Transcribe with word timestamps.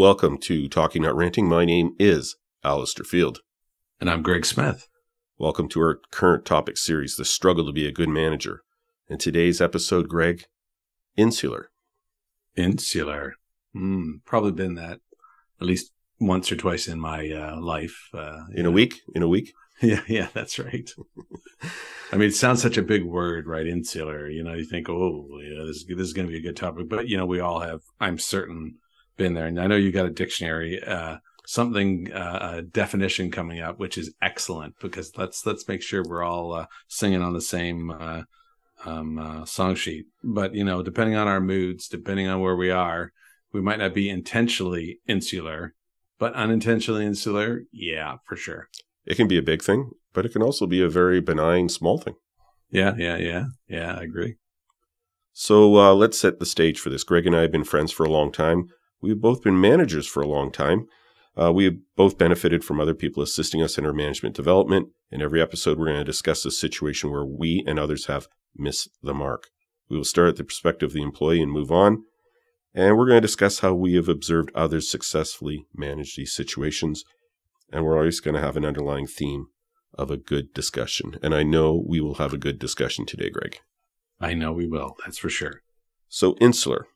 Welcome 0.00 0.38
to 0.44 0.66
Talking 0.66 1.02
Not 1.02 1.14
Ranting. 1.14 1.46
My 1.46 1.66
name 1.66 1.94
is 1.98 2.36
Allister 2.64 3.04
Field. 3.04 3.40
And 4.00 4.08
I'm 4.08 4.22
Greg 4.22 4.46
Smith. 4.46 4.88
Welcome 5.36 5.68
to 5.68 5.80
our 5.80 6.00
current 6.10 6.46
topic 6.46 6.78
series, 6.78 7.16
The 7.16 7.26
Struggle 7.26 7.66
to 7.66 7.72
be 7.72 7.86
a 7.86 7.92
Good 7.92 8.08
Manager. 8.08 8.62
In 9.08 9.18
today's 9.18 9.60
episode, 9.60 10.08
Greg, 10.08 10.44
insular. 11.18 11.70
Insular. 12.56 13.34
Mm, 13.76 14.24
probably 14.24 14.52
been 14.52 14.74
that 14.76 15.00
at 15.60 15.66
least 15.66 15.92
once 16.18 16.50
or 16.50 16.56
twice 16.56 16.88
in 16.88 16.98
my 16.98 17.30
uh, 17.30 17.60
life. 17.60 18.08
Uh, 18.14 18.44
in 18.54 18.64
a 18.64 18.70
week? 18.70 19.02
In 19.14 19.22
a 19.22 19.28
week? 19.28 19.52
Yeah, 19.82 20.00
yeah, 20.08 20.28
that's 20.32 20.58
right. 20.58 20.90
I 22.12 22.16
mean, 22.16 22.28
it 22.28 22.34
sounds 22.34 22.62
such 22.62 22.78
a 22.78 22.82
big 22.82 23.04
word, 23.04 23.46
right? 23.46 23.66
Insular. 23.66 24.30
You 24.30 24.44
know, 24.44 24.54
you 24.54 24.64
think, 24.64 24.88
oh, 24.88 25.26
yeah, 25.42 25.64
this, 25.66 25.84
this 25.84 26.06
is 26.06 26.14
going 26.14 26.26
to 26.26 26.32
be 26.32 26.38
a 26.38 26.42
good 26.42 26.56
topic. 26.56 26.88
But, 26.88 27.08
you 27.08 27.18
know, 27.18 27.26
we 27.26 27.40
all 27.40 27.60
have, 27.60 27.80
I'm 28.00 28.18
certain, 28.18 28.78
been 29.20 29.34
there. 29.34 29.46
And 29.46 29.60
I 29.60 29.66
know 29.66 29.76
you 29.76 29.92
got 29.92 30.06
a 30.06 30.10
dictionary, 30.10 30.82
uh, 30.82 31.18
something, 31.46 32.10
uh, 32.12 32.54
a 32.56 32.62
definition 32.62 33.30
coming 33.30 33.60
up, 33.60 33.78
which 33.78 33.98
is 33.98 34.14
excellent 34.22 34.74
because 34.80 35.12
let's, 35.16 35.44
let's 35.44 35.68
make 35.68 35.82
sure 35.82 36.02
we're 36.02 36.24
all 36.24 36.54
uh, 36.54 36.66
singing 36.88 37.22
on 37.22 37.34
the 37.34 37.40
same 37.40 37.90
uh, 37.90 38.22
um, 38.86 39.18
uh, 39.18 39.44
song 39.44 39.74
sheet. 39.74 40.06
But, 40.24 40.54
you 40.54 40.64
know, 40.64 40.82
depending 40.82 41.16
on 41.16 41.28
our 41.28 41.40
moods, 41.40 41.86
depending 41.86 42.28
on 42.28 42.40
where 42.40 42.56
we 42.56 42.70
are, 42.70 43.12
we 43.52 43.60
might 43.60 43.78
not 43.78 43.92
be 43.92 44.08
intentionally 44.08 45.00
insular, 45.06 45.74
but 46.18 46.32
unintentionally 46.34 47.04
insular. 47.04 47.62
Yeah, 47.72 48.16
for 48.26 48.36
sure. 48.36 48.68
It 49.04 49.16
can 49.16 49.28
be 49.28 49.38
a 49.38 49.42
big 49.42 49.62
thing, 49.62 49.90
but 50.14 50.24
it 50.24 50.32
can 50.32 50.42
also 50.42 50.66
be 50.66 50.82
a 50.82 50.88
very 50.88 51.20
benign 51.20 51.68
small 51.68 51.98
thing. 51.98 52.14
Yeah, 52.70 52.94
yeah, 52.96 53.16
yeah. 53.18 53.44
Yeah, 53.68 53.96
I 53.98 54.02
agree. 54.02 54.36
So 55.32 55.76
uh, 55.76 55.94
let's 55.94 56.18
set 56.18 56.38
the 56.38 56.46
stage 56.46 56.80
for 56.80 56.90
this. 56.90 57.04
Greg 57.04 57.26
and 57.26 57.36
I 57.36 57.42
have 57.42 57.52
been 57.52 57.64
friends 57.64 57.92
for 57.92 58.04
a 58.06 58.10
long 58.10 58.32
time. 58.32 58.68
We've 59.00 59.20
both 59.20 59.42
been 59.42 59.60
managers 59.60 60.06
for 60.06 60.22
a 60.22 60.28
long 60.28 60.52
time. 60.52 60.86
Uh, 61.40 61.52
we 61.52 61.64
have 61.64 61.74
both 61.96 62.18
benefited 62.18 62.64
from 62.64 62.80
other 62.80 62.94
people 62.94 63.22
assisting 63.22 63.62
us 63.62 63.78
in 63.78 63.86
our 63.86 63.92
management 63.92 64.34
development. 64.34 64.88
In 65.10 65.22
every 65.22 65.40
episode, 65.40 65.78
we're 65.78 65.86
going 65.86 65.98
to 65.98 66.04
discuss 66.04 66.44
a 66.44 66.50
situation 66.50 67.10
where 67.10 67.24
we 67.24 67.64
and 67.66 67.78
others 67.78 68.06
have 68.06 68.28
missed 68.56 68.90
the 69.02 69.14
mark. 69.14 69.48
We 69.88 69.96
will 69.96 70.04
start 70.04 70.28
at 70.28 70.36
the 70.36 70.44
perspective 70.44 70.90
of 70.90 70.92
the 70.92 71.02
employee 71.02 71.40
and 71.40 71.50
move 71.50 71.70
on. 71.70 72.04
And 72.74 72.96
we're 72.96 73.06
going 73.06 73.20
to 73.20 73.26
discuss 73.26 73.60
how 73.60 73.74
we 73.74 73.94
have 73.94 74.08
observed 74.08 74.50
others 74.54 74.90
successfully 74.90 75.66
manage 75.74 76.16
these 76.16 76.32
situations 76.32 77.04
and 77.72 77.84
we're 77.84 77.96
always 77.96 78.20
going 78.20 78.34
to 78.34 78.40
have 78.40 78.56
an 78.56 78.64
underlying 78.64 79.06
theme 79.06 79.46
of 79.94 80.10
a 80.10 80.16
good 80.16 80.52
discussion. 80.52 81.18
And 81.22 81.34
I 81.34 81.42
know 81.42 81.82
we 81.86 82.00
will 82.00 82.14
have 82.14 82.32
a 82.32 82.38
good 82.38 82.58
discussion 82.58 83.06
today, 83.06 83.30
Greg. 83.30 83.58
I 84.20 84.34
know 84.34 84.52
we 84.52 84.66
will. 84.66 84.96
That's 85.04 85.18
for 85.18 85.30
sure. 85.30 85.62
So, 86.08 86.36
insular. 86.40 86.86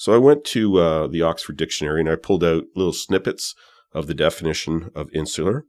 So, 0.00 0.14
I 0.14 0.16
went 0.16 0.46
to 0.46 0.78
uh, 0.78 1.06
the 1.08 1.20
Oxford 1.20 1.58
Dictionary 1.58 2.00
and 2.00 2.08
I 2.08 2.16
pulled 2.16 2.42
out 2.42 2.64
little 2.74 2.94
snippets 2.94 3.54
of 3.92 4.06
the 4.06 4.14
definition 4.14 4.90
of 4.94 5.10
insular 5.12 5.66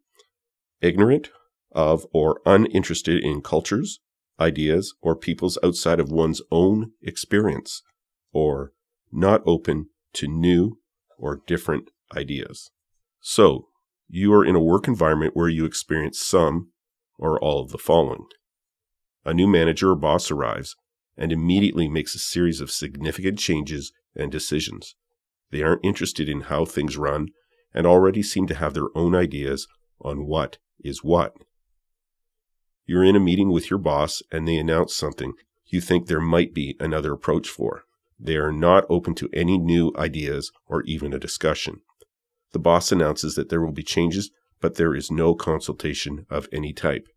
ignorant 0.80 1.32
of 1.74 2.06
or 2.14 2.40
uninterested 2.46 3.22
in 3.22 3.42
cultures, 3.42 4.00
ideas, 4.40 4.96
or 5.02 5.18
peoples 5.18 5.58
outside 5.62 6.00
of 6.00 6.14
one's 6.14 6.42
own 6.50 6.92
experience, 7.02 7.84
or 8.32 8.72
not 9.12 9.44
open 9.46 9.90
to 10.14 10.30
new 10.30 10.80
or 11.18 11.42
different 11.46 11.90
ideas. 12.16 12.72
So, 13.20 13.68
you 14.08 14.34
are 14.34 14.46
in 14.46 14.56
a 14.56 14.64
work 14.64 14.88
environment 14.88 15.36
where 15.36 15.50
you 15.50 15.66
experience 15.66 16.20
some 16.20 16.72
or 17.20 17.38
all 17.38 17.62
of 17.62 17.72
the 17.72 17.78
following. 17.78 18.28
A 19.26 19.34
new 19.34 19.48
manager 19.48 19.92
or 19.92 19.96
boss 19.96 20.32
arrives 20.32 20.78
and 21.18 21.34
immediately 21.34 21.90
makes 21.90 22.16
a 22.16 22.20
series 22.20 22.62
of 22.62 22.72
significant 22.72 23.38
changes 23.38 23.92
and 24.16 24.32
decisions. 24.32 24.96
They 25.52 25.62
aren't 25.62 25.86
interested 25.86 26.30
in 26.30 26.42
how 26.42 26.66
things 26.66 26.98
run 26.98 27.30
and 27.74 27.86
already 27.86 28.24
seem 28.24 28.48
to 28.48 28.56
have 28.56 28.74
their 28.74 28.96
own 28.96 29.16
ideas 29.16 29.68
on 30.00 30.26
what 30.26 30.58
is 30.84 31.04
what. 31.04 31.36
You're 32.86 33.06
in 33.06 33.16
a 33.16 33.20
meeting 33.20 33.52
with 33.52 33.70
your 33.70 33.80
boss 33.80 34.22
and 34.32 34.48
they 34.48 34.58
announce 34.58 34.96
something 34.96 35.34
you 35.68 35.80
think 35.80 36.08
there 36.08 36.22
might 36.22 36.54
be 36.54 36.76
another 36.80 37.14
approach 37.14 37.48
for. 37.48 37.86
They 38.20 38.36
are 38.36 38.52
not 38.52 38.86
open 38.90 39.16
to 39.16 39.30
any 39.34 39.58
new 39.58 39.94
ideas 39.98 40.52
or 40.68 40.84
even 40.84 41.14
a 41.14 41.20
discussion. 41.20 41.82
The 42.52 42.60
boss 42.60 42.92
announces 42.92 43.36
that 43.36 43.50
there 43.50 43.62
will 43.62 43.72
be 43.72 43.84
changes, 43.84 44.32
but 44.60 44.76
there 44.76 44.94
is 44.94 45.10
no 45.10 45.34
consultation 45.34 46.26
of 46.30 46.50
any 46.52 46.74
type. 46.74 47.08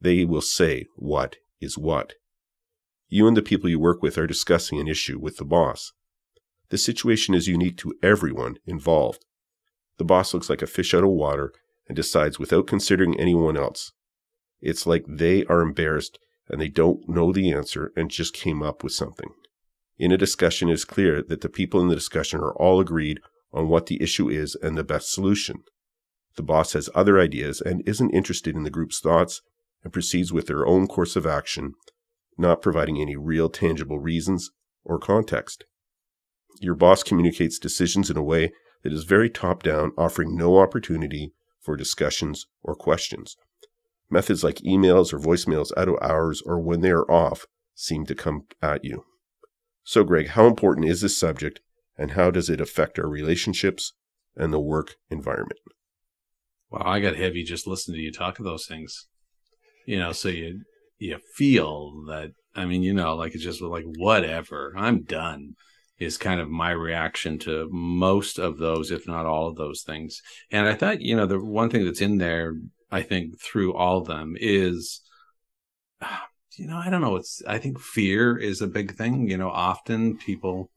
They 0.00 0.24
will 0.24 0.40
say 0.40 0.86
what 0.96 1.36
is 1.60 1.76
what. 1.76 2.14
You 3.08 3.28
and 3.28 3.36
the 3.36 3.42
people 3.42 3.68
you 3.68 3.78
work 3.78 4.02
with 4.02 4.16
are 4.16 4.26
discussing 4.26 4.80
an 4.80 4.88
issue 4.88 5.18
with 5.18 5.36
the 5.36 5.44
boss. 5.44 5.92
The 6.70 6.78
situation 6.78 7.34
is 7.34 7.48
unique 7.48 7.78
to 7.78 7.94
everyone 8.02 8.56
involved. 8.66 9.24
The 9.96 10.04
boss 10.04 10.34
looks 10.34 10.50
like 10.50 10.62
a 10.62 10.66
fish 10.66 10.94
out 10.94 11.04
of 11.04 11.10
water 11.10 11.52
and 11.88 11.96
decides 11.96 12.38
without 12.38 12.66
considering 12.66 13.18
anyone 13.18 13.56
else. 13.56 13.92
It's 14.60 14.86
like 14.86 15.04
they 15.08 15.44
are 15.46 15.60
embarrassed 15.60 16.18
and 16.48 16.60
they 16.60 16.68
don't 16.68 17.08
know 17.08 17.32
the 17.32 17.52
answer 17.52 17.92
and 17.96 18.10
just 18.10 18.34
came 18.34 18.62
up 18.62 18.82
with 18.82 18.92
something. 18.92 19.30
In 19.98 20.12
a 20.12 20.18
discussion, 20.18 20.68
it 20.68 20.74
is 20.74 20.84
clear 20.84 21.22
that 21.22 21.40
the 21.40 21.48
people 21.48 21.80
in 21.80 21.88
the 21.88 21.94
discussion 21.94 22.40
are 22.40 22.54
all 22.54 22.80
agreed 22.80 23.20
on 23.52 23.68
what 23.68 23.86
the 23.86 24.00
issue 24.02 24.28
is 24.28 24.56
and 24.62 24.76
the 24.76 24.84
best 24.84 25.12
solution. 25.12 25.64
The 26.36 26.42
boss 26.42 26.74
has 26.74 26.88
other 26.94 27.18
ideas 27.18 27.60
and 27.60 27.82
isn't 27.86 28.10
interested 28.10 28.54
in 28.54 28.62
the 28.62 28.70
group's 28.70 29.00
thoughts 29.00 29.42
and 29.82 29.92
proceeds 29.92 30.32
with 30.32 30.46
their 30.46 30.66
own 30.66 30.86
course 30.86 31.16
of 31.16 31.26
action, 31.26 31.72
not 32.36 32.62
providing 32.62 33.00
any 33.00 33.16
real 33.16 33.48
tangible 33.48 33.98
reasons 33.98 34.50
or 34.84 34.98
context. 34.98 35.64
Your 36.60 36.74
boss 36.74 37.02
communicates 37.02 37.58
decisions 37.58 38.10
in 38.10 38.16
a 38.16 38.22
way 38.22 38.52
that 38.82 38.92
is 38.92 39.04
very 39.04 39.30
top 39.30 39.62
down, 39.62 39.92
offering 39.96 40.36
no 40.36 40.58
opportunity 40.58 41.32
for 41.60 41.76
discussions 41.76 42.46
or 42.62 42.74
questions. 42.74 43.36
Methods 44.10 44.42
like 44.42 44.56
emails 44.56 45.12
or 45.12 45.18
voicemails 45.18 45.70
out 45.76 45.88
of 45.88 45.96
hours 46.00 46.42
or 46.44 46.58
when 46.58 46.80
they 46.80 46.90
are 46.90 47.10
off 47.10 47.46
seem 47.74 48.06
to 48.06 48.14
come 48.14 48.46
at 48.62 48.84
you. 48.84 49.04
So, 49.84 50.04
Greg, 50.04 50.28
how 50.28 50.46
important 50.46 50.88
is 50.88 51.00
this 51.00 51.18
subject 51.18 51.60
and 51.96 52.12
how 52.12 52.30
does 52.30 52.48
it 52.48 52.60
affect 52.60 52.98
our 52.98 53.08
relationships 53.08 53.92
and 54.36 54.52
the 54.52 54.60
work 54.60 54.96
environment? 55.10 55.60
Wow, 56.70 56.82
I 56.84 57.00
got 57.00 57.16
heavy 57.16 57.44
just 57.44 57.66
listening 57.66 57.96
to 57.96 58.02
you 58.02 58.12
talk 58.12 58.38
of 58.38 58.44
those 58.44 58.66
things. 58.66 59.06
You 59.86 59.98
know, 59.98 60.12
so 60.12 60.28
you 60.28 60.62
you 60.98 61.18
feel 61.34 62.04
that 62.08 62.32
I 62.54 62.66
mean, 62.66 62.82
you 62.82 62.92
know, 62.92 63.14
like 63.14 63.34
it's 63.34 63.44
just 63.44 63.62
like 63.62 63.84
whatever, 63.96 64.74
I'm 64.76 65.02
done 65.02 65.54
is 65.98 66.16
kind 66.16 66.40
of 66.40 66.48
my 66.48 66.70
reaction 66.70 67.38
to 67.40 67.68
most 67.72 68.38
of 68.38 68.58
those, 68.58 68.90
if 68.90 69.06
not 69.06 69.26
all 69.26 69.48
of 69.48 69.56
those 69.56 69.82
things. 69.82 70.22
And 70.50 70.68
I 70.68 70.74
thought, 70.74 71.00
you 71.00 71.16
know, 71.16 71.26
the 71.26 71.42
one 71.42 71.70
thing 71.70 71.84
that's 71.84 72.00
in 72.00 72.18
there, 72.18 72.54
I 72.90 73.02
think, 73.02 73.40
through 73.40 73.74
all 73.74 73.98
of 73.98 74.06
them 74.06 74.36
is, 74.38 75.00
you 76.56 76.66
know, 76.66 76.76
I 76.76 76.90
don't 76.90 77.00
know. 77.00 77.16
It's, 77.16 77.42
I 77.46 77.58
think 77.58 77.80
fear 77.80 78.36
is 78.36 78.62
a 78.62 78.66
big 78.66 78.96
thing. 78.96 79.28
You 79.28 79.38
know, 79.38 79.50
often 79.50 80.16
people 80.18 80.70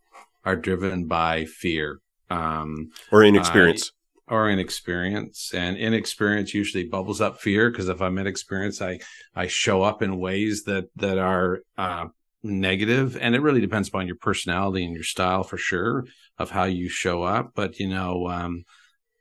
are 0.44 0.56
driven 0.56 1.08
by 1.08 1.46
fear 1.46 2.02
um, 2.30 2.90
or 3.12 3.24
inexperience. 3.24 3.90
Uh, 3.90 3.92
or 4.28 4.50
inexperience, 4.50 5.54
and 5.54 5.76
inexperience 5.76 6.54
usually 6.54 6.86
bubbles 6.86 7.20
up 7.20 7.42
fear 7.42 7.70
because 7.70 7.90
if 7.90 8.02
I'm 8.02 8.18
inexperienced, 8.18 8.82
I 8.82 9.00
I 9.36 9.48
show 9.48 9.84
up 9.84 10.02
in 10.02 10.18
ways 10.20 10.64
that 10.64 10.86
that 10.96 11.18
are 11.18 11.60
uh, 11.78 12.06
negative, 12.44 13.18
and 13.18 13.36
it 13.36 13.42
really 13.42 13.62
depends 13.62 13.88
upon 13.88 14.08
your 14.08 14.16
personality 14.16 14.84
and 14.84 14.94
your 14.94 15.04
style 15.04 15.44
for 15.44 15.58
sure 15.58 16.06
of 16.38 16.52
how 16.52 16.64
you 16.64 16.90
show 16.90 17.24
up. 17.24 17.52
But 17.56 17.80
you 17.80 17.88
know, 17.88 18.28
um, 18.28 18.64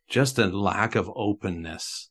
just 0.09 0.39
a 0.39 0.47
lack 0.47 0.95
of 0.95 1.11
openness, 1.15 2.11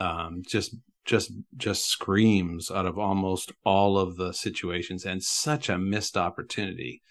um, 0.00 0.42
just 0.46 0.76
just 1.04 1.32
just 1.56 1.86
screams 1.86 2.70
out 2.70 2.86
of 2.86 2.98
almost 2.98 3.52
all 3.64 3.98
of 3.98 4.16
the 4.16 4.32
situations, 4.32 5.04
and 5.04 5.22
such 5.22 5.68
a 5.68 5.78
missed 5.78 6.16
opportunity. 6.16 7.02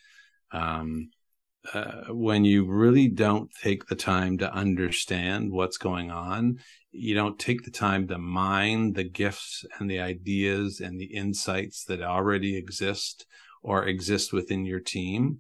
Um, 0.52 1.10
uh, 1.74 2.06
when 2.10 2.44
you 2.44 2.66
really 2.66 3.08
don't 3.08 3.52
take 3.62 3.86
the 3.86 3.96
time 3.96 4.38
to 4.40 4.54
understand 4.54 5.52
what's 5.52 5.78
going 5.78 6.10
on, 6.10 6.58
you 6.92 7.14
don't 7.14 7.40
take 7.40 7.64
the 7.64 7.72
time 7.72 8.08
to 8.08 8.18
mine 8.18 8.94
the 8.94 9.04
gifts 9.04 9.64
and 9.80 9.90
the 9.90 10.00
ideas 10.00 10.80
and 10.80 11.00
the 11.00 11.06
insights 11.06 11.86
that 11.86 12.02
already 12.02 12.58
exist 12.58 13.26
or 13.62 13.86
exist 13.86 14.34
within 14.34 14.66
your 14.66 14.80
team. 14.80 15.40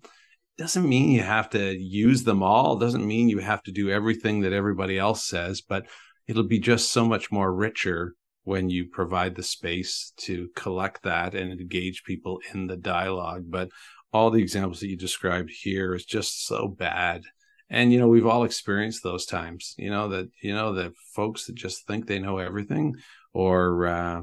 Doesn't 0.58 0.88
mean 0.88 1.10
you 1.12 1.24
have 1.24 1.50
to 1.52 1.76
use 1.76 2.24
them 2.24 2.44
all. 2.44 2.78
Doesn't 2.78 3.06
mean 3.06 3.30
you 3.30 3.40
have 3.40 3.64
to 3.64 3.72
do 3.72 3.90
everything 3.90 4.42
that 4.42 4.54
everybody 4.54 5.00
else 5.00 5.26
says, 5.26 5.62
but 5.62 5.88
it'll 6.28 6.44
be 6.44 6.60
just 6.60 6.92
so 6.92 7.04
much 7.04 7.32
more 7.32 7.54
richer 7.54 8.14
when 8.44 8.70
you 8.70 8.88
provide 8.88 9.36
the 9.36 9.44
space 9.44 10.14
to 10.18 10.50
collect 10.56 11.04
that 11.04 11.36
and 11.36 11.52
engage 11.52 12.04
people 12.04 12.40
in 12.54 12.68
the 12.68 12.78
dialogue. 12.78 13.46
But 13.48 13.70
all 14.14 14.30
the 14.30 14.42
examples 14.42 14.80
that 14.80 14.90
you 14.90 14.98
described 14.98 15.50
here 15.50 15.94
is 15.96 16.06
just 16.06 16.46
so 16.46 16.68
bad. 16.68 17.24
And 17.70 17.94
you 17.94 18.00
know, 18.00 18.08
we've 18.08 18.28
all 18.28 18.44
experienced 18.44 19.04
those 19.04 19.26
times. 19.26 19.76
You 19.78 19.90
know 19.90 20.10
that 20.10 20.30
you 20.42 20.54
know 20.54 20.74
that 20.74 20.94
folks 21.16 21.46
that 21.46 21.56
just 21.56 21.88
think 21.88 22.06
they 22.06 22.20
know 22.20 22.38
everything, 22.38 22.96
or 23.34 23.88
uh, 23.88 24.22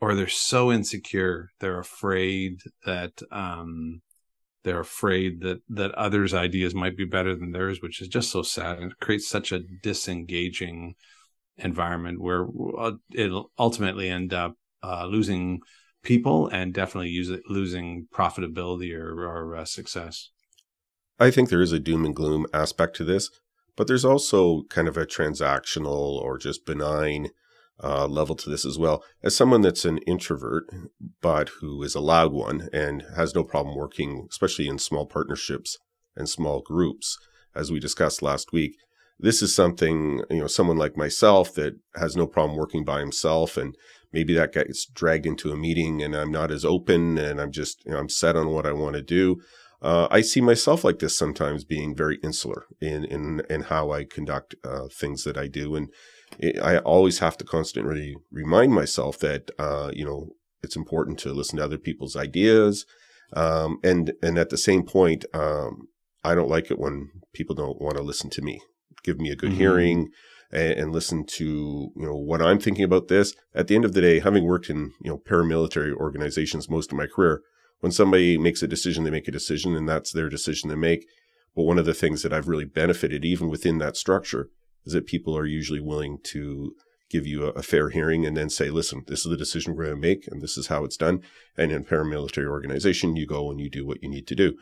or 0.00 0.14
they're 0.14 0.28
so 0.28 0.72
insecure, 0.72 1.50
they're 1.60 1.78
afraid 1.78 2.60
that 2.84 3.12
um, 3.30 4.00
they're 4.64 4.80
afraid 4.80 5.40
that 5.42 5.60
that 5.70 5.92
others' 5.92 6.34
ideas 6.34 6.74
might 6.74 6.96
be 6.96 7.04
better 7.04 7.36
than 7.36 7.52
theirs, 7.52 7.80
which 7.80 8.02
is 8.02 8.08
just 8.08 8.30
so 8.30 8.42
sad 8.42 8.78
and 8.78 8.92
it 8.92 8.98
creates 9.00 9.28
such 9.28 9.52
a 9.52 9.60
disengaging 9.82 10.94
environment 11.56 12.20
where 12.20 12.46
uh, 12.78 12.92
it'll 13.12 13.50
ultimately 13.58 14.08
end 14.08 14.32
up 14.32 14.54
uh, 14.82 15.06
losing 15.06 15.60
people 16.08 16.48
and 16.48 16.72
definitely 16.72 17.10
it, 17.10 17.42
losing 17.48 18.08
profitability 18.12 18.98
or, 18.98 19.24
or 19.24 19.54
uh, 19.54 19.64
success. 19.64 20.30
I 21.20 21.30
think 21.30 21.50
there 21.50 21.60
is 21.60 21.72
a 21.72 21.78
doom 21.78 22.04
and 22.06 22.16
gloom 22.16 22.46
aspect 22.54 22.96
to 22.96 23.04
this, 23.04 23.30
but 23.76 23.86
there's 23.86 24.06
also 24.06 24.62
kind 24.70 24.88
of 24.88 24.96
a 24.96 25.06
transactional 25.06 26.18
or 26.22 26.38
just 26.38 26.64
benign 26.64 27.28
uh, 27.84 28.06
level 28.06 28.34
to 28.36 28.48
this 28.48 28.64
as 28.64 28.78
well. 28.78 29.04
As 29.22 29.36
someone 29.36 29.60
that's 29.60 29.84
an 29.84 29.98
introvert, 29.98 30.64
but 31.20 31.50
who 31.60 31.82
is 31.82 31.94
a 31.94 32.00
loud 32.00 32.32
one 32.32 32.68
and 32.72 33.04
has 33.14 33.34
no 33.34 33.44
problem 33.44 33.76
working, 33.76 34.26
especially 34.30 34.66
in 34.66 34.78
small 34.78 35.06
partnerships 35.06 35.76
and 36.16 36.28
small 36.28 36.62
groups, 36.62 37.18
as 37.54 37.70
we 37.70 37.78
discussed 37.78 38.22
last 38.22 38.52
week, 38.52 38.76
this 39.20 39.42
is 39.42 39.54
something, 39.54 40.22
you 40.30 40.38
know, 40.38 40.46
someone 40.46 40.76
like 40.76 40.96
myself 40.96 41.52
that 41.54 41.74
has 41.96 42.16
no 42.16 42.26
problem 42.26 42.56
working 42.56 42.84
by 42.84 43.00
himself 43.00 43.56
and 43.56 43.76
maybe 44.12 44.34
that 44.34 44.52
gets 44.52 44.86
dragged 44.86 45.26
into 45.26 45.52
a 45.52 45.56
meeting 45.56 46.02
and 46.02 46.14
I'm 46.14 46.30
not 46.30 46.50
as 46.50 46.64
open 46.64 47.18
and 47.18 47.40
I'm 47.40 47.52
just, 47.52 47.84
you 47.84 47.92
know, 47.92 47.98
I'm 47.98 48.08
set 48.08 48.36
on 48.36 48.48
what 48.48 48.66
I 48.66 48.72
want 48.72 48.94
to 48.96 49.02
do. 49.02 49.40
Uh, 49.80 50.08
I 50.10 50.22
see 50.22 50.40
myself 50.40 50.82
like 50.82 50.98
this 50.98 51.16
sometimes 51.16 51.64
being 51.64 51.94
very 51.94 52.18
insular 52.22 52.66
in, 52.80 53.04
in, 53.04 53.42
in 53.48 53.62
how 53.62 53.92
I 53.92 54.04
conduct 54.04 54.56
uh, 54.64 54.88
things 54.90 55.22
that 55.24 55.36
I 55.36 55.46
do. 55.46 55.76
And 55.76 55.90
it, 56.38 56.60
I 56.60 56.78
always 56.78 57.20
have 57.20 57.36
to 57.38 57.44
constantly 57.44 58.16
remind 58.32 58.72
myself 58.72 59.18
that, 59.20 59.50
uh, 59.58 59.90
you 59.94 60.04
know, 60.04 60.30
it's 60.62 60.74
important 60.74 61.18
to 61.20 61.32
listen 61.32 61.58
to 61.58 61.64
other 61.64 61.78
people's 61.78 62.16
ideas. 62.16 62.86
Um, 63.34 63.78
and, 63.84 64.14
and 64.20 64.36
at 64.36 64.50
the 64.50 64.58
same 64.58 64.82
point, 64.82 65.24
um, 65.32 65.88
I 66.24 66.34
don't 66.34 66.50
like 66.50 66.70
it 66.70 66.78
when 66.78 67.10
people 67.32 67.54
don't 67.54 67.80
want 67.80 67.96
to 67.96 68.02
listen 68.02 68.30
to 68.30 68.42
me, 68.42 68.60
give 69.04 69.20
me 69.20 69.30
a 69.30 69.36
good 69.36 69.50
mm-hmm. 69.50 69.60
hearing 69.60 70.08
and, 70.50 70.72
and, 70.72 70.92
listen 70.92 71.24
to, 71.24 71.44
you 71.44 72.06
know, 72.06 72.16
what 72.16 72.40
I'm 72.40 72.58
thinking 72.58 72.84
about 72.84 73.08
this. 73.08 73.34
At 73.54 73.68
the 73.68 73.74
end 73.74 73.84
of 73.84 73.92
the 73.92 74.00
day, 74.00 74.20
having 74.20 74.44
worked 74.44 74.70
in, 74.70 74.92
you 75.02 75.10
know, 75.10 75.18
paramilitary 75.18 75.92
organizations 75.92 76.70
most 76.70 76.90
of 76.90 76.98
my 76.98 77.06
career, 77.06 77.42
when 77.80 77.92
somebody 77.92 78.38
makes 78.38 78.62
a 78.62 78.68
decision, 78.68 79.04
they 79.04 79.10
make 79.10 79.28
a 79.28 79.32
decision 79.32 79.76
and 79.76 79.88
that's 79.88 80.12
their 80.12 80.28
decision 80.28 80.70
to 80.70 80.76
make. 80.76 81.06
But 81.54 81.64
one 81.64 81.78
of 81.78 81.86
the 81.86 81.94
things 81.94 82.22
that 82.22 82.32
I've 82.32 82.48
really 82.48 82.64
benefited, 82.64 83.24
even 83.24 83.48
within 83.48 83.78
that 83.78 83.96
structure, 83.96 84.48
is 84.84 84.92
that 84.92 85.06
people 85.06 85.36
are 85.36 85.46
usually 85.46 85.80
willing 85.80 86.18
to 86.24 86.72
give 87.10 87.26
you 87.26 87.46
a, 87.46 87.50
a 87.50 87.62
fair 87.62 87.90
hearing 87.90 88.26
and 88.26 88.36
then 88.36 88.50
say, 88.50 88.70
listen, 88.70 89.04
this 89.06 89.24
is 89.24 89.30
the 89.30 89.36
decision 89.36 89.74
we're 89.74 89.84
going 89.84 89.96
to 89.96 90.00
make 90.00 90.26
and 90.28 90.42
this 90.42 90.56
is 90.56 90.68
how 90.68 90.84
it's 90.84 90.96
done. 90.96 91.20
And 91.56 91.72
in 91.72 91.84
paramilitary 91.84 92.46
organization, 92.46 93.16
you 93.16 93.26
go 93.26 93.50
and 93.50 93.60
you 93.60 93.70
do 93.70 93.86
what 93.86 94.02
you 94.02 94.08
need 94.08 94.26
to 94.28 94.34
do. 94.34 94.56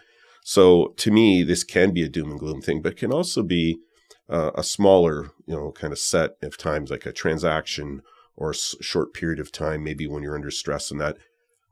So 0.44 0.94
to 0.98 1.10
me, 1.10 1.42
this 1.42 1.64
can 1.64 1.92
be 1.92 2.02
a 2.02 2.08
doom 2.08 2.30
and 2.30 2.38
gloom 2.38 2.60
thing, 2.60 2.80
but 2.80 2.96
can 2.96 3.12
also 3.12 3.42
be 3.42 3.80
uh, 4.28 4.50
a 4.54 4.62
smaller, 4.62 5.30
you 5.46 5.54
know, 5.54 5.72
kind 5.72 5.92
of 5.92 5.98
set 5.98 6.36
of 6.42 6.56
times, 6.56 6.90
like 6.90 7.06
a 7.06 7.12
transaction 7.12 8.02
or 8.36 8.50
a 8.50 8.54
short 8.54 9.14
period 9.14 9.40
of 9.40 9.52
time, 9.52 9.82
maybe 9.82 10.06
when 10.06 10.22
you're 10.22 10.34
under 10.34 10.50
stress 10.50 10.90
and 10.90 11.00
that 11.00 11.16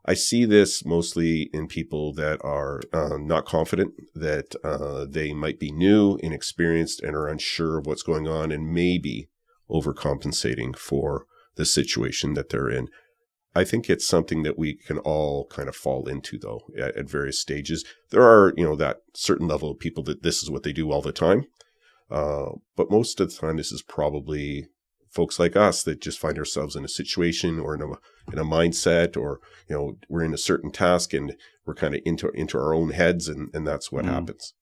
I 0.07 0.15
see 0.15 0.45
this 0.45 0.85
mostly 0.85 1.49
in 1.55 1.67
people 1.67 2.13
that 2.15 2.39
are 2.45 2.83
uh, 2.93 3.17
not 3.19 3.47
confident, 3.47 3.95
that 4.15 4.55
uh, 4.63 5.07
they 5.09 5.33
might 5.33 5.59
be 5.59 5.73
new, 5.73 6.19
inexperienced, 6.23 7.03
and 7.03 7.17
are 7.17 7.27
unsure 7.27 7.79
of 7.79 7.87
what's 7.87 8.03
going 8.03 8.29
on, 8.29 8.53
and 8.53 8.71
maybe 8.71 9.29
overcompensating 9.71 10.77
for 10.77 11.25
the 11.55 11.65
situation 11.65 12.35
that 12.35 12.51
they're 12.51 12.69
in. 12.69 12.89
I 13.55 13.65
think 13.65 13.89
it's 13.89 14.07
something 14.07 14.43
that 14.43 14.59
we 14.59 14.75
can 14.75 14.99
all 14.99 15.47
kind 15.47 15.71
of 15.71 15.77
fall 15.77 16.07
into, 16.07 16.39
though, 16.39 16.63
at, 16.79 16.97
at 16.97 17.09
various 17.09 17.41
stages. 17.41 17.85
There 18.11 18.25
are, 18.25 18.53
you 18.59 18.65
know, 18.65 18.77
that 18.77 18.99
certain 19.15 19.49
level 19.49 19.71
of 19.71 19.79
people 19.79 20.03
that 20.05 20.23
this 20.23 20.43
is 20.43 20.51
what 20.51 20.65
they 20.65 20.73
do 20.73 20.93
all 20.93 21.03
the 21.03 21.13
time. 21.13 21.47
Uh, 22.11 22.51
but 22.77 22.91
most 22.91 23.21
of 23.21 23.31
the 23.31 23.37
time, 23.37 23.57
this 23.57 23.73
is 23.73 23.83
probably 23.83 24.69
folks 25.15 25.39
like 25.39 25.55
us 25.55 25.85
that 25.85 26.01
just 26.01 26.19
find 26.19 26.37
ourselves 26.39 26.75
in 26.75 26.85
a 26.85 26.89
situation 26.89 27.61
or 27.61 27.75
in 27.75 27.81
a 27.81 27.87
in 28.33 28.39
a 28.39 28.45
mindset 28.45 29.17
or 29.17 29.41
you 29.69 29.77
know 29.77 29.97
we're 30.09 30.25
in 30.25 30.35
a 30.35 30.39
certain 30.39 30.73
task 30.73 31.15
and 31.15 31.37
we're 31.65 31.75
kind 31.75 31.95
of 31.95 32.01
into 32.05 32.29
into 32.31 32.59
our 32.59 32.75
own 32.75 32.91
heads 32.91 33.29
and 33.29 33.49
and 33.55 33.67
that's 33.67 33.93
what 33.93 34.05
mm. 34.05 34.09
happens 34.09 34.55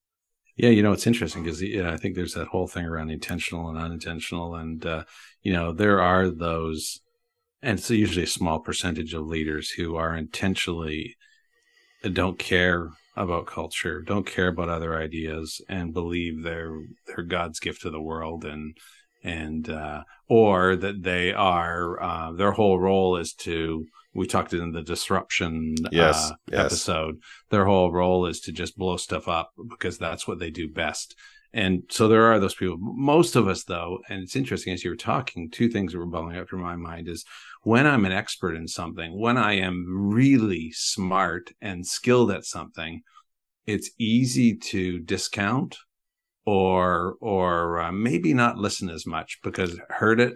yeah 0.55 0.69
you 0.69 0.83
know 0.83 0.91
it's 0.91 1.07
interesting 1.07 1.43
because 1.43 1.61
yeah, 1.61 1.91
i 1.91 1.97
think 1.97 2.15
there's 2.15 2.35
that 2.35 2.49
whole 2.49 2.67
thing 2.67 2.85
around 2.85 3.09
intentional 3.09 3.67
and 3.67 3.79
unintentional 3.79 4.53
and 4.53 4.85
uh, 4.85 5.03
you 5.41 5.51
know 5.51 5.71
there 5.71 5.99
are 5.99 6.29
those 6.29 7.01
and 7.63 7.79
it's 7.79 7.89
usually 7.89 8.25
a 8.25 8.27
small 8.27 8.59
percentage 8.59 9.13
of 9.13 9.25
leaders 9.25 9.71
who 9.71 9.95
are 9.95 10.15
intentionally 10.15 11.15
uh, 12.03 12.09
don't 12.09 12.37
care 12.37 12.89
about 13.15 13.45
culture 13.45 14.01
don't 14.01 14.25
care 14.25 14.47
about 14.47 14.69
other 14.69 14.97
ideas 14.97 15.61
and 15.69 15.93
believe 15.93 16.41
they're 16.41 16.81
they're 17.07 17.23
god's 17.23 17.59
gift 17.59 17.81
to 17.81 17.89
the 17.89 18.01
world 18.01 18.43
and 18.45 18.75
and 19.23 19.69
uh, 19.69 20.03
or 20.27 20.75
that 20.75 21.01
they 21.01 21.31
are 21.33 22.01
uh, 22.01 22.31
their 22.33 22.51
whole 22.51 22.79
role 22.79 23.15
is 23.15 23.33
to 23.33 23.85
we 24.13 24.27
talked 24.27 24.53
in 24.53 24.71
the 24.71 24.83
disruption 24.83 25.75
yes, 25.91 26.31
uh, 26.31 26.35
yes. 26.51 26.65
episode. 26.65 27.19
Their 27.49 27.65
whole 27.65 27.91
role 27.91 28.27
is 28.27 28.41
to 28.41 28.51
just 28.51 28.77
blow 28.77 28.97
stuff 28.97 29.27
up 29.27 29.51
because 29.69 29.97
that's 29.97 30.27
what 30.27 30.39
they 30.39 30.51
do 30.51 30.69
best. 30.69 31.15
And 31.51 31.83
so 31.89 32.07
there 32.07 32.25
are 32.25 32.39
those 32.39 32.55
people. 32.55 32.77
Most 32.79 33.35
of 33.35 33.47
us 33.47 33.63
though 33.63 33.99
and 34.09 34.21
it's 34.21 34.35
interesting 34.35 34.73
as 34.73 34.83
you 34.83 34.89
were 34.89 34.95
talking 34.95 35.49
two 35.49 35.69
things 35.69 35.93
that 35.93 35.99
were 35.99 36.05
bubbling 36.05 36.37
up 36.37 36.49
through 36.49 36.61
my 36.61 36.75
mind 36.75 37.07
is 37.07 37.25
when 37.63 37.87
i'm 37.87 38.05
an 38.05 38.11
expert 38.11 38.55
in 38.55 38.67
something 38.67 39.19
when 39.19 39.37
i 39.37 39.53
am 39.53 39.85
really 39.87 40.71
smart 40.71 41.51
and 41.61 41.85
skilled 41.85 42.31
at 42.31 42.45
something 42.45 43.01
it's 43.65 43.91
easy 43.97 44.55
to 44.55 44.99
discount 44.99 45.77
or 46.45 47.15
or 47.21 47.79
uh, 47.79 47.91
maybe 47.91 48.33
not 48.33 48.57
listen 48.57 48.89
as 48.89 49.05
much 49.05 49.39
because 49.43 49.79
heard 49.89 50.19
it, 50.19 50.33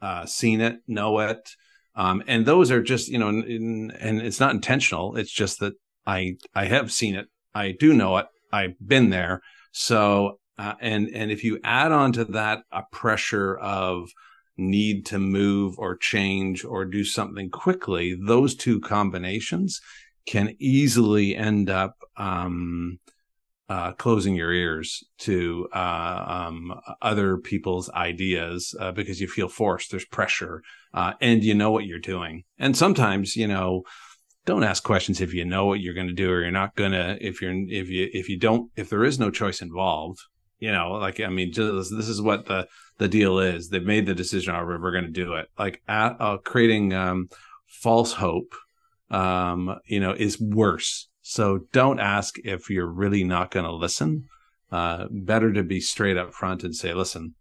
uh, 0.00 0.24
seen 0.26 0.60
it, 0.60 0.76
know 0.86 1.18
it, 1.20 1.50
um, 1.94 2.22
and 2.26 2.46
those 2.46 2.70
are 2.70 2.82
just 2.82 3.08
you 3.08 3.18
know, 3.18 3.28
in, 3.28 3.90
and 3.98 4.20
it's 4.20 4.40
not 4.40 4.54
intentional. 4.54 5.16
It's 5.16 5.32
just 5.32 5.60
that 5.60 5.74
I 6.06 6.36
I 6.54 6.66
have 6.66 6.92
seen 6.92 7.14
it, 7.14 7.26
I 7.54 7.72
do 7.72 7.92
know 7.92 8.18
it, 8.18 8.26
I've 8.52 8.74
been 8.84 9.10
there. 9.10 9.42
So 9.72 10.38
uh, 10.58 10.74
and 10.80 11.08
and 11.12 11.30
if 11.30 11.44
you 11.44 11.58
add 11.64 11.92
on 11.92 12.12
to 12.12 12.24
that 12.26 12.62
a 12.70 12.82
pressure 12.92 13.56
of 13.56 14.08
need 14.58 15.06
to 15.06 15.18
move 15.18 15.78
or 15.78 15.96
change 15.96 16.64
or 16.64 16.84
do 16.84 17.04
something 17.04 17.48
quickly, 17.50 18.18
those 18.20 18.54
two 18.54 18.80
combinations 18.80 19.80
can 20.26 20.54
easily 20.58 21.36
end 21.36 21.70
up 21.70 21.96
um, 22.16 22.98
uh, 23.68 23.92
closing 23.92 24.34
your 24.34 24.52
ears 24.52 25.04
to 25.18 25.68
uh, 25.74 26.46
um, 26.48 26.80
other 27.02 27.36
people's 27.36 27.90
ideas 27.90 28.74
uh, 28.80 28.92
because 28.92 29.20
you 29.20 29.28
feel 29.28 29.48
forced. 29.48 29.90
There's 29.90 30.04
pressure, 30.04 30.62
uh, 30.94 31.12
and 31.20 31.44
you 31.44 31.54
know 31.54 31.70
what 31.70 31.84
you're 31.84 31.98
doing. 31.98 32.44
And 32.58 32.76
sometimes, 32.76 33.36
you 33.36 33.46
know, 33.46 33.82
don't 34.46 34.64
ask 34.64 34.82
questions 34.82 35.20
if 35.20 35.34
you 35.34 35.44
know 35.44 35.66
what 35.66 35.80
you're 35.80 35.94
going 35.94 36.06
to 36.06 36.14
do 36.14 36.30
or 36.30 36.40
you're 36.40 36.50
not 36.50 36.74
going 36.74 36.92
to. 36.92 37.18
If 37.20 37.42
you're 37.42 37.52
if 37.52 37.90
you 37.90 38.08
if 38.12 38.28
you 38.30 38.38
don't 38.38 38.70
if 38.76 38.88
there 38.88 39.04
is 39.04 39.18
no 39.18 39.30
choice 39.30 39.60
involved, 39.60 40.20
you 40.58 40.72
know, 40.72 40.92
like 40.92 41.20
I 41.20 41.28
mean, 41.28 41.52
just, 41.52 41.94
this 41.94 42.08
is 42.08 42.20
what 42.20 42.46
the 42.46 42.66
the 42.98 43.08
deal 43.08 43.38
is. 43.38 43.68
They've 43.68 43.82
made 43.82 44.06
the 44.06 44.14
decision. 44.14 44.54
Oh, 44.54 44.64
we're 44.64 44.92
going 44.92 45.04
to 45.04 45.10
do 45.10 45.34
it. 45.34 45.48
Like 45.58 45.82
at, 45.88 46.16
uh, 46.20 46.38
creating 46.38 46.92
um, 46.92 47.28
false 47.66 48.12
hope, 48.12 48.54
um, 49.10 49.78
you 49.86 50.00
know, 50.00 50.12
is 50.12 50.40
worse 50.40 51.08
so 51.28 51.60
don't 51.72 52.00
ask 52.00 52.38
if 52.38 52.70
you're 52.70 52.90
really 52.90 53.22
not 53.22 53.50
going 53.50 53.66
to 53.66 53.72
listen. 53.72 54.24
Uh, 54.72 55.08
better 55.10 55.52
to 55.52 55.62
be 55.62 55.78
straight 55.78 56.16
up 56.16 56.32
front 56.32 56.64
and 56.64 56.74
say, 56.74 56.94
listen, 56.94 57.34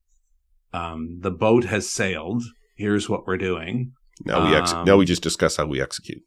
um, 0.74 1.20
the 1.22 1.32
boat 1.32 1.64
has 1.64 1.90
sailed. 1.90 2.44
Here's 2.76 3.08
what 3.08 3.26
we're 3.26 3.38
doing. 3.38 3.94
Now 4.26 4.46
we 4.46 4.58
ex- 4.58 4.74
um, 4.74 4.84
now 4.84 4.98
we 4.98 5.06
just 5.06 5.24
discuss 5.24 5.56
how 5.56 5.68
we 5.68 5.82
execute. 5.82 6.22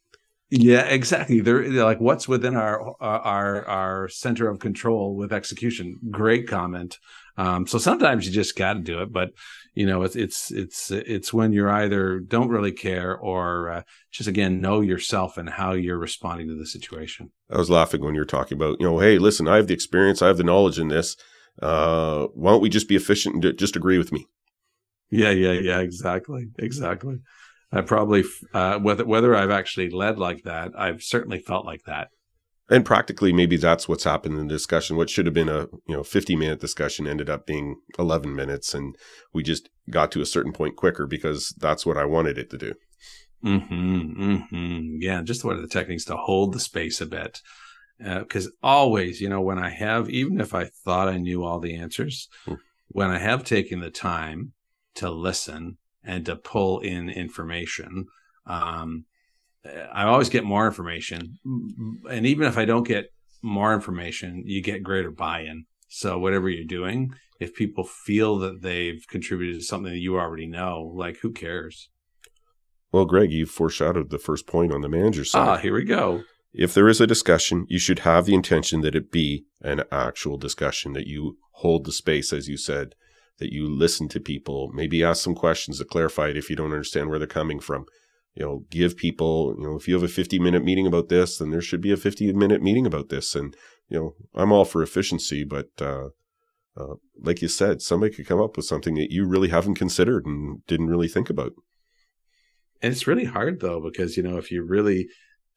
Yeah, 0.50 0.82
exactly. 0.82 1.40
They're, 1.40 1.70
they're, 1.70 1.84
like 1.84 2.00
what's 2.00 2.26
within 2.26 2.56
our 2.56 2.96
our 3.00 3.64
our 3.66 4.08
center 4.08 4.48
of 4.48 4.58
control 4.58 5.14
with 5.14 5.32
execution. 5.32 5.98
Great 6.10 6.48
comment. 6.48 6.98
Um, 7.36 7.68
so 7.68 7.78
sometimes 7.78 8.26
you 8.26 8.32
just 8.32 8.56
got 8.56 8.74
to 8.74 8.80
do 8.80 9.00
it, 9.00 9.12
but 9.12 9.30
you 9.74 9.86
know, 9.86 10.02
it's 10.02 10.16
it's 10.16 10.50
it's 10.50 10.90
it's 10.90 11.32
when 11.32 11.52
you're 11.52 11.70
either 11.70 12.18
don't 12.18 12.48
really 12.48 12.72
care 12.72 13.16
or 13.16 13.70
uh, 13.70 13.82
just 14.10 14.28
again 14.28 14.60
know 14.60 14.80
yourself 14.80 15.38
and 15.38 15.48
how 15.48 15.72
you're 15.72 15.98
responding 15.98 16.48
to 16.48 16.56
the 16.56 16.66
situation. 16.66 17.30
I 17.48 17.58
was 17.58 17.70
laughing 17.70 18.02
when 18.02 18.14
you 18.14 18.20
were 18.20 18.26
talking 18.26 18.58
about, 18.58 18.80
you 18.80 18.86
know, 18.86 18.98
hey, 18.98 19.18
listen, 19.18 19.46
I 19.46 19.56
have 19.56 19.68
the 19.68 19.74
experience, 19.74 20.20
I 20.20 20.26
have 20.26 20.36
the 20.38 20.44
knowledge 20.44 20.80
in 20.80 20.88
this. 20.88 21.16
Uh, 21.62 22.26
why 22.34 22.50
don't 22.50 22.60
we 22.60 22.68
just 22.68 22.88
be 22.88 22.96
efficient 22.96 23.44
and 23.44 23.56
just 23.58 23.76
agree 23.76 23.98
with 23.98 24.10
me? 24.10 24.26
Yeah, 25.10 25.30
yeah, 25.30 25.52
yeah, 25.52 25.78
exactly, 25.78 26.48
exactly. 26.58 27.20
I 27.72 27.82
probably 27.82 28.24
uh, 28.52 28.78
whether 28.78 29.04
whether 29.04 29.34
I've 29.34 29.50
actually 29.50 29.90
led 29.90 30.18
like 30.18 30.42
that, 30.44 30.72
I've 30.76 31.02
certainly 31.02 31.38
felt 31.38 31.66
like 31.66 31.82
that 31.86 32.08
and 32.68 32.84
practically 32.84 33.32
maybe 33.32 33.56
that's 33.56 33.88
what's 33.88 34.04
happened 34.04 34.38
in 34.38 34.46
the 34.46 34.54
discussion 34.54 34.96
what 34.96 35.10
should 35.10 35.26
have 35.26 35.34
been 35.34 35.48
a 35.48 35.66
you 35.88 35.96
know 35.96 36.04
50 36.04 36.36
minute 36.36 36.60
discussion 36.60 37.06
ended 37.06 37.28
up 37.28 37.44
being 37.44 37.80
11 37.98 38.32
minutes 38.32 38.74
and 38.74 38.94
we 39.34 39.42
just 39.42 39.68
got 39.90 40.12
to 40.12 40.20
a 40.20 40.26
certain 40.26 40.52
point 40.52 40.76
quicker 40.76 41.04
because 41.04 41.52
that's 41.58 41.84
what 41.84 41.96
i 41.96 42.04
wanted 42.04 42.38
it 42.38 42.48
to 42.48 42.56
do 42.56 42.74
mm-hmm, 43.44 44.22
mm-hmm. 44.22 44.96
yeah 45.00 45.20
just 45.22 45.44
one 45.44 45.56
of 45.56 45.62
the 45.62 45.68
techniques 45.68 46.04
to 46.04 46.16
hold 46.16 46.52
the 46.52 46.60
space 46.60 47.00
a 47.00 47.06
bit 47.06 47.40
because 48.00 48.46
uh, 48.46 48.50
always, 48.62 49.20
you 49.20 49.28
know, 49.28 49.40
when 49.40 49.58
I 49.58 49.70
have, 49.70 50.08
even 50.08 50.40
if 50.40 50.54
I 50.54 50.64
thought 50.84 51.08
I 51.08 51.18
knew 51.18 51.44
all 51.44 51.60
the 51.60 51.76
answers, 51.76 52.28
hmm. 52.46 52.54
when 52.88 53.10
I 53.10 53.18
have 53.18 53.44
taken 53.44 53.80
the 53.80 53.90
time 53.90 54.52
to 54.96 55.10
listen 55.10 55.78
and 56.04 56.24
to 56.26 56.36
pull 56.36 56.80
in 56.80 57.08
information, 57.08 58.06
um, 58.46 59.04
I 59.92 60.04
always 60.04 60.28
get 60.28 60.44
more 60.44 60.66
information. 60.66 61.38
And 62.10 62.26
even 62.26 62.46
if 62.46 62.56
I 62.56 62.64
don't 62.64 62.86
get 62.86 63.12
more 63.42 63.74
information, 63.74 64.42
you 64.46 64.62
get 64.62 64.82
greater 64.82 65.10
buy 65.10 65.40
in. 65.40 65.66
So, 65.88 66.18
whatever 66.18 66.48
you're 66.48 66.64
doing, 66.64 67.12
if 67.40 67.54
people 67.54 67.84
feel 67.84 68.38
that 68.38 68.62
they've 68.62 69.04
contributed 69.08 69.60
to 69.60 69.66
something 69.66 69.92
that 69.92 69.98
you 69.98 70.18
already 70.18 70.46
know, 70.46 70.92
like 70.94 71.18
who 71.18 71.32
cares? 71.32 71.90
Well, 72.92 73.04
Greg, 73.04 73.32
you 73.32 73.46
foreshadowed 73.46 74.10
the 74.10 74.18
first 74.18 74.46
point 74.46 74.72
on 74.72 74.82
the 74.82 74.88
manager 74.88 75.24
side. 75.24 75.48
Ah, 75.48 75.56
here 75.56 75.74
we 75.74 75.84
go. 75.84 76.22
If 76.52 76.74
there 76.74 76.88
is 76.88 77.00
a 77.00 77.06
discussion, 77.06 77.66
you 77.68 77.78
should 77.78 78.00
have 78.00 78.26
the 78.26 78.34
intention 78.34 78.80
that 78.80 78.96
it 78.96 79.12
be 79.12 79.46
an 79.62 79.84
actual 79.92 80.36
discussion, 80.36 80.92
that 80.94 81.06
you 81.06 81.38
hold 81.52 81.84
the 81.84 81.92
space, 81.92 82.32
as 82.32 82.48
you 82.48 82.56
said, 82.56 82.94
that 83.40 83.52
you 83.52 83.68
listen 83.68 84.06
to 84.08 84.20
people, 84.20 84.70
maybe 84.72 85.02
ask 85.02 85.24
some 85.24 85.34
questions 85.34 85.78
to 85.78 85.84
clarify 85.84 86.28
it 86.28 86.36
if 86.36 86.48
you 86.48 86.54
don't 86.54 86.72
understand 86.72 87.08
where 87.08 87.18
they're 87.18 87.26
coming 87.26 87.58
from. 87.58 87.86
You 88.34 88.44
know, 88.44 88.64
give 88.70 88.96
people, 88.96 89.56
you 89.58 89.64
know, 89.64 89.76
if 89.76 89.88
you 89.88 89.94
have 89.94 90.04
a 90.04 90.08
50 90.08 90.38
minute 90.38 90.62
meeting 90.62 90.86
about 90.86 91.08
this, 91.08 91.38
then 91.38 91.50
there 91.50 91.60
should 91.60 91.80
be 91.80 91.90
a 91.90 91.96
50 91.96 92.32
minute 92.34 92.62
meeting 92.62 92.86
about 92.86 93.08
this. 93.08 93.34
And, 93.34 93.56
you 93.88 93.98
know, 93.98 94.14
I'm 94.34 94.52
all 94.52 94.64
for 94.64 94.82
efficiency, 94.82 95.42
but, 95.42 95.70
uh, 95.80 96.10
uh, 96.76 96.94
like 97.20 97.42
you 97.42 97.48
said, 97.48 97.82
somebody 97.82 98.14
could 98.14 98.28
come 98.28 98.40
up 98.40 98.56
with 98.56 98.66
something 98.66 98.94
that 98.94 99.10
you 99.10 99.26
really 99.26 99.48
haven't 99.48 99.74
considered 99.74 100.26
and 100.26 100.64
didn't 100.66 100.86
really 100.86 101.08
think 101.08 101.28
about. 101.28 101.52
And 102.80 102.92
it's 102.92 103.06
really 103.06 103.24
hard 103.24 103.60
though, 103.60 103.80
because, 103.80 104.16
you 104.16 104.22
know, 104.22 104.38
if 104.38 104.52
you 104.52 104.62
really, 104.62 105.08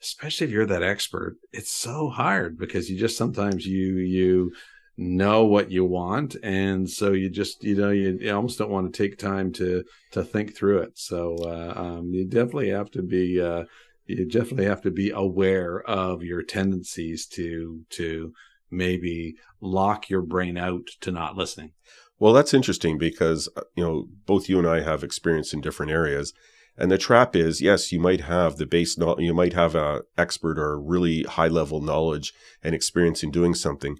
especially 0.01 0.47
if 0.47 0.51
you're 0.51 0.65
that 0.65 0.83
expert, 0.83 1.35
it's 1.51 1.71
so 1.71 2.09
hard 2.09 2.57
because 2.57 2.89
you 2.89 2.97
just 2.97 3.17
sometimes 3.17 3.65
you 3.65 3.97
you 3.97 4.51
know 4.97 5.45
what 5.45 5.71
you 5.71 5.85
want. 5.85 6.35
And 6.43 6.89
so 6.89 7.11
you 7.11 7.29
just 7.29 7.63
you 7.63 7.75
know 7.75 7.89
you, 7.89 8.17
you 8.19 8.33
almost 8.33 8.57
don't 8.57 8.71
want 8.71 8.91
to 8.91 8.97
take 8.97 9.17
time 9.17 9.51
to 9.53 9.83
to 10.11 10.23
think 10.23 10.55
through 10.55 10.79
it. 10.79 10.97
So 10.97 11.35
uh, 11.43 11.73
um, 11.75 12.13
you 12.13 12.25
definitely 12.25 12.69
have 12.69 12.91
to 12.91 13.01
be 13.01 13.41
uh, 13.41 13.63
you 14.05 14.25
definitely 14.25 14.65
have 14.65 14.81
to 14.81 14.91
be 14.91 15.11
aware 15.11 15.81
of 15.81 16.23
your 16.23 16.43
tendencies 16.43 17.25
to 17.27 17.81
to 17.91 18.33
maybe 18.69 19.35
lock 19.61 20.09
your 20.09 20.21
brain 20.21 20.57
out 20.57 20.87
to 21.01 21.11
not 21.11 21.37
listening. 21.37 21.71
Well 22.19 22.33
that's 22.33 22.53
interesting 22.53 22.97
because 22.97 23.49
uh, 23.57 23.61
you 23.75 23.83
know 23.83 24.07
both 24.25 24.49
you 24.49 24.59
and 24.59 24.67
i 24.67 24.81
have 24.81 25.03
experience 25.03 25.53
in 25.53 25.61
different 25.61 25.91
areas. 25.91 26.33
And 26.75 26.91
the 26.91 26.97
trap 26.97 27.35
is, 27.35 27.61
yes, 27.61 27.91
you 27.91 27.99
might 27.99 28.21
have 28.21 28.55
the 28.55 28.65
base 28.65 28.97
you 29.19 29.33
might 29.35 29.53
have 29.53 29.75
a 29.75 30.01
expert 30.17 30.57
or 30.57 30.79
really 30.81 31.21
high 31.21 31.47
level 31.47 31.81
knowledge 31.81 32.33
and 32.63 32.73
experience 32.73 33.21
in 33.21 33.29
doing 33.29 33.53
something, 33.53 33.97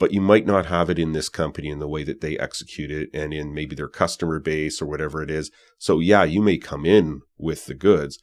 but 0.00 0.12
you 0.12 0.20
might 0.20 0.46
not 0.46 0.66
have 0.66 0.90
it 0.90 0.98
in 0.98 1.12
this 1.12 1.28
company 1.28 1.68
in 1.68 1.78
the 1.78 1.88
way 1.88 2.02
that 2.02 2.20
they 2.20 2.36
execute 2.38 2.90
it 2.90 3.08
and 3.14 3.32
in 3.32 3.54
maybe 3.54 3.76
their 3.76 3.88
customer 3.88 4.40
base 4.40 4.82
or 4.82 4.86
whatever 4.86 5.22
it 5.22 5.30
is. 5.30 5.52
So 5.78 6.00
yeah, 6.00 6.24
you 6.24 6.42
may 6.42 6.58
come 6.58 6.84
in 6.84 7.20
with 7.38 7.66
the 7.66 7.74
goods, 7.74 8.18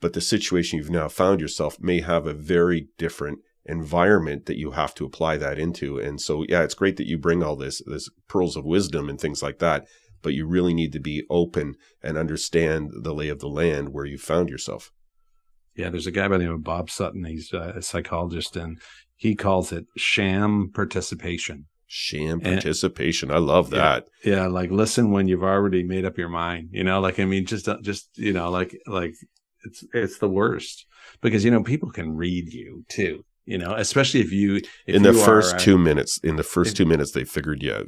but 0.00 0.12
the 0.12 0.20
situation 0.20 0.78
you've 0.78 0.90
now 0.90 1.08
found 1.08 1.40
yourself 1.40 1.80
may 1.80 2.02
have 2.02 2.26
a 2.28 2.34
very 2.34 2.86
different 2.98 3.40
environment 3.64 4.46
that 4.46 4.58
you 4.58 4.72
have 4.72 4.94
to 4.94 5.04
apply 5.04 5.38
that 5.38 5.58
into. 5.58 5.98
And 5.98 6.20
so, 6.20 6.44
yeah, 6.48 6.62
it's 6.62 6.74
great 6.74 6.96
that 6.98 7.08
you 7.08 7.18
bring 7.18 7.42
all 7.42 7.56
this, 7.56 7.82
this 7.86 8.08
pearls 8.28 8.56
of 8.56 8.64
wisdom 8.64 9.08
and 9.08 9.20
things 9.20 9.42
like 9.42 9.58
that 9.58 9.86
but 10.22 10.34
you 10.34 10.46
really 10.46 10.72
need 10.72 10.92
to 10.92 11.00
be 11.00 11.24
open 11.28 11.74
and 12.02 12.16
understand 12.16 12.90
the 13.02 13.12
lay 13.12 13.28
of 13.28 13.40
the 13.40 13.48
land 13.48 13.92
where 13.92 14.04
you 14.04 14.16
found 14.16 14.48
yourself. 14.48 14.92
Yeah, 15.76 15.90
there's 15.90 16.06
a 16.06 16.12
guy 16.12 16.28
by 16.28 16.38
the 16.38 16.44
name 16.44 16.52
of 16.52 16.64
Bob 16.64 16.90
Sutton. 16.90 17.24
He's 17.24 17.52
uh, 17.52 17.72
a 17.74 17.82
psychologist, 17.82 18.56
and 18.56 18.78
he 19.22 19.36
calls 19.36 19.70
it 19.70 19.86
sham 19.96 20.68
participation. 20.74 21.66
Sham 21.86 22.40
participation. 22.40 23.30
And, 23.30 23.36
I 23.36 23.40
love 23.40 23.70
that. 23.70 24.08
Yeah, 24.24 24.34
yeah, 24.34 24.46
like 24.48 24.72
listen 24.72 25.12
when 25.12 25.28
you've 25.28 25.44
already 25.44 25.84
made 25.84 26.04
up 26.04 26.18
your 26.18 26.28
mind. 26.28 26.70
You 26.72 26.82
know, 26.82 26.98
like 26.98 27.20
I 27.20 27.24
mean, 27.24 27.46
just 27.46 27.68
uh, 27.68 27.76
just 27.82 28.08
you 28.16 28.32
know, 28.32 28.50
like 28.50 28.76
like 28.88 29.14
it's 29.64 29.84
it's 29.94 30.18
the 30.18 30.28
worst 30.28 30.86
because 31.20 31.44
you 31.44 31.52
know 31.52 31.62
people 31.62 31.92
can 31.92 32.16
read 32.16 32.52
you 32.52 32.84
too. 32.88 33.24
You 33.44 33.58
know, 33.58 33.74
especially 33.74 34.22
if 34.22 34.32
you 34.32 34.56
if 34.56 34.96
in 34.96 35.04
the 35.04 35.12
you 35.12 35.24
first 35.24 35.54
are, 35.54 35.58
two 35.60 35.78
minutes. 35.78 36.18
In 36.24 36.34
the 36.34 36.42
first 36.42 36.72
if, 36.72 36.78
two 36.78 36.86
minutes, 36.86 37.12
they 37.12 37.22
figured 37.22 37.62
you 37.62 37.74
out. 37.74 37.86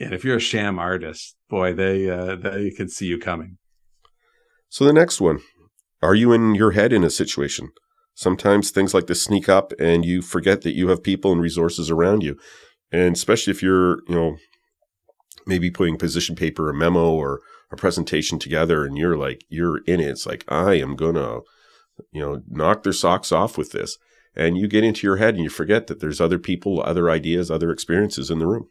And 0.00 0.14
if 0.14 0.24
you're 0.24 0.38
a 0.38 0.40
sham 0.40 0.78
artist, 0.78 1.36
boy, 1.50 1.74
they 1.74 2.08
uh, 2.08 2.36
they 2.36 2.70
can 2.70 2.88
see 2.88 3.08
you 3.08 3.18
coming. 3.18 3.58
So 4.70 4.86
the 4.86 4.94
next 4.94 5.20
one, 5.20 5.40
are 6.00 6.14
you 6.14 6.32
in 6.32 6.54
your 6.54 6.70
head 6.70 6.94
in 6.94 7.04
a 7.04 7.10
situation? 7.10 7.72
Sometimes 8.14 8.70
things 8.70 8.94
like 8.94 9.06
this 9.06 9.22
sneak 9.22 9.48
up, 9.48 9.72
and 9.78 10.04
you 10.04 10.22
forget 10.22 10.62
that 10.62 10.74
you 10.74 10.88
have 10.88 11.02
people 11.02 11.32
and 11.32 11.40
resources 11.40 11.90
around 11.90 12.22
you, 12.22 12.38
and 12.90 13.16
especially 13.16 13.50
if 13.50 13.62
you're, 13.62 14.00
you 14.08 14.14
know, 14.14 14.36
maybe 15.46 15.70
putting 15.70 15.96
position 15.96 16.36
paper, 16.36 16.68
a 16.68 16.74
memo, 16.74 17.10
or 17.10 17.40
a 17.70 17.76
presentation 17.76 18.38
together, 18.38 18.84
and 18.84 18.98
you're 18.98 19.16
like 19.16 19.44
you're 19.48 19.78
in 19.86 20.00
it. 20.00 20.10
It's 20.10 20.26
like 20.26 20.44
I 20.48 20.74
am 20.74 20.94
gonna, 20.94 21.40
you 22.12 22.20
know, 22.20 22.42
knock 22.48 22.82
their 22.82 22.92
socks 22.92 23.32
off 23.32 23.56
with 23.56 23.72
this, 23.72 23.96
and 24.36 24.58
you 24.58 24.68
get 24.68 24.84
into 24.84 25.06
your 25.06 25.16
head 25.16 25.34
and 25.34 25.42
you 25.42 25.50
forget 25.50 25.86
that 25.86 26.00
there's 26.00 26.20
other 26.20 26.38
people, 26.38 26.82
other 26.82 27.10
ideas, 27.10 27.50
other 27.50 27.70
experiences 27.70 28.30
in 28.30 28.38
the 28.38 28.46
room. 28.46 28.68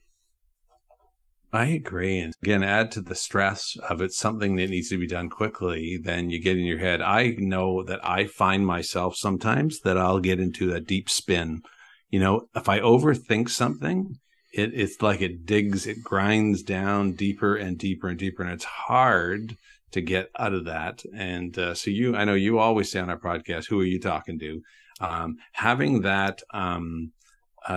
I 1.53 1.65
agree. 1.65 2.19
And 2.19 2.33
again, 2.41 2.63
add 2.63 2.91
to 2.91 3.01
the 3.01 3.15
stress 3.15 3.75
of 3.89 4.01
it's 4.01 4.17
something 4.17 4.55
that 4.55 4.69
needs 4.69 4.89
to 4.89 4.97
be 4.97 5.07
done 5.07 5.29
quickly, 5.29 5.99
then 6.01 6.29
you 6.29 6.41
get 6.41 6.57
in 6.57 6.63
your 6.63 6.77
head. 6.77 7.01
I 7.01 7.35
know 7.37 7.83
that 7.83 7.99
I 8.07 8.25
find 8.25 8.65
myself 8.65 9.17
sometimes 9.17 9.81
that 9.81 9.97
I'll 9.97 10.19
get 10.19 10.39
into 10.39 10.73
a 10.73 10.79
deep 10.79 11.09
spin. 11.09 11.61
You 12.09 12.21
know, 12.21 12.47
if 12.55 12.69
I 12.69 12.79
overthink 12.79 13.49
something, 13.49 14.17
it, 14.53 14.73
it's 14.73 15.01
like 15.01 15.21
it 15.21 15.45
digs, 15.45 15.87
it 15.87 16.03
grinds 16.03 16.63
down 16.63 17.13
deeper 17.13 17.55
and 17.57 17.77
deeper 17.77 18.07
and 18.07 18.17
deeper. 18.17 18.43
And 18.43 18.53
it's 18.53 18.63
hard 18.63 19.57
to 19.91 19.99
get 19.99 20.29
out 20.39 20.53
of 20.53 20.65
that. 20.65 21.03
And 21.13 21.57
uh, 21.57 21.73
so 21.73 21.91
you, 21.91 22.15
I 22.15 22.23
know 22.23 22.33
you 22.33 22.59
always 22.59 22.89
say 22.89 23.01
on 23.01 23.09
our 23.09 23.19
podcast, 23.19 23.67
who 23.67 23.79
are 23.81 23.85
you 23.85 23.99
talking 23.99 24.39
to? 24.39 24.61
Um, 25.01 25.35
having 25.51 26.01
that 26.01 26.41
um, 26.53 27.11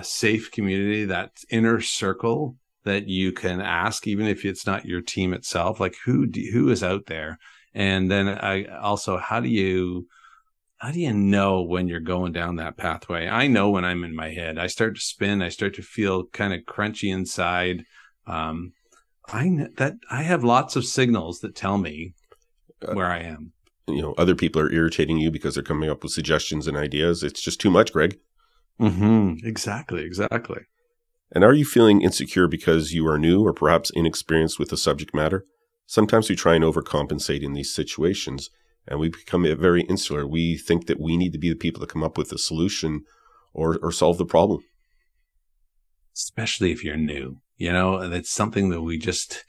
safe 0.02 0.52
community, 0.52 1.06
that 1.06 1.32
inner 1.50 1.80
circle 1.80 2.56
that 2.84 3.08
you 3.08 3.32
can 3.32 3.60
ask, 3.60 4.06
even 4.06 4.26
if 4.26 4.44
it's 4.44 4.66
not 4.66 4.84
your 4.84 5.00
team 5.00 5.32
itself, 5.32 5.80
like 5.80 5.96
who 6.04 6.26
do, 6.26 6.40
who 6.52 6.70
is 6.70 6.82
out 6.82 7.06
there, 7.06 7.38
and 7.74 8.10
then 8.10 8.28
I 8.28 8.64
also 8.64 9.16
how 9.16 9.40
do 9.40 9.48
you 9.48 10.06
how 10.78 10.90
do 10.90 11.00
you 11.00 11.14
know 11.14 11.62
when 11.62 11.88
you're 11.88 12.00
going 12.00 12.32
down 12.32 12.56
that 12.56 12.76
pathway? 12.76 13.26
I 13.26 13.46
know 13.46 13.70
when 13.70 13.84
I'm 13.84 14.04
in 14.04 14.14
my 14.14 14.30
head. 14.30 14.58
I 14.58 14.66
start 14.66 14.96
to 14.96 15.00
spin. 15.00 15.40
I 15.40 15.48
start 15.48 15.74
to 15.76 15.82
feel 15.82 16.24
kind 16.26 16.52
of 16.52 16.60
crunchy 16.60 17.10
inside. 17.12 17.84
Um, 18.26 18.72
I 19.28 19.68
that 19.76 19.94
I 20.10 20.22
have 20.22 20.44
lots 20.44 20.76
of 20.76 20.84
signals 20.84 21.40
that 21.40 21.54
tell 21.54 21.78
me 21.78 22.14
uh, 22.86 22.92
where 22.92 23.10
I 23.10 23.20
am. 23.20 23.52
You 23.86 24.02
know, 24.02 24.14
other 24.18 24.34
people 24.34 24.60
are 24.60 24.72
irritating 24.72 25.18
you 25.18 25.30
because 25.30 25.54
they're 25.54 25.62
coming 25.64 25.90
up 25.90 26.02
with 26.02 26.12
suggestions 26.12 26.66
and 26.66 26.76
ideas. 26.76 27.22
It's 27.22 27.40
just 27.40 27.60
too 27.60 27.70
much, 27.70 27.92
Greg. 27.92 28.18
Mm-hmm. 28.80 29.46
Exactly. 29.46 30.04
Exactly. 30.04 30.60
And 31.32 31.42
are 31.44 31.54
you 31.54 31.64
feeling 31.64 32.02
insecure 32.02 32.46
because 32.46 32.92
you 32.92 33.06
are 33.08 33.18
new 33.18 33.44
or 33.44 33.52
perhaps 33.52 33.90
inexperienced 33.90 34.58
with 34.58 34.70
the 34.70 34.76
subject 34.76 35.14
matter? 35.14 35.44
Sometimes 35.86 36.28
we 36.28 36.36
try 36.36 36.54
and 36.54 36.64
overcompensate 36.64 37.42
in 37.42 37.52
these 37.52 37.74
situations 37.74 38.50
and 38.86 39.00
we 39.00 39.08
become 39.08 39.44
very 39.58 39.82
insular. 39.82 40.26
We 40.26 40.56
think 40.56 40.86
that 40.86 41.00
we 41.00 41.16
need 41.16 41.32
to 41.32 41.38
be 41.38 41.48
the 41.48 41.56
people 41.56 41.80
that 41.80 41.90
come 41.90 42.04
up 42.04 42.18
with 42.18 42.30
the 42.30 42.38
solution 42.38 43.02
or, 43.52 43.78
or 43.82 43.92
solve 43.92 44.18
the 44.18 44.26
problem. 44.26 44.60
Especially 46.14 46.70
if 46.70 46.84
you're 46.84 46.96
new, 46.96 47.38
you 47.56 47.72
know, 47.72 48.08
that's 48.08 48.30
something 48.30 48.68
that 48.68 48.82
we 48.82 48.98
just, 48.98 49.44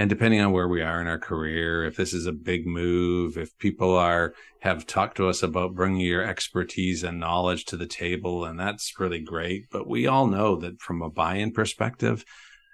and 0.00 0.08
depending 0.08 0.40
on 0.40 0.50
where 0.50 0.66
we 0.66 0.80
are 0.80 1.02
in 1.02 1.06
our 1.06 1.18
career 1.18 1.84
if 1.84 1.94
this 1.94 2.14
is 2.14 2.24
a 2.24 2.32
big 2.32 2.66
move 2.66 3.36
if 3.36 3.56
people 3.58 3.94
are 3.94 4.32
have 4.60 4.86
talked 4.86 5.18
to 5.18 5.28
us 5.28 5.42
about 5.42 5.74
bringing 5.74 6.00
your 6.00 6.24
expertise 6.24 7.04
and 7.04 7.20
knowledge 7.20 7.66
to 7.66 7.76
the 7.76 7.86
table 7.86 8.46
and 8.46 8.58
that's 8.58 8.98
really 8.98 9.20
great. 9.20 9.64
But 9.70 9.86
we 9.86 10.06
all 10.06 10.26
know 10.26 10.56
that 10.56 10.80
from 10.80 11.02
a 11.02 11.10
buy-in 11.10 11.52
perspective 11.52 12.24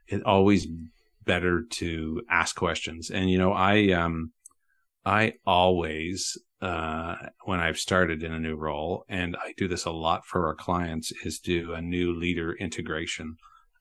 it's 0.06 0.23
always 0.25 0.68
better 1.25 1.64
to 1.68 2.23
ask 2.30 2.54
questions. 2.54 3.11
And 3.11 3.28
you 3.28 3.38
know 3.38 3.52
i 3.52 3.90
um 3.90 4.30
i 5.04 5.33
always 5.45 6.38
uh 6.62 7.16
when 7.45 7.59
i've 7.59 7.78
started 7.78 8.23
in 8.23 8.33
a 8.33 8.38
new 8.38 8.54
role 8.54 9.04
and 9.09 9.37
i 9.37 9.52
do 9.56 9.66
this 9.66 9.85
a 9.85 9.90
lot 9.90 10.25
for 10.25 10.47
our 10.47 10.54
clients 10.54 11.11
is 11.25 11.40
do 11.40 11.75
a 11.75 11.83
new 11.83 12.14
leader 12.14 12.52
integration 12.52 13.37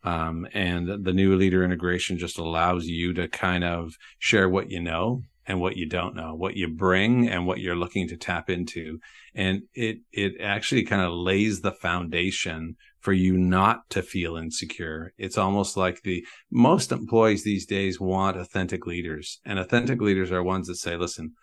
um, 0.05 0.47
and 0.53 1.03
the 1.03 1.13
new 1.13 1.35
leader 1.35 1.63
integration 1.63 2.17
just 2.17 2.37
allows 2.37 2.85
you 2.85 3.13
to 3.15 3.27
kind 3.27 3.63
of 3.63 3.95
share 4.19 4.47
what 4.47 4.69
you 4.69 4.79
know 4.79 5.23
and 5.47 5.59
what 5.59 5.77
you 5.77 5.87
don't 5.87 6.15
know, 6.15 6.33
what 6.35 6.55
you 6.55 6.67
bring 6.67 7.27
and 7.27 7.45
what 7.45 7.59
you're 7.59 7.75
looking 7.75 8.07
to 8.07 8.17
tap 8.17 8.49
into. 8.49 8.99
And 9.33 9.63
it, 9.73 9.97
it 10.11 10.39
actually 10.39 10.83
kind 10.83 11.01
of 11.01 11.11
lays 11.11 11.61
the 11.61 11.71
foundation 11.71 12.75
for 12.99 13.13
you 13.13 13.37
not 13.37 13.89
to 13.91 14.01
feel 14.01 14.37
insecure. 14.37 15.13
It's 15.17 15.37
almost 15.37 15.75
like 15.75 16.01
the 16.01 16.25
most 16.51 16.91
employees 16.91 17.43
these 17.43 17.65
days 17.65 17.99
want 17.99 18.37
authentic 18.37 18.85
leaders 18.85 19.39
and 19.43 19.59
authentic 19.59 20.01
leaders 20.01 20.31
are 20.31 20.43
ones 20.43 20.67
that 20.67 20.75
say, 20.75 20.97
listen, 20.97 21.33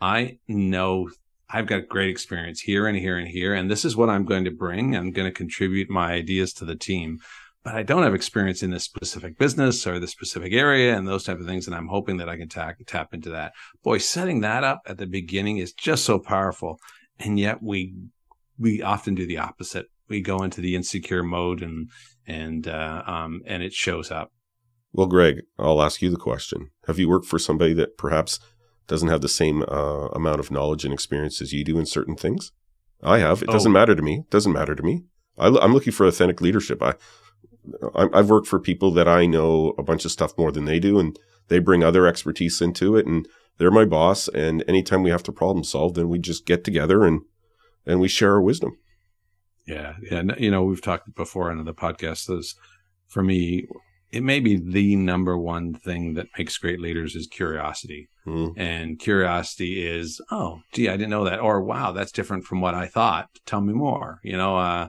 I 0.00 0.38
know 0.48 1.10
I've 1.48 1.66
got 1.66 1.88
great 1.88 2.08
experience 2.08 2.60
here 2.60 2.86
and 2.86 2.96
here 2.96 3.18
and 3.18 3.28
here, 3.28 3.52
and 3.52 3.70
this 3.70 3.84
is 3.84 3.94
what 3.94 4.08
I'm 4.08 4.24
going 4.24 4.44
to 4.44 4.50
bring. 4.50 4.96
I'm 4.96 5.12
going 5.12 5.28
to 5.28 5.34
contribute 5.34 5.90
my 5.90 6.12
ideas 6.12 6.52
to 6.54 6.64
the 6.64 6.74
team, 6.74 7.18
but 7.64 7.74
I 7.74 7.82
don't 7.82 8.02
have 8.02 8.14
experience 8.14 8.62
in 8.62 8.70
this 8.70 8.84
specific 8.84 9.38
business 9.38 9.86
or 9.86 10.00
this 10.00 10.10
specific 10.10 10.52
area 10.52 10.96
and 10.96 11.06
those 11.06 11.24
type 11.24 11.38
of 11.38 11.46
things. 11.46 11.66
And 11.66 11.76
I'm 11.76 11.88
hoping 11.88 12.16
that 12.16 12.28
I 12.28 12.36
can 12.36 12.48
tap 12.48 12.76
tap 12.86 13.14
into 13.14 13.30
that. 13.30 13.52
Boy, 13.82 13.98
setting 13.98 14.40
that 14.40 14.64
up 14.64 14.80
at 14.86 14.98
the 14.98 15.06
beginning 15.06 15.58
is 15.58 15.72
just 15.72 16.04
so 16.04 16.18
powerful, 16.18 16.78
and 17.18 17.38
yet 17.38 17.62
we 17.62 17.94
we 18.58 18.82
often 18.82 19.14
do 19.14 19.26
the 19.26 19.38
opposite. 19.38 19.86
We 20.08 20.20
go 20.20 20.38
into 20.38 20.60
the 20.60 20.74
insecure 20.74 21.22
mode 21.22 21.62
and 21.62 21.88
and 22.26 22.66
uh, 22.66 23.02
um, 23.06 23.42
and 23.46 23.62
it 23.62 23.72
shows 23.72 24.10
up. 24.10 24.32
Well, 24.92 25.06
Greg, 25.06 25.42
I'll 25.58 25.82
ask 25.82 26.02
you 26.02 26.10
the 26.10 26.16
question: 26.16 26.70
Have 26.86 26.98
you 26.98 27.08
worked 27.08 27.26
for 27.26 27.38
somebody 27.38 27.74
that 27.74 27.96
perhaps 27.96 28.40
doesn't 28.88 29.08
have 29.08 29.20
the 29.20 29.28
same 29.28 29.62
uh, 29.62 30.08
amount 30.08 30.40
of 30.40 30.50
knowledge 30.50 30.84
and 30.84 30.92
experience 30.92 31.40
as 31.40 31.52
you 31.52 31.64
do 31.64 31.78
in 31.78 31.86
certain 31.86 32.16
things? 32.16 32.52
I 33.02 33.18
have. 33.18 33.42
It 33.42 33.48
doesn't 33.48 33.70
oh. 33.70 33.72
matter 33.72 33.94
to 33.94 34.02
me. 34.02 34.24
It 34.26 34.30
doesn't 34.30 34.52
matter 34.52 34.74
to 34.74 34.82
me. 34.82 35.04
I, 35.38 35.46
am 35.46 35.72
looking 35.72 35.92
for 35.92 36.06
authentic 36.06 36.40
leadership. 36.40 36.82
I, 36.82 36.94
I've 37.94 38.30
worked 38.30 38.46
for 38.46 38.58
people 38.58 38.90
that 38.92 39.08
I 39.08 39.26
know 39.26 39.74
a 39.78 39.82
bunch 39.82 40.04
of 40.04 40.10
stuff 40.10 40.36
more 40.36 40.52
than 40.52 40.64
they 40.64 40.78
do, 40.80 40.98
and 40.98 41.18
they 41.48 41.58
bring 41.58 41.82
other 41.82 42.06
expertise 42.06 42.60
into 42.60 42.96
it, 42.96 43.06
and 43.06 43.28
they're 43.58 43.70
my 43.70 43.84
boss. 43.84 44.28
And 44.28 44.64
anytime 44.66 45.02
we 45.02 45.10
have 45.10 45.22
to 45.24 45.32
problem 45.32 45.64
solve, 45.64 45.94
then 45.94 46.08
we 46.08 46.18
just 46.18 46.46
get 46.46 46.64
together 46.64 47.04
and 47.04 47.22
and 47.86 48.00
we 48.00 48.08
share 48.08 48.32
our 48.32 48.42
wisdom. 48.42 48.76
Yeah, 49.66 49.94
yeah. 50.02 50.22
You 50.38 50.50
know, 50.50 50.64
we've 50.64 50.82
talked 50.82 51.14
before 51.14 51.50
on 51.50 51.64
the 51.64 51.74
podcast. 51.74 52.26
Those, 52.26 52.54
for 53.08 53.22
me, 53.22 53.66
it 54.10 54.22
may 54.22 54.40
be 54.40 54.56
the 54.56 54.96
number 54.96 55.38
one 55.38 55.74
thing 55.74 56.14
that 56.14 56.26
makes 56.36 56.58
great 56.58 56.80
leaders 56.80 57.14
is 57.14 57.26
curiosity. 57.26 58.08
Mm. 58.26 58.54
And 58.56 58.98
curiosity 58.98 59.86
is, 59.86 60.20
oh, 60.30 60.60
gee, 60.72 60.88
I 60.88 60.92
didn't 60.92 61.10
know 61.10 61.24
that. 61.24 61.40
Or, 61.40 61.62
wow, 61.62 61.92
that's 61.92 62.12
different 62.12 62.44
from 62.44 62.60
what 62.60 62.74
I 62.74 62.86
thought. 62.86 63.28
Tell 63.46 63.60
me 63.60 63.72
more. 63.72 64.20
You 64.22 64.36
know, 64.36 64.56
uh, 64.56 64.88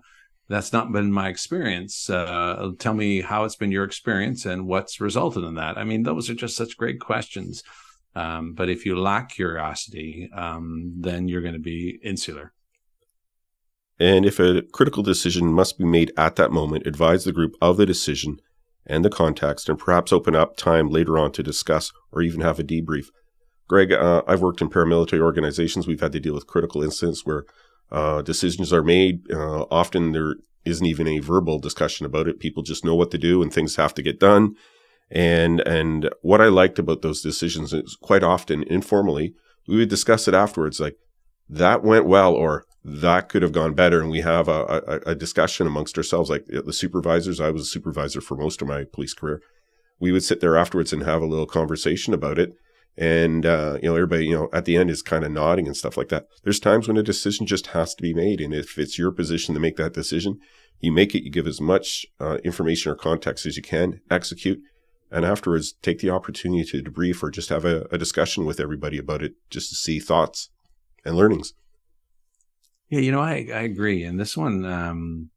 that's 0.49 0.73
not 0.73 0.91
been 0.91 1.11
my 1.11 1.29
experience. 1.29 2.09
Uh, 2.09 2.71
tell 2.77 2.93
me 2.93 3.21
how 3.21 3.45
it's 3.45 3.55
been 3.55 3.71
your 3.71 3.85
experience 3.85 4.45
and 4.45 4.67
what's 4.67 4.99
resulted 4.99 5.43
in 5.43 5.55
that. 5.55 5.77
I 5.77 5.83
mean, 5.83 6.03
those 6.03 6.29
are 6.29 6.35
just 6.35 6.57
such 6.57 6.77
great 6.77 6.99
questions. 6.99 7.63
Um, 8.15 8.53
but 8.53 8.69
if 8.69 8.85
you 8.85 8.99
lack 8.99 9.29
curiosity, 9.29 10.29
um, 10.35 10.93
then 10.97 11.27
you're 11.27 11.41
going 11.41 11.53
to 11.53 11.59
be 11.59 11.99
insular. 12.03 12.53
And 13.99 14.25
if 14.25 14.39
a 14.39 14.63
critical 14.73 15.03
decision 15.03 15.53
must 15.53 15.77
be 15.77 15.85
made 15.85 16.11
at 16.17 16.35
that 16.35 16.51
moment, 16.51 16.87
advise 16.87 17.23
the 17.23 17.31
group 17.31 17.55
of 17.61 17.77
the 17.77 17.85
decision 17.85 18.39
and 18.85 19.05
the 19.05 19.09
context, 19.09 19.69
and 19.69 19.79
perhaps 19.79 20.11
open 20.11 20.35
up 20.35 20.57
time 20.57 20.89
later 20.89 21.17
on 21.17 21.31
to 21.31 21.43
discuss 21.43 21.91
or 22.11 22.21
even 22.21 22.41
have 22.41 22.59
a 22.59 22.63
debrief. 22.63 23.07
Greg, 23.67 23.93
uh, 23.93 24.23
I've 24.27 24.41
worked 24.41 24.61
in 24.61 24.69
paramilitary 24.69 25.21
organizations. 25.21 25.87
We've 25.87 26.01
had 26.01 26.11
to 26.11 26.19
deal 26.19 26.33
with 26.33 26.47
critical 26.47 26.83
incidents 26.83 27.25
where 27.25 27.45
uh, 27.93 28.21
decisions 28.21 28.73
are 28.73 28.83
made. 28.83 29.21
Uh, 29.31 29.63
often 29.71 30.11
there 30.11 30.35
isn't 30.65 30.85
even 30.85 31.07
a 31.07 31.19
verbal 31.19 31.59
discussion 31.59 32.05
about 32.05 32.27
it. 32.27 32.39
People 32.39 32.63
just 32.63 32.83
know 32.83 32.95
what 32.95 33.11
to 33.11 33.17
do, 33.17 33.41
and 33.41 33.53
things 33.53 33.77
have 33.77 33.93
to 33.93 34.01
get 34.01 34.19
done. 34.19 34.55
And 35.09 35.61
and 35.61 36.09
what 36.21 36.41
I 36.41 36.47
liked 36.47 36.79
about 36.79 37.01
those 37.01 37.21
decisions 37.21 37.71
is 37.71 37.97
quite 38.01 38.23
often 38.23 38.63
informally 38.63 39.35
we 39.67 39.77
would 39.77 39.89
discuss 39.89 40.27
it 40.27 40.33
afterwards, 40.33 40.79
like 40.79 40.97
that 41.49 41.83
went 41.83 42.05
well, 42.05 42.33
or 42.33 42.65
that 42.83 43.29
could 43.29 43.41
have 43.41 43.51
gone 43.51 43.73
better. 43.73 44.01
And 44.01 44.09
we 44.09 44.21
have 44.21 44.47
a, 44.47 44.83
a, 45.05 45.11
a, 45.11 45.15
discussion 45.15 45.67
amongst 45.67 45.97
ourselves, 45.97 46.29
like 46.29 46.45
the 46.47 46.73
supervisors. 46.73 47.39
I 47.39 47.51
was 47.51 47.63
a 47.63 47.65
supervisor 47.65 48.21
for 48.21 48.35
most 48.35 48.61
of 48.61 48.67
my 48.67 48.83
police 48.83 49.13
career. 49.13 49.41
We 49.99 50.11
would 50.11 50.23
sit 50.23 50.41
there 50.41 50.57
afterwards 50.57 50.91
and 50.91 51.03
have 51.03 51.21
a 51.21 51.27
little 51.27 51.45
conversation 51.45 52.13
about 52.13 52.39
it. 52.39 52.53
And, 52.95 53.45
uh, 53.45 53.79
you 53.81 53.89
know, 53.89 53.95
everybody, 53.95 54.27
you 54.27 54.35
know, 54.35 54.49
at 54.53 54.65
the 54.65 54.77
end 54.77 54.91
is 54.91 55.01
kind 55.01 55.23
of 55.23 55.31
nodding 55.31 55.65
and 55.65 55.75
stuff 55.75 55.97
like 55.97 56.09
that. 56.09 56.27
There's 56.43 56.59
times 56.59 56.87
when 56.87 56.97
a 56.97 57.03
decision 57.03 57.47
just 57.47 57.67
has 57.67 57.95
to 57.95 58.01
be 58.03 58.13
made. 58.13 58.39
And 58.39 58.53
if 58.53 58.77
it's 58.77 58.99
your 58.99 59.11
position 59.11 59.55
to 59.55 59.59
make 59.59 59.77
that 59.77 59.93
decision, 59.93 60.39
you 60.79 60.91
make 60.91 61.15
it, 61.15 61.23
you 61.23 61.31
give 61.31 61.47
as 61.47 61.59
much 61.59 62.05
uh, 62.19 62.37
information 62.43 62.91
or 62.91 62.95
context 62.95 63.45
as 63.45 63.57
you 63.57 63.63
can, 63.63 64.01
execute, 64.11 64.59
and 65.09 65.25
afterwards 65.25 65.73
take 65.81 65.99
the 65.99 66.09
opportunity 66.09 66.63
to 66.65 66.83
debrief 66.83 67.23
or 67.23 67.31
just 67.31 67.49
have 67.49 67.65
a, 67.65 67.87
a 67.91 67.97
discussion 67.97 68.45
with 68.45 68.59
everybody 68.59 68.97
about 68.97 69.23
it 69.23 69.33
just 69.49 69.69
to 69.69 69.75
see 69.75 69.99
thoughts 69.99 70.49
and 71.05 71.15
learnings. 71.15 71.53
Yeah, 72.89 72.99
you 72.99 73.11
know, 73.11 73.21
I, 73.21 73.47
I 73.53 73.61
agree. 73.61 74.03
And 74.03 74.19
this 74.19 74.37
one, 74.37 74.65
um, 74.65 75.29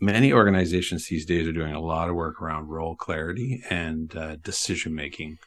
many 0.00 0.32
organizations 0.32 1.08
these 1.08 1.26
days 1.26 1.48
are 1.48 1.52
doing 1.52 1.74
a 1.74 1.80
lot 1.80 2.08
of 2.08 2.14
work 2.14 2.40
around 2.40 2.68
role 2.68 2.94
clarity 2.94 3.62
and 3.70 4.14
uh, 4.14 4.36
decision 4.36 4.94
making. 4.94 5.38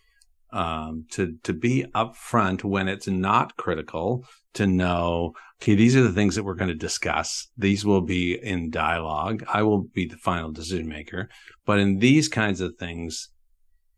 Um, 0.52 1.06
to 1.12 1.36
to 1.44 1.52
be 1.52 1.86
upfront 1.94 2.64
when 2.64 2.88
it's 2.88 3.08
not 3.08 3.58
critical 3.58 4.24
to 4.54 4.66
know, 4.66 5.34
okay, 5.62 5.76
these 5.76 5.96
are 5.96 6.02
the 6.02 6.14
things 6.14 6.36
that 6.36 6.44
we're 6.44 6.56
going 6.56 6.70
to 6.70 6.76
discuss. 6.76 7.50
These 7.58 7.86
will 7.86 8.02
be 8.02 8.34
in 8.36 8.70
dialogue. 8.70 9.44
I 9.48 9.64
will 9.64 9.84
be 9.84 10.06
the 10.08 10.18
final 10.18 10.52
decision 10.52 10.88
maker. 10.88 11.30
But 11.66 11.80
in 11.80 12.00
these 12.00 12.30
kinds 12.30 12.62
of 12.62 12.76
things, 12.78 13.30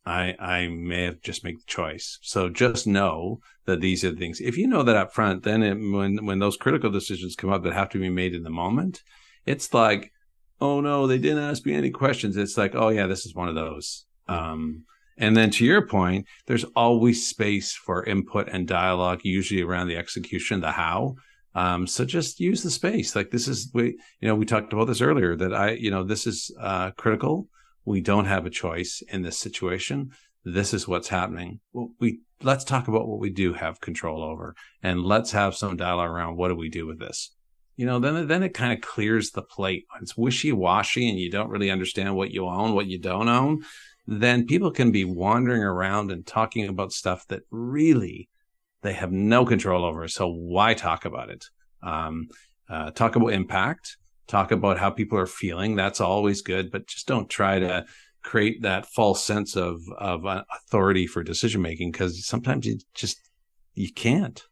I 0.06 0.36
I 0.40 0.68
may 0.68 1.04
have 1.04 1.22
just 1.22 1.44
made 1.44 1.60
the 1.60 1.66
choice. 1.68 2.18
So 2.22 2.50
just 2.50 2.88
know 2.88 3.40
that 3.66 3.80
these 3.80 4.04
are 4.04 4.12
the 4.12 4.18
things. 4.18 4.42
If 4.42 4.58
you 4.58 4.68
know 4.68 4.84
that 4.84 4.96
up 4.96 5.14
front, 5.14 5.44
then 5.44 5.62
it, 5.62 5.76
when 5.76 6.26
when 6.26 6.40
those 6.40 6.58
critical 6.58 6.90
decisions 6.90 7.36
come 7.36 7.52
up 7.52 7.64
that 7.64 7.74
have 7.74 7.90
to 7.90 8.00
be 8.00 8.10
made 8.10 8.34
in 8.34 8.44
the 8.44 8.50
moment, 8.50 9.04
it's 9.46 9.74
like, 9.74 10.12
oh 10.60 10.82
no, 10.82 11.08
they 11.08 11.20
didn't 11.20 11.44
ask 11.44 11.66
me 11.66 11.74
any 11.74 11.92
questions. 11.92 12.38
It's 12.38 12.58
like, 12.58 12.76
oh 12.76 12.90
yeah, 12.90 13.08
this 13.08 13.26
is 13.26 13.36
one 13.36 13.50
of 13.50 13.56
those. 13.56 14.06
Um, 14.28 14.86
and 15.20 15.38
then 15.38 15.52
to 15.52 15.66
your 15.66 15.86
point, 15.86 16.26
there's 16.48 16.64
always 16.76 17.28
space 17.28 17.74
for 17.74 18.04
input 18.06 18.50
and 18.52 18.68
dialogue, 18.68 19.22
usually 19.24 19.62
around 19.62 19.88
the 19.88 19.98
execution, 19.98 20.62
the 20.62 20.72
how. 20.72 21.16
Um, 21.54 21.86
so 21.86 22.06
just 22.06 22.40
use 22.40 22.64
the 22.64 22.72
space. 22.72 23.16
Like 23.16 23.30
this 23.30 23.48
is 23.48 23.70
we, 23.74 24.00
you 24.22 24.28
know, 24.28 24.36
we 24.36 24.46
talked 24.46 24.74
about 24.74 24.86
this 24.86 25.02
earlier 25.02 25.36
that 25.36 25.54
I, 25.54 25.72
you 25.72 25.92
know, 25.92 26.04
this 26.04 26.26
is 26.26 26.52
uh, 26.60 26.92
critical 26.92 27.48
we 27.90 28.02
don't 28.02 28.26
have 28.26 28.46
a 28.46 28.52
choice 28.52 29.02
in 29.10 29.24
this 29.24 29.40
situation. 29.40 30.12
This 30.46 30.76
is 30.76 30.88
what's 30.88 31.10
happening. 31.10 31.60
We 31.74 32.20
let's 32.44 32.64
talk 32.64 32.88
about 32.88 33.08
what 33.08 33.20
we 33.20 33.32
do 33.32 33.54
have 33.54 33.82
control 33.82 34.24
over, 34.24 34.56
and 34.84 35.04
let's 35.04 35.32
have 35.32 35.56
some 35.56 35.76
dialogue 35.76 36.12
around 36.12 36.38
what 36.38 36.50
do 36.50 36.56
we 36.56 36.70
do 36.70 36.86
with 36.86 37.00
this. 37.00 37.32
You 37.78 37.88
know, 37.88 38.00
then 38.00 38.28
then 38.28 38.44
it 38.44 38.54
kind 38.54 38.74
of 38.74 38.82
clears 38.82 39.32
the 39.32 39.42
plate. 39.42 39.86
It's 40.02 40.16
wishy 40.16 40.52
washy, 40.52 41.10
and 41.10 41.20
you 41.20 41.32
don't 41.32 41.50
really 41.50 41.72
understand 41.72 42.16
what 42.16 42.30
you 42.30 42.46
own, 42.46 42.76
what 42.76 42.86
you 42.86 43.00
don't 43.00 43.28
own. 43.28 43.64
Then 44.12 44.48
people 44.48 44.72
can 44.72 44.91
be 44.91 45.06
wandering 45.06 45.63
around 45.63 46.12
and 46.12 46.26
talking 46.26 46.67
about 46.67 46.91
stuff 46.91 47.28
that 47.28 47.43
really 47.52 48.30
they 48.82 48.93
have 48.93 49.12
no 49.12 49.45
control 49.45 49.86
over. 49.86 50.08
So 50.08 50.28
why 50.28 50.74
talk 50.74 51.06
about 51.06 51.30
it? 51.30 51.45
Um, 51.84 52.28
uh, 52.69 52.91
talk 52.91 53.15
about 53.15 53.34
impact 53.34 53.98
talk 54.30 54.52
about 54.52 54.78
how 54.78 54.91
people 54.91 55.17
are 55.17 55.26
feeling. 55.26 55.76
That's 55.76 56.00
always 56.00 56.41
good, 56.41 56.72
but 56.72 56.88
just 56.88 57.08
don't 57.08 57.30
try 57.30 57.60
to 57.60 57.86
create 58.24 58.62
that 58.62 58.86
false 58.86 59.24
sense 59.24 59.58
of 59.58 59.82
of 59.98 60.26
uh, 60.26 60.43
authority 60.56 61.08
for 61.08 61.24
decision 61.24 61.62
making 61.62 61.91
because 61.91 62.26
sometimes 62.26 62.65
you 62.65 62.78
just 62.93 63.17
you 63.74 63.91
can't. 63.91 64.43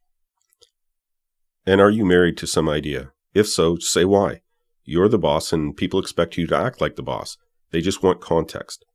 And 1.66 1.80
are 1.80 1.92
you 1.92 2.06
married 2.06 2.38
to 2.38 2.48
some 2.48 2.68
idea? 2.68 3.12
If 3.34 3.48
so, 3.48 3.78
say 3.78 4.04
why. 4.04 4.42
You're 4.84 5.10
the 5.10 5.20
boss 5.20 5.54
and 5.54 5.76
people 5.76 6.00
expect 6.00 6.38
you 6.38 6.48
to 6.48 6.58
act 6.58 6.82
like 6.82 6.96
the 6.96 7.04
boss. 7.04 7.38
They 7.72 7.82
just 7.82 8.02
want 8.02 8.22
context. 8.22 8.86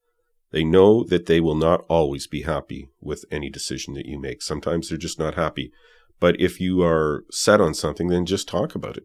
They 0.53 0.65
know 0.65 1.03
that 1.05 1.27
they 1.27 1.41
will 1.41 1.55
not 1.55 1.85
always 1.89 2.27
be 2.27 2.43
happy 2.43 2.89
with 3.01 3.25
any 3.31 3.49
decision 3.49 3.95
that 3.95 4.07
you 4.07 4.21
make. 4.21 4.43
Sometimes 4.43 4.89
they're 4.89 4.99
just 4.99 5.19
not 5.19 5.35
happy. 5.35 5.73
But 6.21 6.39
if 6.41 6.61
you 6.61 6.83
are 6.83 7.25
set 7.31 7.61
on 7.61 7.75
something, 7.75 8.09
then 8.09 8.27
just 8.27 8.47
talk 8.47 8.75
about 8.75 8.97
it. 8.97 9.05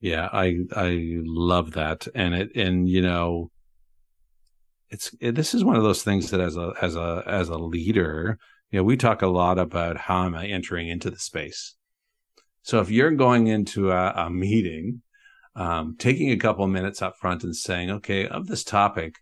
Yeah, 0.00 0.28
I 0.32 0.58
I 0.74 1.16
love 1.24 1.72
that, 1.72 2.06
and 2.14 2.34
it 2.34 2.54
and 2.54 2.88
you 2.88 3.02
know, 3.02 3.50
it's 4.90 5.12
it, 5.20 5.34
this 5.34 5.54
is 5.54 5.64
one 5.64 5.74
of 5.74 5.82
those 5.82 6.04
things 6.04 6.30
that 6.30 6.40
as 6.40 6.56
a 6.56 6.72
as 6.80 6.94
a 6.94 7.24
as 7.26 7.48
a 7.48 7.58
leader, 7.58 8.38
you 8.70 8.78
know, 8.78 8.84
we 8.84 8.96
talk 8.96 9.22
a 9.22 9.26
lot 9.26 9.58
about 9.58 9.96
how 9.96 10.24
am 10.24 10.36
I 10.36 10.46
entering 10.46 10.88
into 10.88 11.10
the 11.10 11.18
space. 11.18 11.74
So 12.62 12.80
if 12.80 12.90
you're 12.90 13.10
going 13.10 13.48
into 13.48 13.90
a, 13.90 14.12
a 14.14 14.30
meeting, 14.30 15.02
um, 15.56 15.96
taking 15.98 16.30
a 16.30 16.36
couple 16.36 16.66
minutes 16.68 17.02
up 17.02 17.16
front 17.20 17.42
and 17.42 17.56
saying, 17.56 17.90
okay, 17.90 18.28
of 18.28 18.46
this 18.46 18.62
topic, 18.62 19.16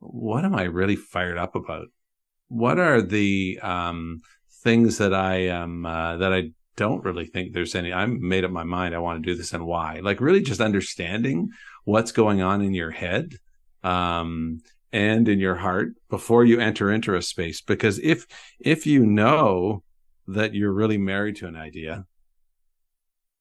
what 0.00 0.44
am 0.44 0.54
I 0.54 0.64
really 0.64 0.96
fired 0.96 1.38
up 1.38 1.54
about? 1.54 1.86
What 2.48 2.78
are 2.78 3.00
the 3.00 3.60
um, 3.62 4.20
things 4.62 4.98
that 4.98 5.14
I 5.14 5.46
am 5.46 5.86
uh, 5.86 6.16
that 6.16 6.32
I 6.32 6.50
don't 6.76 7.04
really 7.04 7.26
think 7.26 7.52
there's 7.52 7.74
any. 7.74 7.92
I'm 7.92 8.26
made 8.26 8.44
up 8.44 8.50
my 8.50 8.64
mind. 8.64 8.94
I 8.94 8.98
want 8.98 9.22
to 9.22 9.30
do 9.30 9.36
this 9.36 9.52
and 9.52 9.66
why. 9.66 10.00
Like 10.02 10.20
really 10.20 10.42
just 10.42 10.60
understanding 10.60 11.50
what's 11.84 12.12
going 12.12 12.40
on 12.40 12.62
in 12.62 12.74
your 12.74 12.90
head 12.90 13.34
um, 13.82 14.62
and 14.92 15.28
in 15.28 15.38
your 15.38 15.56
heart 15.56 15.92
before 16.08 16.44
you 16.44 16.58
enter 16.58 16.90
into 16.90 17.14
a 17.14 17.22
space. 17.22 17.60
Because 17.60 17.98
if 17.98 18.26
if 18.58 18.86
you 18.86 19.04
know 19.04 19.82
that 20.26 20.54
you're 20.54 20.72
really 20.72 20.98
married 20.98 21.36
to 21.36 21.46
an 21.46 21.56
idea, 21.56 22.06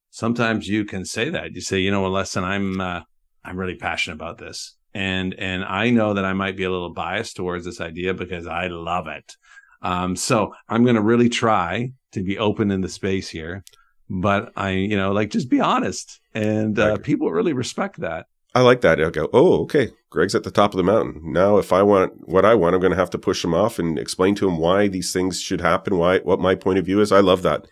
sometimes 0.10 0.68
you 0.68 0.86
can 0.86 1.06
say 1.06 1.30
that. 1.30 1.56
You 1.56 1.62
say, 1.62 1.80
you 1.80 1.92
know, 1.92 2.06
unless 2.06 2.36
I'm 2.36 2.82
uh, 2.82 3.02
I'm 3.44 3.58
really 3.58 3.76
passionate 3.76 4.16
about 4.16 4.38
this, 4.38 4.76
and 4.94 5.34
and 5.36 5.64
I 5.64 5.90
know 5.90 6.14
that 6.14 6.26
I 6.26 6.34
might 6.34 6.58
be 6.58 6.64
a 6.64 6.72
little 6.72 6.94
biased 6.94 7.36
towards 7.36 7.66
this 7.66 7.82
idea 7.82 8.14
because 8.14 8.48
I 8.48 8.68
love 8.68 9.08
it. 9.08 9.36
Um, 9.82 10.16
so 10.16 10.54
I'm 10.68 10.84
going 10.84 10.96
to 10.96 11.02
really 11.02 11.30
try 11.30 11.94
to 12.12 12.24
be 12.24 12.38
open 12.38 12.72
in 12.72 12.82
the 12.82 12.90
space 12.90 13.30
here, 13.30 13.64
but 14.10 14.52
I, 14.56 14.72
you 14.72 14.98
know, 14.98 15.12
like 15.12 15.30
just 15.30 15.50
be 15.50 15.62
honest, 15.62 16.20
and 16.34 16.78
uh, 16.78 16.98
people 16.98 17.32
really 17.32 17.54
respect 17.54 18.00
that. 18.02 18.26
I 18.56 18.62
like 18.62 18.82
that. 18.82 19.00
I 19.00 19.10
go, 19.12 19.30
oh, 19.32 19.62
okay. 19.62 19.92
Greg's 20.10 20.34
at 20.34 20.44
the 20.44 20.52
top 20.52 20.74
of 20.74 20.78
the 20.78 20.84
mountain. 20.84 21.22
Now, 21.32 21.58
if 21.60 21.72
I 21.72 21.84
want 21.84 22.28
what 22.28 22.46
I 22.46 22.56
want, 22.56 22.74
I'm 22.74 22.82
going 22.82 22.92
to 22.92 22.98
have 22.98 23.12
to 23.12 23.20
push 23.20 23.44
him 23.44 23.54
off 23.54 23.78
and 23.78 24.00
explain 24.00 24.34
to 24.36 24.48
him 24.48 24.58
why 24.58 24.88
these 24.88 25.14
things 25.14 25.40
should 25.40 25.62
happen, 25.62 25.98
why 25.98 26.20
what 26.20 26.40
my 26.40 26.56
point 26.56 26.80
of 26.80 26.86
view 26.86 27.00
is. 27.00 27.12
I 27.12 27.20
love 27.20 27.44
that. 27.44 27.68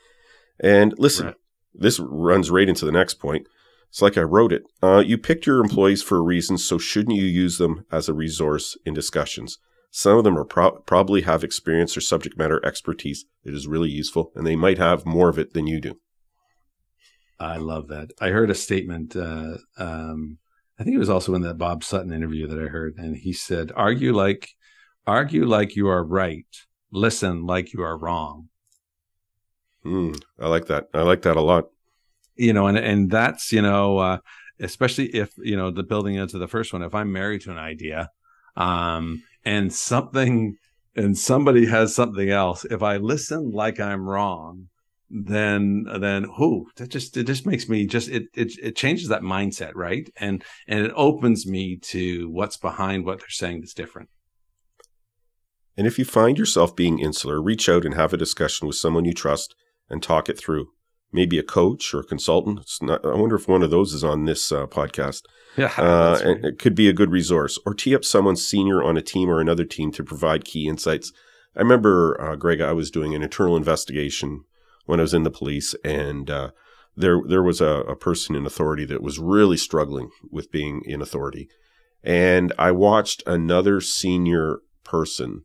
And 0.59 0.93
listen, 0.99 1.27
right. 1.27 1.35
this 1.73 1.99
runs 1.99 2.51
right 2.51 2.69
into 2.69 2.85
the 2.85 2.91
next 2.91 3.15
point. 3.15 3.47
It's 3.89 4.01
like 4.01 4.17
I 4.17 4.21
wrote 4.21 4.51
it. 4.51 4.63
Uh, 4.81 5.03
you 5.05 5.17
picked 5.17 5.45
your 5.45 5.59
employees 5.59 6.03
for 6.03 6.17
a 6.17 6.21
reason, 6.21 6.57
so 6.57 6.77
shouldn't 6.77 7.15
you 7.17 7.25
use 7.25 7.57
them 7.57 7.85
as 7.91 8.09
a 8.09 8.13
resource 8.13 8.77
in 8.85 8.93
discussions? 8.93 9.57
Some 9.91 10.17
of 10.17 10.23
them 10.23 10.37
are 10.37 10.45
pro- 10.45 10.79
probably 10.81 11.21
have 11.21 11.43
experience 11.43 11.95
or 11.95 12.01
subject 12.01 12.37
matter 12.37 12.63
expertise 12.65 13.25
that 13.43 13.53
is 13.53 13.67
really 13.67 13.89
useful, 13.89 14.31
and 14.35 14.45
they 14.45 14.55
might 14.55 14.77
have 14.77 15.05
more 15.05 15.29
of 15.29 15.39
it 15.39 15.53
than 15.53 15.67
you 15.67 15.79
do. 15.81 15.99
I 17.39 17.57
love 17.57 17.87
that. 17.87 18.11
I 18.19 18.29
heard 18.29 18.49
a 18.49 18.55
statement. 18.55 19.15
Uh, 19.15 19.57
um, 19.77 20.39
I 20.79 20.83
think 20.83 20.95
it 20.95 20.99
was 20.99 21.09
also 21.09 21.33
in 21.33 21.41
that 21.43 21.57
Bob 21.57 21.83
Sutton 21.83 22.11
interview 22.11 22.47
that 22.47 22.59
I 22.59 22.67
heard, 22.67 22.95
and 22.97 23.15
he 23.15 23.33
said, 23.33 23.71
"Argue 23.75 24.13
like, 24.13 24.49
argue 25.05 25.45
like 25.45 25.75
you 25.75 25.87
are 25.87 26.03
right. 26.03 26.45
Listen 26.91 27.45
like 27.45 27.73
you 27.73 27.81
are 27.81 27.97
wrong." 27.97 28.49
Mm, 29.85 30.21
I 30.39 30.47
like 30.47 30.65
that. 30.67 30.89
I 30.93 31.01
like 31.01 31.21
that 31.21 31.37
a 31.37 31.41
lot. 31.41 31.69
You 32.37 32.53
know, 32.53 32.67
and 32.67 32.77
and 32.77 33.09
that's 33.09 33.51
you 33.51 33.61
know, 33.61 33.97
uh, 33.97 34.17
especially 34.59 35.07
if 35.07 35.33
you 35.37 35.55
know 35.55 35.71
the 35.71 35.83
building 35.83 36.15
into 36.15 36.37
the 36.37 36.47
first 36.47 36.73
one. 36.73 36.83
If 36.83 36.95
I'm 36.95 37.11
married 37.11 37.41
to 37.41 37.51
an 37.51 37.57
idea, 37.57 38.09
um, 38.55 39.23
and 39.43 39.73
something 39.73 40.57
and 40.95 41.17
somebody 41.17 41.65
has 41.67 41.93
something 41.93 42.29
else, 42.29 42.65
if 42.65 42.81
I 42.81 42.97
listen 42.97 43.51
like 43.51 43.79
I'm 43.79 44.07
wrong, 44.07 44.67
then 45.09 45.85
then 45.99 46.25
who 46.35 46.67
that 46.75 46.89
just 46.89 47.15
it 47.15 47.25
just 47.25 47.45
makes 47.45 47.69
me 47.69 47.85
just 47.85 48.09
it, 48.09 48.23
it 48.33 48.51
it 48.61 48.75
changes 48.75 49.07
that 49.07 49.21
mindset 49.21 49.71
right 49.73 50.09
and 50.17 50.43
and 50.67 50.85
it 50.85 50.91
opens 50.95 51.47
me 51.47 51.77
to 51.77 52.29
what's 52.29 52.57
behind 52.57 53.05
what 53.05 53.19
they're 53.19 53.29
saying 53.29 53.61
that's 53.61 53.73
different 53.73 54.09
and 55.77 55.87
if 55.87 55.97
you 55.97 56.03
find 56.03 56.37
yourself 56.37 56.75
being 56.75 56.99
insular 56.99 57.41
reach 57.41 57.69
out 57.69 57.85
and 57.85 57.93
have 57.93 58.11
a 58.11 58.17
discussion 58.17 58.67
with 58.67 58.75
someone 58.75 59.05
you 59.05 59.13
trust 59.13 59.55
and 59.89 60.03
talk 60.03 60.27
it 60.27 60.37
through 60.37 60.67
maybe 61.11 61.37
a 61.37 61.43
coach 61.43 61.93
or 61.93 62.01
a 62.01 62.05
consultant. 62.05 62.59
Not, 62.81 63.05
i 63.05 63.15
wonder 63.15 63.35
if 63.35 63.47
one 63.47 63.63
of 63.63 63.71
those 63.71 63.93
is 63.93 64.03
on 64.03 64.25
this 64.25 64.51
uh, 64.51 64.67
podcast. 64.67 65.23
Yeah 65.55 65.73
uh, 65.77 66.19
right. 66.23 66.45
it 66.45 66.59
could 66.59 66.75
be 66.75 66.89
a 66.89 66.93
good 66.93 67.11
resource. 67.11 67.57
Or 67.65 67.73
tee 67.73 67.95
up 67.95 68.05
someone 68.05 68.35
senior 68.35 68.83
on 68.83 68.97
a 68.97 69.01
team 69.01 69.29
or 69.29 69.39
another 69.39 69.65
team 69.65 69.91
to 69.93 70.03
provide 70.03 70.45
key 70.45 70.67
insights. 70.67 71.11
I 71.55 71.61
remember 71.61 72.19
uh, 72.21 72.35
greg 72.35 72.61
i 72.61 72.71
was 72.71 72.91
doing 72.91 73.15
an 73.15 73.23
internal 73.23 73.57
investigation 73.57 74.43
when 74.85 74.99
I 74.99 75.03
was 75.03 75.13
in 75.13 75.23
the 75.23 75.31
police, 75.31 75.75
and 75.83 76.29
uh, 76.29 76.51
there 76.95 77.19
there 77.27 77.43
was 77.43 77.61
a, 77.61 77.81
a 77.81 77.95
person 77.95 78.35
in 78.35 78.45
authority 78.45 78.85
that 78.85 79.03
was 79.03 79.19
really 79.19 79.57
struggling 79.57 80.09
with 80.31 80.51
being 80.51 80.81
in 80.85 81.01
authority, 81.01 81.49
and 82.03 82.53
I 82.57 82.71
watched 82.71 83.21
another 83.27 83.81
senior 83.81 84.59
person 84.83 85.43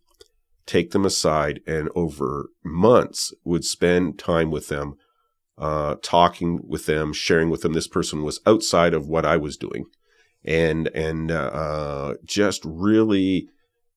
take 0.64 0.92
them 0.92 1.05
aside 1.05 1.61
and 1.66 1.88
over 1.94 2.51
months 2.64 3.35
would 3.44 3.64
spend 3.64 4.18
time 4.18 4.51
with 4.51 4.68
them, 4.68 4.94
uh, 5.58 5.96
talking 6.02 6.60
with 6.66 6.86
them, 6.86 7.12
sharing 7.12 7.50
with 7.50 7.62
them. 7.62 7.72
This 7.72 7.88
person 7.88 8.22
was 8.22 8.40
outside 8.46 8.94
of 8.94 9.08
what 9.08 9.24
I 9.24 9.36
was 9.36 9.56
doing, 9.56 9.84
and 10.44 10.88
and 10.88 11.30
uh, 11.30 12.14
just 12.24 12.62
really 12.64 13.48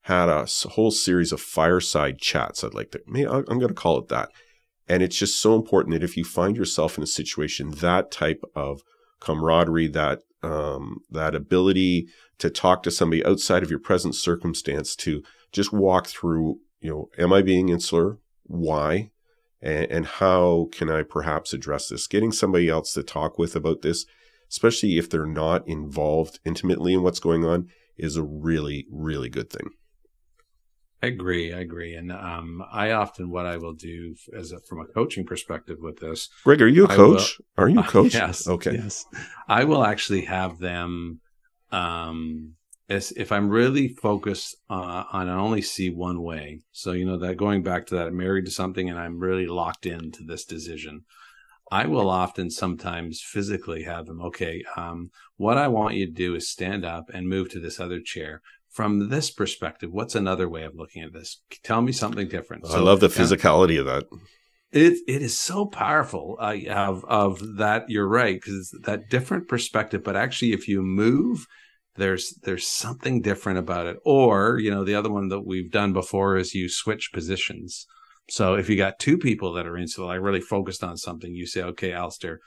had 0.02 0.30
a 0.30 0.46
whole 0.70 0.92
series 0.92 1.32
of 1.32 1.42
fireside 1.42 2.20
chats. 2.20 2.64
I'd 2.64 2.76
like 2.76 2.92
to, 2.92 3.02
I'm 3.08 3.58
going 3.60 3.70
to 3.70 3.74
call 3.74 3.98
it 3.98 4.08
that. 4.10 4.30
And 4.88 5.02
it's 5.02 5.18
just 5.18 5.42
so 5.42 5.56
important 5.56 5.94
that 5.94 6.04
if 6.04 6.16
you 6.16 6.24
find 6.24 6.56
yourself 6.56 6.96
in 6.96 7.04
a 7.04 7.08
situation, 7.08 7.72
that 7.72 8.12
type 8.12 8.44
of 8.56 8.84
camaraderie, 9.20 9.88
that 9.88 10.20
um, 10.44 11.00
that 11.10 11.34
ability 11.34 12.08
to 12.38 12.52
talk 12.52 12.84
to 12.84 12.92
somebody 12.92 13.26
outside 13.26 13.64
of 13.64 13.72
your 13.72 13.80
present 13.80 14.14
circumstance, 14.14 14.96
to 14.98 15.24
just 15.52 15.74
walk 15.74 16.06
through, 16.06 16.60
you 16.82 16.92
know, 16.92 17.10
am 17.18 17.34
I 17.34 17.42
being 17.42 17.70
insular? 17.70 18.20
Why? 18.44 19.10
And, 19.66 19.92
and 19.92 20.06
how 20.06 20.70
can 20.72 20.90
I 20.90 21.02
perhaps 21.02 21.52
address 21.52 21.90
this? 21.90 22.08
Getting 22.08 22.32
somebody 22.32 22.70
else 22.70 22.94
to 22.94 23.04
talk 23.04 23.40
with 23.40 23.56
about 23.56 23.82
this, 23.82 24.06
especially 24.50 24.98
if 24.98 25.10
they're 25.10 25.26
not 25.26 25.68
involved 25.68 26.40
intimately 26.46 26.94
in 26.94 27.02
what's 27.02 27.20
going 27.20 27.44
on, 27.44 27.68
is 27.98 28.16
a 28.16 28.24
really, 28.24 28.86
really 28.92 29.30
good 29.30 29.50
thing. 29.50 29.72
I 31.02 31.08
agree. 31.08 31.54
I 31.54 31.60
agree. 31.60 31.94
And 31.96 32.12
um, 32.12 32.64
I 32.72 32.92
often, 32.92 33.30
what 33.30 33.46
I 33.46 33.58
will 33.58 33.74
do 33.74 34.16
as 34.36 34.52
a, 34.52 34.60
from 34.62 34.82
a 34.82 34.86
coaching 34.86 35.26
perspective 35.26 35.78
with 35.80 36.00
this. 36.00 36.30
Greg, 36.44 36.62
are 36.62 36.68
you 36.68 36.86
a 36.86 36.88
coach? 36.88 37.38
Will, 37.58 37.64
are 37.64 37.70
you 37.70 37.80
a 37.80 37.84
coach? 37.98 38.16
Uh, 38.16 38.28
yes. 38.28 38.48
Okay. 38.48 38.74
Yes. 38.74 39.06
I 39.48 39.66
will 39.66 39.84
actually 39.84 40.26
have 40.26 40.60
them, 40.60 41.22
um, 41.72 42.54
as 42.90 43.12
if 43.12 43.32
I'm 43.32 43.50
really 43.50 43.88
focused 43.88 44.56
uh, 44.70 45.04
on, 45.12 45.30
I 45.30 45.36
only 45.36 45.62
see 45.62 45.90
one 45.90 46.22
way. 46.22 46.62
So, 46.72 46.92
you 46.92 47.06
know, 47.06 47.18
that 47.18 47.38
going 47.38 47.64
back 47.64 47.88
to 47.88 47.96
that, 47.96 48.08
I'm 48.08 48.18
married 48.18 48.46
to 48.46 48.52
something 48.52 48.90
and 48.90 49.00
I'm 49.00 49.20
really 49.20 49.48
locked 49.48 49.86
into 49.86 50.24
this 50.24 50.46
decision. 50.46 51.06
I 51.72 51.88
will 51.88 52.12
often 52.12 52.52
sometimes 52.52 53.22
physically 53.22 53.84
have 53.84 54.06
them, 54.06 54.22
okay, 54.22 54.64
um, 54.78 55.10
what 55.38 55.58
I 55.58 55.68
want 55.68 55.96
you 55.96 56.06
to 56.06 56.12
do 56.12 56.36
is 56.36 56.48
stand 56.48 56.86
up 56.86 57.10
and 57.12 57.28
move 57.28 57.50
to 57.52 57.60
this 57.60 57.80
other 57.80 58.00
chair 58.00 58.42
from 58.76 59.08
this 59.08 59.32
perspective, 59.32 59.94
what's 59.94 60.16
another 60.16 60.50
way 60.50 60.64
of 60.64 60.76
looking 60.76 61.02
at 61.02 61.14
this? 61.14 61.42
Tell 61.64 61.82
me 61.82 61.94
something 61.94 62.28
different. 62.28 62.68
So, 62.68 62.76
I 62.76 62.80
love 62.82 63.00
the 63.00 63.08
physicality 63.08 63.80
of 63.80 63.86
that. 63.86 64.04
It 64.74 64.98
it 65.08 65.22
is 65.22 65.40
so 65.40 65.66
powerful 65.66 66.38
uh, 66.42 66.58
of 66.68 67.06
of 67.06 67.56
that. 67.56 67.90
You're 67.90 68.08
right 68.08 68.36
because 68.36 68.78
that 68.84 69.10
different 69.10 69.48
perspective. 69.48 70.04
But 70.04 70.18
actually, 70.18 70.52
if 70.52 70.68
you 70.68 70.82
move, 70.82 71.48
there's 71.98 72.34
there's 72.44 72.68
something 72.68 73.22
different 73.22 73.60
about 73.60 73.88
it. 73.88 73.98
Or 74.04 74.60
you 74.60 74.72
know, 74.72 74.84
the 74.84 74.96
other 74.96 75.12
one 75.12 75.30
that 75.30 75.42
we've 75.42 75.72
done 75.72 75.94
before 75.94 76.38
is 76.38 76.54
you 76.54 76.70
switch 76.70 77.12
positions. 77.14 77.88
So 78.30 78.56
if 78.56 78.70
you 78.70 78.76
got 78.76 79.00
two 79.00 79.18
people 79.18 79.54
that 79.54 79.68
are 79.68 79.78
insular, 79.78 80.08
like 80.08 80.22
really 80.22 80.42
focused 80.42 80.84
on 80.84 80.98
something, 80.98 81.34
you 81.34 81.46
say, 81.46 81.62
okay, 81.62 81.94
Allister, 81.94 82.42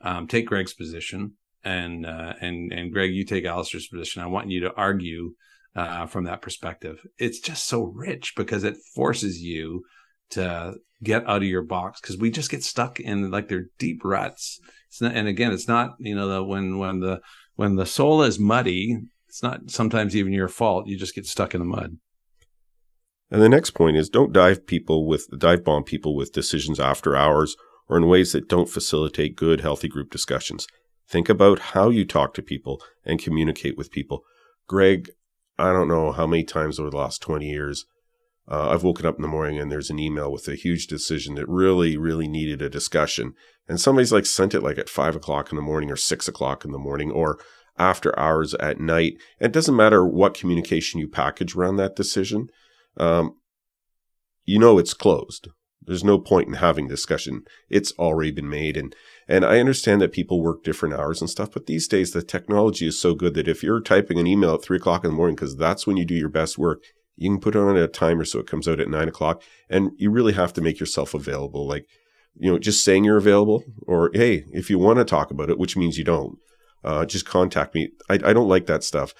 um, 0.00 0.26
take 0.26 0.46
Greg's 0.46 0.74
position, 0.74 1.34
and 1.62 2.04
uh, 2.04 2.34
and 2.40 2.72
and 2.72 2.92
Greg, 2.92 3.12
you 3.12 3.24
take 3.24 3.44
Allister's 3.44 3.88
position. 3.88 4.22
I 4.22 4.26
want 4.26 4.50
you 4.50 4.60
to 4.60 4.74
argue 4.74 5.34
uh, 5.76 6.06
from 6.06 6.24
that 6.24 6.42
perspective. 6.42 6.98
It's 7.18 7.40
just 7.40 7.66
so 7.66 7.84
rich 7.84 8.34
because 8.36 8.64
it 8.64 8.76
forces 8.94 9.40
you 9.40 9.84
to 10.30 10.74
get 11.02 11.26
out 11.26 11.42
of 11.42 11.48
your 11.48 11.62
box 11.62 12.00
because 12.00 12.18
we 12.18 12.30
just 12.30 12.50
get 12.50 12.62
stuck 12.62 13.00
in 13.00 13.30
like 13.30 13.48
their 13.48 13.66
deep 13.78 14.04
ruts. 14.04 14.60
Not, 15.00 15.14
and 15.14 15.28
again, 15.28 15.52
it's 15.52 15.68
not 15.68 15.94
you 15.98 16.14
know 16.14 16.28
the, 16.28 16.44
when 16.44 16.78
when 16.78 17.00
the 17.00 17.20
when 17.60 17.76
the 17.76 17.84
soul 17.84 18.22
is 18.22 18.38
muddy, 18.38 18.96
it's 19.28 19.42
not 19.42 19.70
sometimes 19.70 20.16
even 20.16 20.32
your 20.32 20.48
fault. 20.48 20.86
You 20.86 20.96
just 20.96 21.14
get 21.14 21.26
stuck 21.26 21.52
in 21.52 21.60
the 21.60 21.66
mud. 21.66 21.98
And 23.30 23.42
the 23.42 23.50
next 23.50 23.72
point 23.72 23.98
is 23.98 24.08
don't 24.08 24.32
dive 24.32 24.66
people 24.66 25.06
with 25.06 25.28
dive 25.38 25.62
bomb 25.62 25.84
people 25.84 26.16
with 26.16 26.32
decisions 26.32 26.80
after 26.80 27.14
hours 27.14 27.56
or 27.86 27.98
in 27.98 28.06
ways 28.06 28.32
that 28.32 28.48
don't 28.48 28.70
facilitate 28.70 29.36
good, 29.36 29.60
healthy 29.60 29.88
group 29.88 30.10
discussions. 30.10 30.66
Think 31.06 31.28
about 31.28 31.58
how 31.58 31.90
you 31.90 32.06
talk 32.06 32.32
to 32.32 32.42
people 32.42 32.80
and 33.04 33.22
communicate 33.22 33.76
with 33.76 33.90
people. 33.90 34.22
Greg, 34.66 35.10
I 35.58 35.70
don't 35.74 35.88
know 35.88 36.12
how 36.12 36.26
many 36.26 36.44
times 36.44 36.80
over 36.80 36.88
the 36.88 36.96
last 36.96 37.20
20 37.20 37.46
years, 37.46 37.84
uh, 38.50 38.70
I've 38.70 38.82
woken 38.82 39.06
up 39.06 39.16
in 39.16 39.22
the 39.22 39.28
morning 39.28 39.58
and 39.58 39.70
there's 39.70 39.90
an 39.90 39.98
email 39.98 40.32
with 40.32 40.48
a 40.48 40.56
huge 40.56 40.88
decision 40.88 41.36
that 41.36 41.48
really, 41.48 41.96
really 41.96 42.26
needed 42.26 42.60
a 42.60 42.68
discussion. 42.68 43.34
And 43.68 43.80
somebody's 43.80 44.12
like 44.12 44.26
sent 44.26 44.54
it 44.54 44.62
like 44.62 44.76
at 44.76 44.88
five 44.88 45.14
o'clock 45.14 45.52
in 45.52 45.56
the 45.56 45.62
morning 45.62 45.90
or 45.90 45.96
six 45.96 46.26
o'clock 46.26 46.64
in 46.64 46.72
the 46.72 46.78
morning 46.78 47.12
or 47.12 47.38
after 47.78 48.18
hours 48.18 48.54
at 48.54 48.80
night. 48.80 49.14
And 49.38 49.50
it 49.50 49.52
doesn't 49.52 49.76
matter 49.76 50.04
what 50.04 50.34
communication 50.34 50.98
you 50.98 51.08
package 51.08 51.54
around 51.54 51.76
that 51.76 51.94
decision. 51.94 52.48
Um, 52.96 53.36
you 54.44 54.58
know 54.58 54.78
it's 54.78 54.94
closed. 54.94 55.48
There's 55.82 56.04
no 56.04 56.18
point 56.18 56.48
in 56.48 56.54
having 56.54 56.88
discussion. 56.88 57.42
It's 57.68 57.92
already 57.92 58.32
been 58.32 58.48
made. 58.48 58.76
And 58.76 58.94
and 59.28 59.44
I 59.44 59.60
understand 59.60 60.00
that 60.00 60.12
people 60.12 60.42
work 60.42 60.64
different 60.64 60.96
hours 60.96 61.20
and 61.20 61.30
stuff, 61.30 61.50
but 61.52 61.66
these 61.66 61.86
days 61.86 62.10
the 62.10 62.22
technology 62.22 62.88
is 62.88 63.00
so 63.00 63.14
good 63.14 63.34
that 63.34 63.46
if 63.46 63.62
you're 63.62 63.80
typing 63.80 64.18
an 64.18 64.26
email 64.26 64.54
at 64.54 64.62
three 64.62 64.78
o'clock 64.78 65.04
in 65.04 65.10
the 65.10 65.16
morning, 65.16 65.36
because 65.36 65.56
that's 65.56 65.86
when 65.86 65.96
you 65.96 66.04
do 66.04 66.14
your 66.16 66.28
best 66.28 66.58
work, 66.58 66.82
you 67.20 67.30
can 67.30 67.38
put 67.38 67.54
it 67.54 67.58
on 67.58 67.76
a 67.76 67.86
timer 67.86 68.24
so 68.24 68.40
it 68.40 68.46
comes 68.46 68.66
out 68.66 68.80
at 68.80 68.88
nine 68.88 69.08
o'clock. 69.08 69.42
And 69.68 69.92
you 69.96 70.10
really 70.10 70.32
have 70.32 70.52
to 70.54 70.60
make 70.60 70.80
yourself 70.80 71.12
available. 71.12 71.68
Like, 71.68 71.86
you 72.34 72.50
know, 72.50 72.58
just 72.58 72.82
saying 72.82 73.04
you're 73.04 73.18
available, 73.18 73.62
or 73.86 74.10
hey, 74.14 74.46
if 74.52 74.70
you 74.70 74.78
want 74.78 74.98
to 74.98 75.04
talk 75.04 75.30
about 75.30 75.50
it, 75.50 75.58
which 75.58 75.76
means 75.76 75.98
you 75.98 76.04
don't, 76.04 76.38
uh, 76.82 77.04
just 77.04 77.26
contact 77.26 77.74
me. 77.74 77.90
I, 78.08 78.14
I 78.14 78.32
don't 78.32 78.48
like 78.48 78.66
that 78.66 78.82
stuff. 78.82 79.12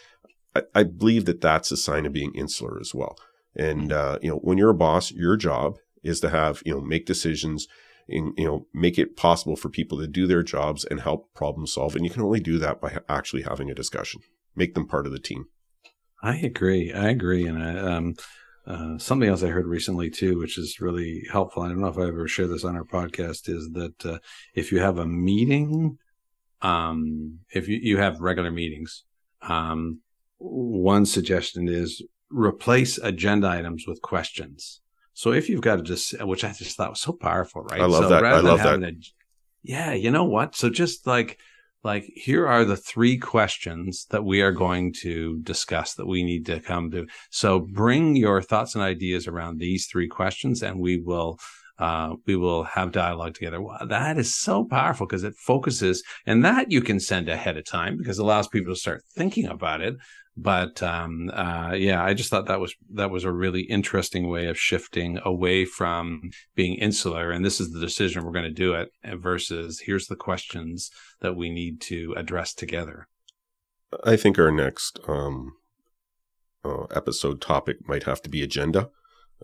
I, 0.56 0.62
I 0.74 0.82
believe 0.84 1.26
that 1.26 1.40
that's 1.40 1.70
a 1.70 1.76
sign 1.76 2.06
of 2.06 2.12
being 2.12 2.32
insular 2.34 2.78
as 2.80 2.94
well. 2.94 3.16
And 3.54 3.92
uh, 3.92 4.18
you 4.22 4.30
know, 4.30 4.36
when 4.36 4.56
you're 4.56 4.70
a 4.70 4.74
boss, 4.74 5.10
your 5.12 5.36
job 5.36 5.76
is 6.02 6.20
to 6.20 6.30
have 6.30 6.62
you 6.64 6.72
know 6.72 6.80
make 6.80 7.04
decisions 7.04 7.68
and, 8.10 8.32
you 8.36 8.44
know, 8.44 8.66
make 8.74 8.98
it 8.98 9.16
possible 9.16 9.56
for 9.56 9.68
people 9.68 9.98
to 9.98 10.06
do 10.06 10.26
their 10.26 10.42
jobs 10.42 10.84
and 10.84 11.00
help 11.00 11.32
problem 11.34 11.66
solve. 11.66 11.94
And 11.94 12.04
you 12.04 12.10
can 12.10 12.22
only 12.22 12.40
do 12.40 12.58
that 12.58 12.80
by 12.80 12.98
actually 13.08 13.42
having 13.42 13.70
a 13.70 13.74
discussion, 13.74 14.20
make 14.56 14.74
them 14.74 14.86
part 14.86 15.06
of 15.06 15.12
the 15.12 15.18
team. 15.18 15.46
I 16.22 16.36
agree. 16.36 16.92
I 16.92 17.08
agree. 17.08 17.46
And 17.46 17.62
I, 17.62 17.76
um, 17.78 18.14
uh, 18.66 18.98
something 18.98 19.28
else 19.28 19.42
I 19.42 19.48
heard 19.48 19.66
recently 19.66 20.10
too, 20.10 20.38
which 20.38 20.58
is 20.58 20.80
really 20.80 21.24
helpful. 21.30 21.62
I 21.62 21.68
don't 21.68 21.80
know 21.80 21.88
if 21.88 21.98
I 21.98 22.08
ever 22.08 22.28
shared 22.28 22.50
this 22.50 22.64
on 22.64 22.76
our 22.76 22.84
podcast. 22.84 23.48
Is 23.48 23.70
that 23.72 24.06
uh, 24.06 24.18
if 24.54 24.70
you 24.70 24.80
have 24.80 24.98
a 24.98 25.06
meeting, 25.06 25.98
um, 26.62 27.38
if 27.50 27.68
you, 27.68 27.78
you 27.82 27.96
have 27.96 28.20
regular 28.20 28.50
meetings, 28.50 29.04
um, 29.42 30.00
one 30.38 31.06
suggestion 31.06 31.68
is 31.68 32.02
replace 32.30 32.98
agenda 32.98 33.48
items 33.48 33.86
with 33.86 34.02
questions. 34.02 34.80
So 35.14 35.32
if 35.32 35.48
you've 35.48 35.62
got 35.62 35.76
to 35.76 35.82
just, 35.82 36.22
which 36.24 36.44
I 36.44 36.52
just 36.52 36.76
thought 36.76 36.90
was 36.90 37.00
so 37.00 37.12
powerful, 37.12 37.62
right? 37.62 37.80
I 37.80 37.86
love 37.86 38.04
so 38.04 38.08
that. 38.10 38.24
I 38.24 38.40
love 38.40 38.58
that. 38.58 38.82
A, 38.82 38.92
yeah, 39.62 39.92
you 39.92 40.10
know 40.10 40.24
what? 40.24 40.54
So 40.54 40.70
just 40.70 41.06
like 41.06 41.38
like 41.82 42.04
here 42.14 42.46
are 42.46 42.64
the 42.64 42.76
three 42.76 43.16
questions 43.16 44.06
that 44.10 44.24
we 44.24 44.42
are 44.42 44.52
going 44.52 44.92
to 45.00 45.38
discuss 45.38 45.94
that 45.94 46.06
we 46.06 46.22
need 46.22 46.46
to 46.46 46.60
come 46.60 46.90
to. 46.90 47.06
So 47.30 47.60
bring 47.60 48.16
your 48.16 48.42
thoughts 48.42 48.74
and 48.74 48.84
ideas 48.84 49.26
around 49.26 49.58
these 49.58 49.86
three 49.86 50.08
questions, 50.08 50.62
and 50.62 50.78
we 50.78 51.00
will 51.00 51.38
uh, 51.80 52.14
we 52.26 52.36
will 52.36 52.62
have 52.64 52.92
dialogue 52.92 53.34
together. 53.34 53.60
Wow, 53.60 53.78
that 53.88 54.18
is 54.18 54.34
so 54.34 54.64
powerful 54.64 55.06
because 55.06 55.24
it 55.24 55.34
focuses, 55.34 56.04
and 56.26 56.44
that 56.44 56.70
you 56.70 56.82
can 56.82 57.00
send 57.00 57.28
ahead 57.28 57.56
of 57.56 57.64
time 57.64 57.96
because 57.96 58.18
it 58.18 58.22
allows 58.22 58.46
people 58.48 58.74
to 58.74 58.78
start 58.78 59.02
thinking 59.14 59.46
about 59.46 59.80
it. 59.80 59.96
But 60.36 60.82
um, 60.82 61.30
uh, 61.32 61.72
yeah, 61.72 62.04
I 62.04 62.12
just 62.12 62.28
thought 62.28 62.46
that 62.48 62.60
was 62.60 62.74
that 62.94 63.10
was 63.10 63.24
a 63.24 63.32
really 63.32 63.62
interesting 63.62 64.28
way 64.28 64.46
of 64.46 64.58
shifting 64.58 65.18
away 65.24 65.64
from 65.64 66.30
being 66.54 66.74
insular, 66.74 67.30
and 67.30 67.44
this 67.44 67.60
is 67.60 67.72
the 67.72 67.80
decision 67.80 68.24
we're 68.24 68.32
going 68.32 68.44
to 68.44 68.50
do 68.50 68.74
it, 68.74 68.90
versus 69.16 69.80
here's 69.80 70.06
the 70.06 70.16
questions 70.16 70.90
that 71.20 71.34
we 71.34 71.48
need 71.48 71.80
to 71.82 72.14
address 72.14 72.52
together. 72.52 73.08
I 74.04 74.16
think 74.16 74.38
our 74.38 74.52
next 74.52 75.00
um, 75.08 75.54
uh, 76.62 76.84
episode 76.94 77.40
topic 77.40 77.88
might 77.88 78.04
have 78.04 78.20
to 78.22 78.30
be 78.30 78.42
agenda 78.42 78.90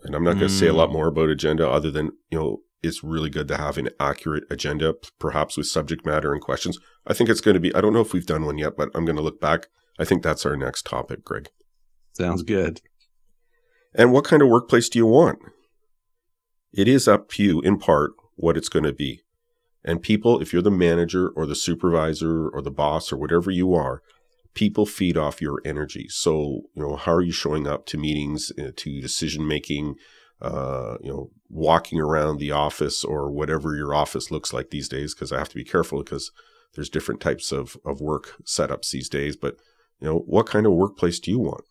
and 0.03 0.15
I'm 0.15 0.23
not 0.23 0.35
going 0.35 0.47
to 0.47 0.53
mm. 0.53 0.59
say 0.59 0.67
a 0.67 0.73
lot 0.73 0.89
mm. 0.89 0.93
more 0.93 1.07
about 1.07 1.29
agenda 1.29 1.69
other 1.69 1.91
than, 1.91 2.11
you 2.29 2.37
know, 2.37 2.61
it's 2.83 3.03
really 3.03 3.29
good 3.29 3.47
to 3.47 3.57
have 3.57 3.77
an 3.77 3.89
accurate 3.99 4.43
agenda, 4.49 4.93
perhaps 5.19 5.57
with 5.57 5.67
subject 5.67 6.05
matter 6.05 6.31
and 6.31 6.41
questions. 6.41 6.79
I 7.05 7.13
think 7.13 7.29
it's 7.29 7.41
going 7.41 7.55
to 7.55 7.59
be, 7.59 7.73
I 7.73 7.81
don't 7.81 7.93
know 7.93 8.01
if 8.01 8.13
we've 8.13 8.25
done 8.25 8.45
one 8.45 8.57
yet, 8.57 8.73
but 8.77 8.89
I'm 8.93 9.05
going 9.05 9.15
to 9.15 9.21
look 9.21 9.41
back. 9.41 9.67
I 9.99 10.05
think 10.05 10.21
that's 10.21 10.45
our 10.45 10.55
next 10.55 10.85
topic, 10.85 11.23
Greg. 11.23 11.49
Sounds 12.13 12.43
good. 12.43 12.81
And 13.95 14.11
what 14.11 14.25
kind 14.25 14.41
of 14.41 14.49
workplace 14.49 14.89
do 14.89 14.99
you 14.99 15.07
want? 15.07 15.39
It 16.71 16.87
is 16.87 17.07
up 17.07 17.29
to 17.29 17.43
you, 17.43 17.61
in 17.61 17.79
part, 17.79 18.11
what 18.35 18.57
it's 18.57 18.69
going 18.69 18.85
to 18.85 18.93
be. 18.93 19.21
And 19.83 20.01
people, 20.01 20.41
if 20.41 20.53
you're 20.53 20.61
the 20.61 20.69
manager 20.69 21.29
or 21.29 21.45
the 21.45 21.55
supervisor 21.55 22.49
or 22.49 22.61
the 22.61 22.71
boss 22.71 23.11
or 23.11 23.17
whatever 23.17 23.49
you 23.49 23.73
are, 23.73 24.01
people 24.57 24.87
feed 24.87 25.15
off 25.15 25.39
your 25.39 25.61
energy. 25.63 26.07
So, 26.09 26.63
you 26.73 26.81
know, 26.81 26.95
how 26.95 27.13
are 27.13 27.21
you 27.21 27.31
showing 27.31 27.67
up 27.67 27.85
to 27.85 27.97
meetings, 27.97 28.51
uh, 28.59 28.71
to 28.75 28.99
decision 28.99 29.47
making, 29.47 29.93
uh, 30.41 30.97
you 30.99 31.11
know, 31.11 31.29
walking 31.47 32.01
around 32.01 32.39
the 32.39 32.51
office 32.51 33.03
or 33.03 33.31
whatever 33.31 33.75
your 33.75 33.93
office 33.93 34.31
looks 34.31 34.51
like 34.51 34.71
these 34.71 34.89
days? 34.89 35.13
Because 35.13 35.31
I 35.31 35.37
have 35.37 35.49
to 35.49 35.55
be 35.55 35.63
careful 35.63 36.03
because 36.03 36.31
there's 36.73 36.89
different 36.89 37.21
types 37.21 37.51
of, 37.51 37.77
of 37.85 38.01
work 38.01 38.33
setups 38.45 38.89
these 38.89 39.09
days. 39.09 39.35
But, 39.35 39.57
you 39.99 40.07
know, 40.07 40.23
what 40.25 40.47
kind 40.47 40.65
of 40.65 40.71
workplace 40.73 41.19
do 41.19 41.29
you 41.29 41.37
want? 41.37 41.63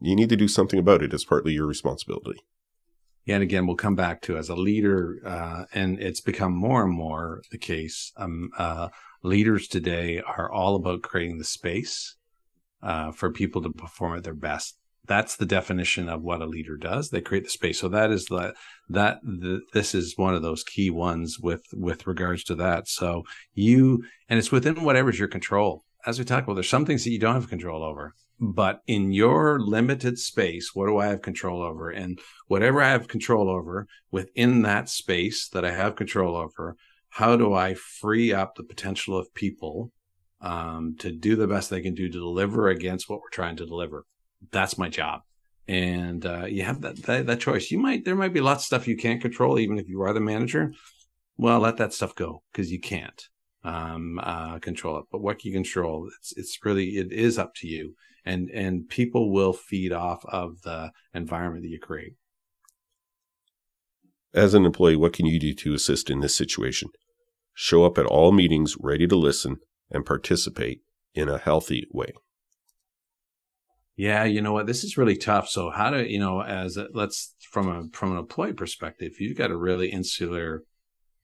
You 0.00 0.16
need 0.16 0.30
to 0.30 0.36
do 0.36 0.48
something 0.48 0.80
about 0.80 1.04
it. 1.04 1.14
It's 1.14 1.24
partly 1.24 1.52
your 1.52 1.66
responsibility. 1.66 2.40
And 3.26 3.42
again, 3.42 3.66
we'll 3.66 3.76
come 3.76 3.94
back 3.94 4.22
to 4.22 4.36
as 4.36 4.48
a 4.48 4.56
leader, 4.56 5.20
uh, 5.24 5.64
and 5.72 6.00
it's 6.00 6.20
become 6.20 6.52
more 6.52 6.82
and 6.82 6.92
more 6.92 7.42
the 7.50 7.58
case. 7.58 8.12
Um, 8.16 8.50
uh, 8.58 8.88
leaders 9.22 9.68
today 9.68 10.20
are 10.20 10.50
all 10.50 10.74
about 10.74 11.02
creating 11.02 11.38
the 11.38 11.44
space 11.44 12.16
uh, 12.82 13.12
for 13.12 13.30
people 13.30 13.62
to 13.62 13.70
perform 13.70 14.16
at 14.16 14.24
their 14.24 14.34
best. 14.34 14.76
That's 15.06 15.36
the 15.36 15.46
definition 15.46 16.08
of 16.08 16.22
what 16.22 16.40
a 16.40 16.46
leader 16.46 16.76
does. 16.76 17.10
They 17.10 17.20
create 17.20 17.44
the 17.44 17.50
space. 17.50 17.80
So 17.80 17.88
that 17.88 18.10
is 18.10 18.26
the 18.26 18.54
that 18.88 19.20
the, 19.22 19.60
this 19.72 19.94
is 19.94 20.16
one 20.16 20.34
of 20.34 20.42
those 20.42 20.62
key 20.62 20.90
ones 20.90 21.38
with 21.40 21.64
with 21.72 22.06
regards 22.06 22.44
to 22.44 22.54
that. 22.56 22.86
So 22.86 23.24
you 23.54 24.04
and 24.28 24.38
it's 24.38 24.52
within 24.52 24.84
whatever's 24.84 25.18
your 25.18 25.28
control. 25.28 25.84
As 26.06 26.18
we 26.18 26.24
talked 26.24 26.44
about, 26.44 26.54
there's 26.54 26.68
some 26.68 26.86
things 26.86 27.04
that 27.04 27.10
you 27.10 27.18
don't 27.18 27.34
have 27.34 27.48
control 27.48 27.82
over. 27.82 28.14
But 28.40 28.80
in 28.86 29.12
your 29.12 29.60
limited 29.60 30.18
space, 30.18 30.70
what 30.74 30.86
do 30.86 30.96
I 30.96 31.08
have 31.08 31.20
control 31.20 31.62
over? 31.62 31.90
And 31.90 32.18
whatever 32.46 32.80
I 32.80 32.88
have 32.88 33.06
control 33.06 33.50
over 33.50 33.86
within 34.10 34.62
that 34.62 34.88
space 34.88 35.48
that 35.50 35.64
I 35.64 35.72
have 35.72 35.94
control 35.94 36.34
over, 36.36 36.76
how 37.10 37.36
do 37.36 37.52
I 37.52 37.74
free 37.74 38.32
up 38.32 38.54
the 38.54 38.62
potential 38.62 39.18
of 39.18 39.34
people 39.34 39.92
um, 40.40 40.96
to 41.00 41.12
do 41.12 41.36
the 41.36 41.46
best 41.46 41.68
they 41.68 41.82
can 41.82 41.94
do 41.94 42.08
to 42.08 42.18
deliver 42.18 42.68
against 42.68 43.10
what 43.10 43.20
we're 43.20 43.28
trying 43.28 43.56
to 43.56 43.66
deliver? 43.66 44.06
That's 44.50 44.78
my 44.78 44.88
job. 44.88 45.20
And 45.68 46.24
uh, 46.24 46.46
you 46.46 46.62
have 46.62 46.80
that, 46.80 46.96
that, 47.02 47.26
that 47.26 47.40
choice. 47.40 47.70
You 47.70 47.78
might 47.78 48.06
there 48.06 48.16
might 48.16 48.32
be 48.32 48.40
lots 48.40 48.62
of 48.62 48.66
stuff 48.66 48.88
you 48.88 48.96
can't 48.96 49.20
control, 49.20 49.58
even 49.58 49.78
if 49.78 49.86
you 49.86 50.00
are 50.02 50.14
the 50.14 50.20
manager. 50.20 50.72
Well, 51.36 51.60
let 51.60 51.76
that 51.76 51.92
stuff 51.92 52.14
go 52.14 52.42
because 52.50 52.72
you 52.72 52.80
can't 52.80 53.28
um, 53.64 54.18
uh, 54.22 54.58
control 54.58 54.98
it. 54.98 55.04
But 55.10 55.20
what 55.20 55.38
can 55.38 55.48
you 55.50 55.56
control, 55.56 56.08
it's 56.18 56.32
it's 56.36 56.58
really 56.64 56.96
it 56.96 57.12
is 57.12 57.38
up 57.38 57.54
to 57.56 57.68
you, 57.68 57.94
and 58.24 58.50
and 58.50 58.88
people 58.88 59.32
will 59.32 59.52
feed 59.52 59.92
off 59.92 60.24
of 60.26 60.62
the 60.62 60.92
environment 61.14 61.62
that 61.64 61.70
you 61.70 61.80
create. 61.80 62.14
As 64.32 64.54
an 64.54 64.64
employee, 64.64 64.96
what 64.96 65.12
can 65.12 65.26
you 65.26 65.40
do 65.40 65.52
to 65.54 65.74
assist 65.74 66.08
in 66.08 66.20
this 66.20 66.36
situation? 66.36 66.90
Show 67.54 67.84
up 67.84 67.98
at 67.98 68.06
all 68.06 68.32
meetings 68.32 68.76
ready 68.78 69.06
to 69.08 69.16
listen 69.16 69.56
and 69.90 70.06
participate 70.06 70.80
in 71.14 71.28
a 71.28 71.38
healthy 71.38 71.86
way. 71.90 72.12
Yeah, 73.96 74.24
you 74.24 74.40
know 74.40 74.52
what? 74.52 74.66
This 74.66 74.82
is 74.82 74.96
really 74.96 75.16
tough. 75.16 75.48
So 75.48 75.68
how 75.68 75.90
do 75.90 76.02
you 76.04 76.18
know? 76.18 76.40
As 76.40 76.78
a, 76.78 76.86
let's 76.94 77.34
from 77.50 77.68
a 77.68 77.88
from 77.92 78.12
an 78.12 78.18
employee 78.18 78.54
perspective, 78.54 79.20
you've 79.20 79.36
got 79.36 79.50
a 79.50 79.56
really 79.56 79.90
insular 79.90 80.62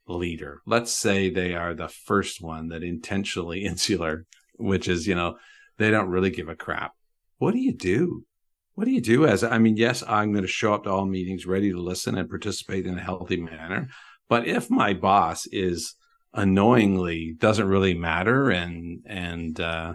leader. 0.06 0.60
Let's 0.66 0.92
say 0.92 1.30
they 1.30 1.54
are 1.54 1.74
the 1.74 1.88
first 1.88 2.40
one 2.40 2.68
that 2.68 2.82
intentionally 2.82 3.64
insular, 3.66 4.26
which 4.54 4.88
is 4.88 5.06
you 5.06 5.14
know 5.14 5.38
they 5.78 5.90
don't 5.90 6.08
really 6.08 6.30
give 6.30 6.48
a 6.48 6.56
crap. 6.56 6.92
What 7.38 7.52
do 7.52 7.60
you 7.60 7.72
do? 7.72 8.24
What 8.74 8.84
do 8.84 8.90
you 8.90 9.00
do 9.00 9.26
as, 9.26 9.42
I 9.42 9.58
mean, 9.58 9.76
yes, 9.76 10.02
I'm 10.06 10.32
going 10.32 10.44
to 10.44 10.48
show 10.48 10.74
up 10.74 10.84
to 10.84 10.90
all 10.90 11.06
meetings 11.06 11.46
ready 11.46 11.72
to 11.72 11.80
listen 11.80 12.16
and 12.18 12.28
participate 12.28 12.86
in 12.86 12.98
a 12.98 13.02
healthy 13.02 13.38
manner. 13.38 13.88
But 14.28 14.46
if 14.46 14.70
my 14.70 14.92
boss 14.92 15.46
is 15.46 15.94
annoyingly 16.34 17.34
doesn't 17.38 17.68
really 17.68 17.94
matter 17.94 18.50
and, 18.50 19.00
and, 19.06 19.58
uh, 19.58 19.94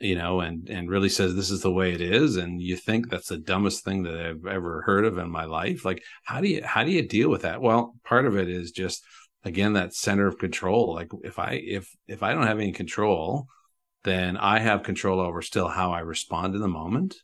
you 0.00 0.16
know, 0.16 0.40
and, 0.40 0.68
and 0.68 0.90
really 0.90 1.08
says 1.08 1.36
this 1.36 1.50
is 1.50 1.62
the 1.62 1.70
way 1.70 1.92
it 1.92 2.00
is. 2.00 2.36
And 2.36 2.60
you 2.60 2.76
think 2.76 3.10
that's 3.10 3.28
the 3.28 3.38
dumbest 3.38 3.84
thing 3.84 4.02
that 4.02 4.14
I've 4.14 4.44
ever 4.44 4.82
heard 4.82 5.04
of 5.04 5.18
in 5.18 5.30
my 5.30 5.44
life. 5.44 5.84
Like, 5.84 6.02
how 6.24 6.40
do 6.40 6.48
you, 6.48 6.64
how 6.64 6.82
do 6.82 6.90
you 6.90 7.06
deal 7.06 7.28
with 7.28 7.42
that? 7.42 7.62
Well, 7.62 7.94
part 8.04 8.26
of 8.26 8.36
it 8.36 8.48
is 8.48 8.72
just, 8.72 9.04
again, 9.44 9.74
that 9.74 9.94
center 9.94 10.26
of 10.26 10.38
control. 10.38 10.94
Like 10.94 11.10
if 11.22 11.38
I, 11.38 11.60
if, 11.62 11.94
if 12.06 12.22
I 12.22 12.32
don't 12.32 12.46
have 12.46 12.58
any 12.58 12.72
control, 12.72 13.46
then 14.04 14.36
I 14.36 14.58
have 14.58 14.82
control 14.82 15.20
over 15.20 15.42
still 15.42 15.68
how 15.68 15.92
I 15.92 16.00
respond 16.00 16.54
in 16.54 16.60
the 16.60 16.68
moment 16.68 17.16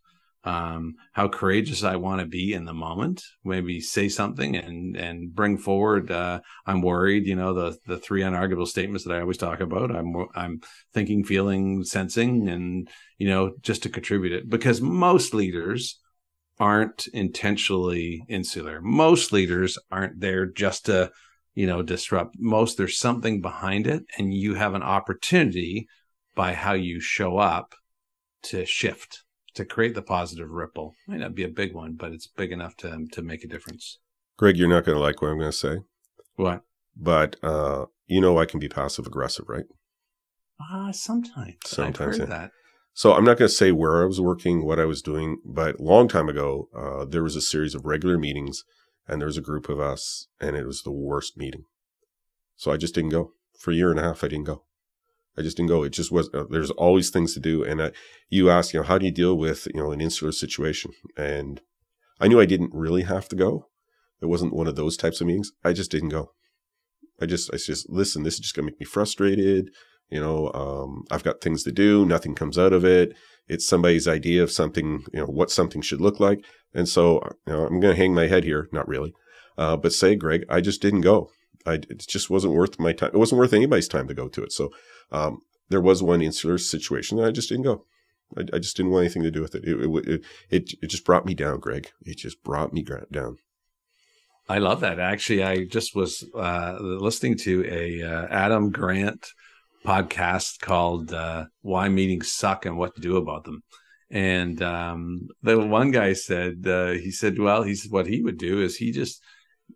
um, 0.46 0.94
how 1.12 1.26
courageous 1.26 1.82
I 1.82 1.96
want 1.96 2.20
to 2.20 2.26
be 2.26 2.54
in 2.54 2.64
the 2.64 2.72
moment. 2.72 3.24
Maybe 3.44 3.80
say 3.80 4.08
something 4.08 4.54
and 4.54 4.96
and 4.96 5.34
bring 5.34 5.58
forward. 5.58 6.10
Uh, 6.10 6.40
I'm 6.64 6.82
worried. 6.82 7.26
You 7.26 7.34
know 7.34 7.52
the 7.52 7.76
the 7.86 7.98
three 7.98 8.22
unarguable 8.22 8.68
statements 8.68 9.04
that 9.04 9.14
I 9.14 9.20
always 9.20 9.38
talk 9.38 9.60
about. 9.60 9.94
I'm 9.94 10.14
I'm 10.34 10.60
thinking, 10.94 11.24
feeling, 11.24 11.82
sensing, 11.82 12.48
and 12.48 12.88
you 13.18 13.28
know 13.28 13.54
just 13.60 13.82
to 13.82 13.88
contribute 13.88 14.32
it 14.32 14.48
because 14.48 14.80
most 14.80 15.34
leaders 15.34 15.98
aren't 16.60 17.08
intentionally 17.08 18.24
insular. 18.28 18.80
Most 18.80 19.32
leaders 19.32 19.78
aren't 19.90 20.20
there 20.20 20.46
just 20.46 20.86
to 20.86 21.10
you 21.56 21.66
know 21.66 21.82
disrupt. 21.82 22.36
Most 22.38 22.76
there's 22.76 22.98
something 22.98 23.40
behind 23.40 23.88
it, 23.88 24.04
and 24.16 24.32
you 24.32 24.54
have 24.54 24.74
an 24.74 24.82
opportunity 24.82 25.88
by 26.36 26.52
how 26.52 26.74
you 26.74 27.00
show 27.00 27.38
up 27.38 27.74
to 28.44 28.64
shift 28.64 29.24
to 29.54 29.64
create 29.64 29.94
the 29.96 30.02
positive 30.02 30.50
ripple. 30.50 30.94
Might 31.08 31.20
not 31.20 31.34
be 31.34 31.42
a 31.42 31.48
big 31.48 31.74
one, 31.74 31.94
but 31.94 32.12
it's 32.12 32.28
big 32.28 32.52
enough 32.52 32.76
to 32.76 33.06
to 33.10 33.22
make 33.22 33.42
a 33.42 33.48
difference. 33.48 33.98
Greg, 34.36 34.56
you're 34.56 34.68
not 34.68 34.84
going 34.84 34.96
to 34.96 35.02
like 35.02 35.20
what 35.20 35.28
I'm 35.28 35.38
going 35.38 35.50
to 35.50 35.56
say. 35.56 35.78
What? 36.36 36.60
But 36.94 37.36
uh, 37.42 37.86
you 38.06 38.20
know, 38.20 38.38
I 38.38 38.44
can 38.44 38.60
be 38.60 38.68
passive 38.68 39.06
aggressive, 39.06 39.46
right? 39.48 39.64
Ah, 40.60 40.90
uh, 40.90 40.92
sometimes. 40.92 41.56
Sometimes 41.64 42.18
yeah. 42.18 42.26
that. 42.26 42.50
So 42.92 43.12
I'm 43.12 43.24
not 43.24 43.38
going 43.38 43.48
to 43.48 43.54
say 43.54 43.72
where 43.72 44.02
I 44.02 44.06
was 44.06 44.22
working, 44.22 44.64
what 44.64 44.80
I 44.80 44.86
was 44.86 45.02
doing, 45.02 45.38
but 45.44 45.80
long 45.80 46.08
time 46.08 46.30
ago, 46.30 46.70
uh, 46.74 47.04
there 47.04 47.22
was 47.22 47.36
a 47.36 47.42
series 47.42 47.74
of 47.74 47.84
regular 47.84 48.16
meetings, 48.16 48.64
and 49.08 49.20
there 49.20 49.26
was 49.26 49.36
a 49.36 49.42
group 49.42 49.68
of 49.68 49.80
us, 49.80 50.28
and 50.40 50.56
it 50.56 50.66
was 50.66 50.82
the 50.82 50.92
worst 50.92 51.36
meeting. 51.36 51.64
So 52.56 52.72
I 52.72 52.76
just 52.76 52.94
didn't 52.94 53.10
go 53.10 53.32
for 53.58 53.70
a 53.70 53.74
year 53.74 53.90
and 53.90 54.00
a 54.00 54.02
half. 54.02 54.24
I 54.24 54.28
didn't 54.28 54.46
go. 54.46 54.62
I 55.38 55.42
just 55.42 55.56
didn't 55.56 55.68
go. 55.68 55.82
It 55.82 55.90
just 55.90 56.10
was. 56.10 56.30
Uh, 56.32 56.44
there's 56.48 56.70
always 56.72 57.10
things 57.10 57.34
to 57.34 57.40
do, 57.40 57.62
and 57.62 57.92
you 58.30 58.48
ask, 58.50 58.72
you 58.72 58.80
know, 58.80 58.86
how 58.86 58.98
do 58.98 59.04
you 59.04 59.12
deal 59.12 59.36
with 59.36 59.66
you 59.74 59.80
know 59.80 59.92
an 59.92 60.00
insular 60.00 60.32
situation? 60.32 60.92
And 61.16 61.60
I 62.18 62.28
knew 62.28 62.40
I 62.40 62.46
didn't 62.46 62.72
really 62.72 63.02
have 63.02 63.28
to 63.28 63.36
go. 63.36 63.68
It 64.22 64.26
wasn't 64.26 64.54
one 64.54 64.66
of 64.66 64.76
those 64.76 64.96
types 64.96 65.20
of 65.20 65.26
meetings. 65.26 65.52
I 65.62 65.74
just 65.74 65.90
didn't 65.90 66.08
go. 66.08 66.32
I 67.20 67.26
just, 67.26 67.52
I 67.52 67.58
just 67.58 67.88
listen. 67.90 68.22
This 68.22 68.34
is 68.34 68.40
just 68.40 68.54
gonna 68.54 68.66
make 68.66 68.80
me 68.80 68.86
frustrated. 68.86 69.70
You 70.10 70.20
know, 70.20 70.52
um, 70.52 71.04
I've 71.10 71.24
got 71.24 71.40
things 71.40 71.62
to 71.64 71.72
do. 71.72 72.06
Nothing 72.06 72.34
comes 72.34 72.58
out 72.58 72.72
of 72.72 72.84
it. 72.84 73.12
It's 73.48 73.66
somebody's 73.66 74.08
idea 74.08 74.42
of 74.42 74.50
something, 74.50 75.04
you 75.12 75.20
know, 75.20 75.26
what 75.26 75.50
something 75.50 75.82
should 75.82 76.00
look 76.00 76.20
like. 76.20 76.44
And 76.74 76.88
so, 76.88 77.20
you 77.46 77.52
know, 77.52 77.66
I'm 77.66 77.80
going 77.80 77.94
to 77.94 78.00
hang 78.00 78.14
my 78.14 78.26
head 78.26 78.44
here. 78.44 78.68
Not 78.72 78.88
really. 78.88 79.14
Uh, 79.58 79.76
but 79.76 79.92
say, 79.92 80.14
Greg, 80.14 80.44
I 80.48 80.60
just 80.60 80.82
didn't 80.82 81.00
go. 81.00 81.30
I, 81.64 81.74
it 81.74 82.06
just 82.06 82.30
wasn't 82.30 82.54
worth 82.54 82.78
my 82.78 82.92
time. 82.92 83.10
It 83.12 83.18
wasn't 83.18 83.38
worth 83.38 83.52
anybody's 83.52 83.88
time 83.88 84.06
to 84.08 84.14
go 84.14 84.28
to 84.28 84.42
it. 84.42 84.52
So, 84.52 84.70
um, 85.10 85.40
there 85.68 85.80
was 85.80 86.02
one 86.02 86.22
insular 86.22 86.58
situation 86.58 87.18
that 87.18 87.26
I 87.26 87.30
just 87.30 87.48
didn't 87.48 87.64
go. 87.64 87.84
I, 88.36 88.42
I, 88.52 88.58
just 88.58 88.76
didn't 88.76 88.92
want 88.92 89.04
anything 89.04 89.22
to 89.22 89.30
do 89.30 89.42
with 89.42 89.54
it. 89.54 89.64
It, 89.64 90.08
it. 90.08 90.24
it, 90.50 90.72
it, 90.82 90.86
just 90.86 91.04
brought 91.04 91.26
me 91.26 91.34
down, 91.34 91.60
Greg. 91.60 91.90
It 92.02 92.18
just 92.18 92.42
brought 92.42 92.72
me 92.72 92.84
down. 93.12 93.38
I 94.48 94.58
love 94.58 94.80
that. 94.80 95.00
Actually, 95.00 95.42
I 95.42 95.64
just 95.64 95.96
was 95.96 96.24
uh, 96.34 96.76
listening 96.80 97.36
to 97.38 97.64
a 97.68 98.02
uh, 98.02 98.26
Adam 98.30 98.70
Grant 98.70 99.32
podcast 99.86 100.60
called 100.60 101.12
uh, 101.12 101.46
"Why 101.62 101.88
Meetings 101.88 102.32
Suck 102.32 102.66
and 102.66 102.76
What 102.76 102.94
to 102.94 103.00
Do 103.00 103.16
About 103.16 103.44
Them." 103.44 103.62
And 104.10 104.62
um, 104.62 105.28
the 105.42 105.58
one 105.58 105.90
guy 105.90 106.12
said, 106.12 106.64
uh, 106.66 106.90
he 106.90 107.10
said, 107.10 107.38
well, 107.38 107.62
he 107.62 107.74
said 107.74 107.90
what 107.90 108.06
he 108.06 108.22
would 108.22 108.38
do 108.38 108.62
is 108.62 108.76
he 108.76 108.92
just 108.92 109.22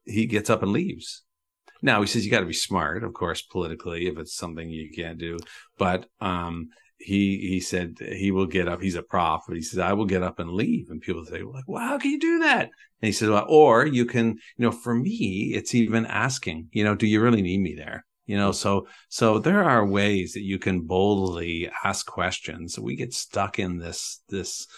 he 0.05 0.27
gets 0.27 0.51
up 0.51 0.63
and 0.63 0.73
leaves. 0.73 1.25
Now 1.83 2.01
he 2.01 2.07
says 2.07 2.25
you 2.25 2.31
got 2.31 2.41
to 2.41 2.47
be 2.47 2.53
smart, 2.53 3.03
of 3.03 3.13
course, 3.13 3.43
politically 3.43 4.07
if 4.07 4.19
it's 4.19 4.37
something 4.37 4.69
you 4.69 4.91
can't 4.95 5.19
do. 5.19 5.39
But 5.79 6.07
um, 6.21 6.69
he 6.99 7.39
he 7.39 7.61
said 7.61 7.97
he 7.99 8.31
will 8.31 8.47
get 8.47 8.69
up. 8.69 8.81
He's 8.81 8.95
a 8.95 9.03
prof, 9.03 9.43
but 9.49 9.57
he 9.57 9.63
says 9.63 9.79
I 9.79 9.95
will 9.95 10.05
get 10.05 10.23
up 10.23 10.39
and 10.39 10.53
leave. 10.53 10.91
And 10.91 11.01
people 11.01 11.25
say, 11.25 11.43
like, 11.43 11.65
well, 11.67 11.83
how 11.83 11.99
can 11.99 12.11
you 12.11 12.21
do 12.21 12.39
that? 12.41 12.65
And 12.65 13.07
he 13.09 13.13
says, 13.13 13.31
well, 13.31 13.47
or 13.49 13.87
you 13.87 14.05
can, 14.05 14.39
you 14.57 14.67
know, 14.67 14.73
for 14.73 14.95
me, 14.95 15.53
it's 15.55 15.75
even 15.75 16.05
asking, 16.07 16.69
you 16.73 16.85
know, 16.85 16.95
do 16.95 17.07
you 17.07 17.21
really 17.21 17.43
need 17.43 17.61
me 17.61 17.75
there? 17.75 18.05
You 18.31 18.37
know, 18.37 18.53
so 18.53 18.87
so 19.09 19.41
there 19.41 19.65
are 19.65 19.85
ways 19.85 20.35
that 20.35 20.45
you 20.45 20.61
can 20.61 20.83
boldly 20.83 21.69
ask 21.83 22.07
questions. 22.07 22.79
We 22.79 22.95
get 22.95 23.13
stuck 23.13 23.59
in 23.59 23.79
this 23.79 24.23
this 24.29 24.69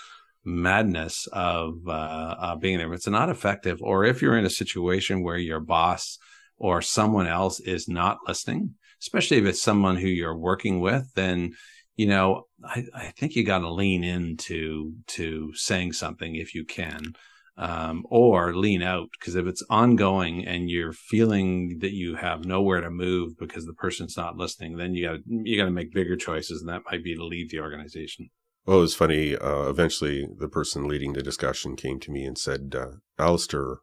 madness 0.43 1.29
of 1.35 1.75
uh, 1.87 1.91
uh, 1.91 2.57
being 2.57 2.79
there. 2.79 2.91
It's 2.95 3.07
not 3.07 3.29
effective, 3.29 3.83
or 3.83 4.07
if 4.07 4.23
you're 4.23 4.39
in 4.39 4.47
a 4.47 4.59
situation 4.63 5.23
where 5.23 5.37
your 5.37 5.61
boss 5.61 6.17
or 6.57 6.81
someone 6.81 7.27
else 7.27 7.61
is 7.61 7.89
not 7.89 8.21
listening, 8.27 8.75
especially 9.03 9.37
if 9.37 9.45
it's 9.45 9.61
someone 9.61 9.97
who 9.97 10.09
you're 10.09 10.35
working 10.51 10.81
with, 10.81 11.13
then 11.15 11.53
you 11.95 12.07
know, 12.07 12.47
I, 12.65 12.87
I 12.95 13.13
think 13.19 13.37
you 13.37 13.45
got 13.45 13.59
to 13.59 13.71
lean 13.71 14.03
into 14.03 14.95
to 15.09 15.53
saying 15.55 15.93
something 15.93 16.37
if 16.37 16.55
you 16.55 16.65
can, 16.65 17.13
um, 17.57 18.05
or 18.09 18.55
lean 18.55 18.83
out 18.83 19.09
because 19.13 19.35
if 19.35 19.47
it's 19.47 19.63
ongoing 19.69 20.47
and 20.47 20.71
you're 20.71 20.93
feeling 20.93 21.79
that 21.81 21.93
you 21.93 22.17
have 22.17 22.45
nowhere 22.45 22.81
to 22.81 22.91
move 22.91 23.39
because 23.39 23.67
the 23.67 23.75
person's 23.75 24.17
not 24.17 24.37
listening, 24.37 24.77
then 24.77 24.95
you 24.95 25.09
got 25.09 25.19
you 25.27 25.57
got 25.57 25.67
to 25.67 25.71
make 25.71 25.93
bigger 25.93 26.17
choices, 26.17 26.61
and 26.61 26.69
that 26.69 26.83
might 26.91 27.05
be 27.05 27.15
to 27.15 27.25
leave 27.25 27.51
the 27.51 27.61
organization. 27.61 28.31
Well, 28.65 28.79
it 28.79 28.83
was 28.83 28.95
funny. 28.95 29.37
Uh, 29.37 29.69
eventually, 29.69 30.27
the 30.39 30.49
person 30.49 30.89
leading 30.89 31.13
the 31.13 31.23
discussion 31.23 31.77
came 31.77 31.99
to 32.01 32.11
me 32.11 32.25
and 32.25 32.39
said, 32.39 32.75
uh, 32.77 32.93
"Allister, 33.19 33.79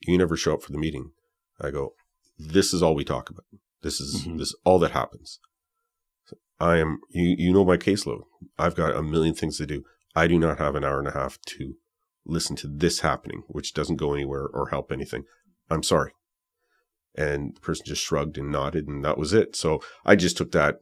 you 0.00 0.16
never 0.16 0.36
show 0.36 0.54
up 0.54 0.62
for 0.62 0.72
the 0.72 0.78
meeting." 0.78 1.10
I 1.60 1.70
go, 1.70 1.94
"This 2.38 2.72
is 2.72 2.82
all 2.82 2.94
we 2.94 3.04
talk 3.04 3.28
about. 3.28 3.44
This 3.82 4.00
is 4.00 4.22
mm-hmm. 4.22 4.38
this 4.38 4.54
all 4.64 4.78
that 4.78 4.92
happens." 4.92 5.38
I 6.58 6.78
am, 6.78 7.00
you, 7.10 7.34
you 7.38 7.52
know 7.52 7.66
my 7.66 7.76
caseload. 7.76 8.22
I've 8.58 8.74
got 8.74 8.96
a 8.96 9.02
million 9.02 9.34
things 9.34 9.58
to 9.58 9.66
do. 9.66 9.84
I 10.14 10.26
do 10.26 10.38
not 10.38 10.58
have 10.58 10.74
an 10.74 10.84
hour 10.84 10.98
and 10.98 11.08
a 11.08 11.12
half 11.12 11.38
to 11.48 11.74
listen 12.26 12.56
to 12.56 12.68
this 12.68 13.00
happening, 13.00 13.42
which 13.48 13.74
doesn't 13.74 13.96
go 13.96 14.12
anywhere 14.12 14.46
or 14.46 14.68
help 14.68 14.92
anything. 14.92 15.24
I'm 15.70 15.82
sorry. 15.82 16.12
And 17.14 17.56
the 17.56 17.60
person 17.60 17.86
just 17.86 18.02
shrugged 18.02 18.36
and 18.36 18.52
nodded, 18.52 18.86
and 18.86 19.04
that 19.04 19.18
was 19.18 19.32
it. 19.32 19.56
So 19.56 19.80
I 20.04 20.16
just 20.16 20.36
took 20.36 20.52
that 20.52 20.78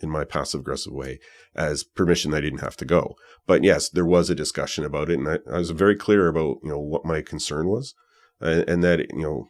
in 0.00 0.10
my 0.10 0.24
passive 0.24 0.60
aggressive 0.60 0.92
way 0.92 1.18
as 1.54 1.84
permission 1.84 2.32
that 2.32 2.38
I 2.38 2.40
didn't 2.42 2.60
have 2.60 2.76
to 2.78 2.84
go. 2.84 3.14
But 3.46 3.64
yes, 3.64 3.88
there 3.88 4.04
was 4.04 4.28
a 4.28 4.34
discussion 4.34 4.84
about 4.84 5.08
it, 5.08 5.18
and 5.18 5.28
I, 5.28 5.38
I 5.50 5.58
was 5.58 5.70
very 5.70 5.96
clear 5.96 6.28
about 6.28 6.58
you 6.62 6.70
know 6.70 6.80
what 6.80 7.04
my 7.04 7.22
concern 7.22 7.68
was, 7.68 7.94
and, 8.40 8.68
and 8.68 8.84
that 8.84 9.00
you 9.10 9.22
know 9.22 9.48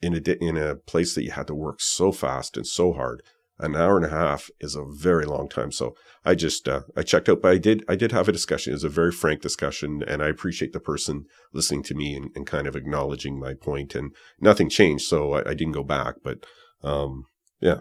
in 0.00 0.14
a 0.14 0.44
in 0.44 0.56
a 0.56 0.76
place 0.76 1.14
that 1.14 1.24
you 1.24 1.32
had 1.32 1.48
to 1.48 1.54
work 1.54 1.80
so 1.80 2.12
fast 2.12 2.56
and 2.56 2.66
so 2.66 2.92
hard 2.92 3.22
an 3.58 3.76
hour 3.76 3.96
and 3.96 4.06
a 4.06 4.10
half 4.10 4.50
is 4.60 4.74
a 4.74 4.84
very 4.84 5.24
long 5.24 5.48
time. 5.48 5.70
So 5.70 5.94
I 6.24 6.34
just 6.34 6.68
uh, 6.68 6.82
I 6.96 7.02
checked 7.02 7.28
out, 7.28 7.40
but 7.40 7.52
I 7.52 7.58
did 7.58 7.84
I 7.88 7.94
did 7.94 8.12
have 8.12 8.28
a 8.28 8.32
discussion. 8.32 8.72
It 8.72 8.74
was 8.74 8.84
a 8.84 8.88
very 8.88 9.12
frank 9.12 9.42
discussion, 9.42 10.02
and 10.06 10.22
I 10.22 10.28
appreciate 10.28 10.72
the 10.72 10.80
person 10.80 11.26
listening 11.52 11.82
to 11.84 11.94
me 11.94 12.14
and, 12.14 12.30
and 12.34 12.46
kind 12.46 12.66
of 12.66 12.76
acknowledging 12.76 13.38
my 13.38 13.54
point. 13.54 13.94
And 13.94 14.12
nothing 14.40 14.68
changed, 14.68 15.04
so 15.04 15.34
I, 15.34 15.50
I 15.50 15.54
didn't 15.54 15.72
go 15.72 15.84
back. 15.84 16.16
But 16.24 16.44
um, 16.82 17.26
yeah. 17.60 17.80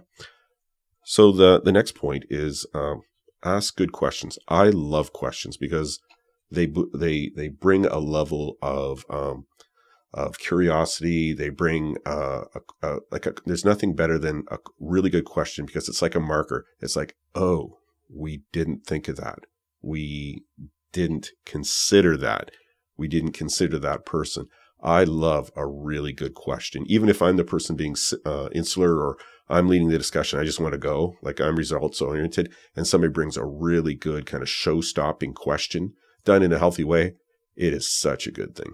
So 1.05 1.31
the 1.31 1.61
the 1.61 1.71
next 1.71 1.95
point 1.95 2.25
is 2.29 2.65
um, 2.73 3.01
ask 3.43 3.75
good 3.75 3.91
questions. 3.91 4.37
I 4.47 4.69
love 4.69 5.11
questions 5.11 5.57
because 5.57 5.99
they 6.51 6.71
they 6.93 7.31
they 7.35 7.49
bring 7.49 7.85
a 7.85 7.99
level 7.99 8.57
of 8.61 9.05
um, 9.09 9.45
of 10.13 10.37
curiosity. 10.37 11.33
They 11.33 11.49
bring 11.49 11.97
uh, 12.05 12.43
a, 12.55 12.87
a, 12.87 12.97
like 13.11 13.25
a, 13.25 13.33
there's 13.45 13.65
nothing 13.65 13.95
better 13.95 14.17
than 14.19 14.43
a 14.51 14.57
really 14.79 15.09
good 15.09 15.25
question 15.25 15.65
because 15.65 15.89
it's 15.89 16.01
like 16.01 16.15
a 16.15 16.19
marker. 16.19 16.65
It's 16.79 16.95
like, 16.95 17.15
oh, 17.35 17.79
we 18.13 18.43
didn't 18.51 18.85
think 18.85 19.07
of 19.07 19.15
that. 19.17 19.39
We 19.81 20.43
didn't 20.91 21.31
consider 21.45 22.15
that. 22.17 22.51
We 22.97 23.07
didn't 23.07 23.31
consider 23.31 23.79
that 23.79 24.05
person. 24.05 24.47
I 24.81 25.05
love 25.05 25.49
a 25.55 25.65
really 25.65 26.11
good 26.11 26.33
question, 26.35 26.83
even 26.87 27.09
if 27.09 27.21
I'm 27.21 27.37
the 27.37 27.45
person 27.45 27.75
being 27.75 27.95
uh, 28.25 28.49
insular 28.53 28.97
or 28.97 29.17
I'm 29.49 29.67
leading 29.67 29.89
the 29.89 29.97
discussion. 29.97 30.39
I 30.39 30.43
just 30.43 30.59
want 30.59 30.73
to 30.73 30.77
go, 30.77 31.15
like 31.21 31.39
I'm 31.39 31.55
results 31.55 32.01
oriented, 32.01 32.53
and 32.75 32.85
somebody 32.85 33.11
brings 33.11 33.37
a 33.37 33.45
really 33.45 33.95
good 33.95 34.25
kind 34.25 34.43
of 34.43 34.49
show 34.49 34.81
stopping 34.81 35.33
question 35.33 35.93
done 36.25 36.43
in 36.43 36.53
a 36.53 36.59
healthy 36.59 36.83
way. 36.83 37.15
It 37.55 37.73
is 37.73 37.91
such 37.91 38.27
a 38.27 38.31
good 38.31 38.55
thing. 38.55 38.73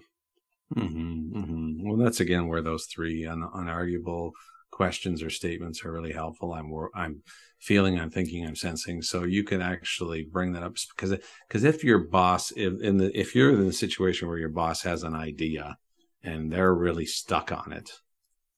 Mm-hmm, 0.76 1.38
mm-hmm. 1.38 1.88
Well, 1.88 1.98
that's 1.98 2.20
again 2.20 2.48
where 2.48 2.62
those 2.62 2.86
three 2.86 3.26
un- 3.26 3.50
unarguable 3.56 4.32
questions 4.72 5.24
or 5.24 5.30
statements 5.30 5.84
are 5.84 5.92
really 5.92 6.14
helpful. 6.14 6.54
I'm 6.54 6.72
I'm 6.94 7.24
feeling, 7.60 8.00
I'm 8.00 8.12
thinking, 8.12 8.46
I'm 8.46 8.56
sensing. 8.56 9.02
So 9.02 9.24
you 9.24 9.44
can 9.44 9.62
actually 9.62 10.24
bring 10.32 10.54
that 10.54 10.64
up 10.64 10.76
because 10.96 11.18
because 11.48 11.64
if 11.64 11.84
your 11.84 12.00
boss, 12.00 12.52
if 12.56 12.82
in 12.82 12.98
the 12.98 13.20
if 13.20 13.36
you're 13.36 13.52
in 13.52 13.66
the 13.66 13.74
situation 13.74 14.28
where 14.28 14.38
your 14.38 14.50
boss 14.50 14.84
has 14.84 15.04
an 15.04 15.16
idea 15.16 15.78
and 16.24 16.52
they're 16.52 16.74
really 16.74 17.06
stuck 17.06 17.52
on 17.52 17.74
it, 17.74 17.92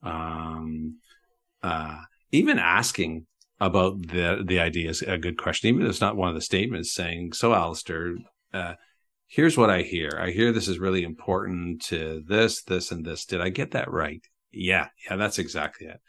um, 0.03 0.97
uh, 1.63 1.97
even 2.31 2.59
asking 2.59 3.25
about 3.61 4.01
the 4.01 4.43
the 4.45 4.59
idea 4.59 4.89
is 4.89 5.01
a 5.01 5.17
good 5.17 5.37
question. 5.37 5.69
Even 5.69 5.83
if 5.83 5.89
it's 5.89 6.01
not 6.01 6.17
one 6.17 6.29
of 6.29 6.35
the 6.35 6.41
statements 6.41 6.93
saying, 6.93 7.33
"So, 7.33 7.53
Allister." 7.53 8.17
Uh, 8.53 8.73
here's 9.31 9.57
what 9.57 9.69
I 9.69 9.81
hear. 9.81 10.19
I 10.19 10.31
hear 10.31 10.51
this 10.51 10.67
is 10.67 10.77
really 10.77 11.03
important 11.03 11.81
to 11.83 12.21
this, 12.27 12.63
this, 12.63 12.91
and 12.91 13.05
this. 13.05 13.25
Did 13.25 13.41
I 13.41 13.49
get 13.49 13.71
that 13.71 13.89
right? 13.89 14.21
Yeah, 14.51 14.87
yeah, 15.09 15.15
that's 15.15 15.39
exactly 15.39 15.87
it. 15.87 16.01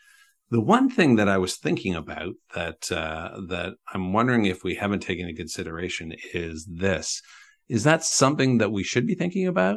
The 0.50 0.60
one 0.60 0.90
thing 0.90 1.16
that 1.16 1.28
I 1.28 1.38
was 1.38 1.56
thinking 1.56 1.94
about 1.94 2.34
that 2.54 2.92
uh, 2.92 3.40
that 3.48 3.74
I'm 3.94 4.12
wondering 4.12 4.44
if 4.44 4.64
we 4.64 4.74
haven't 4.74 5.00
taken 5.00 5.26
into 5.26 5.40
consideration 5.40 6.12
is 6.34 6.66
this: 6.66 7.22
is 7.68 7.84
that 7.84 8.04
something 8.04 8.58
that 8.58 8.72
we 8.72 8.82
should 8.82 9.06
be 9.06 9.14
thinking 9.14 9.46
about? 9.46 9.76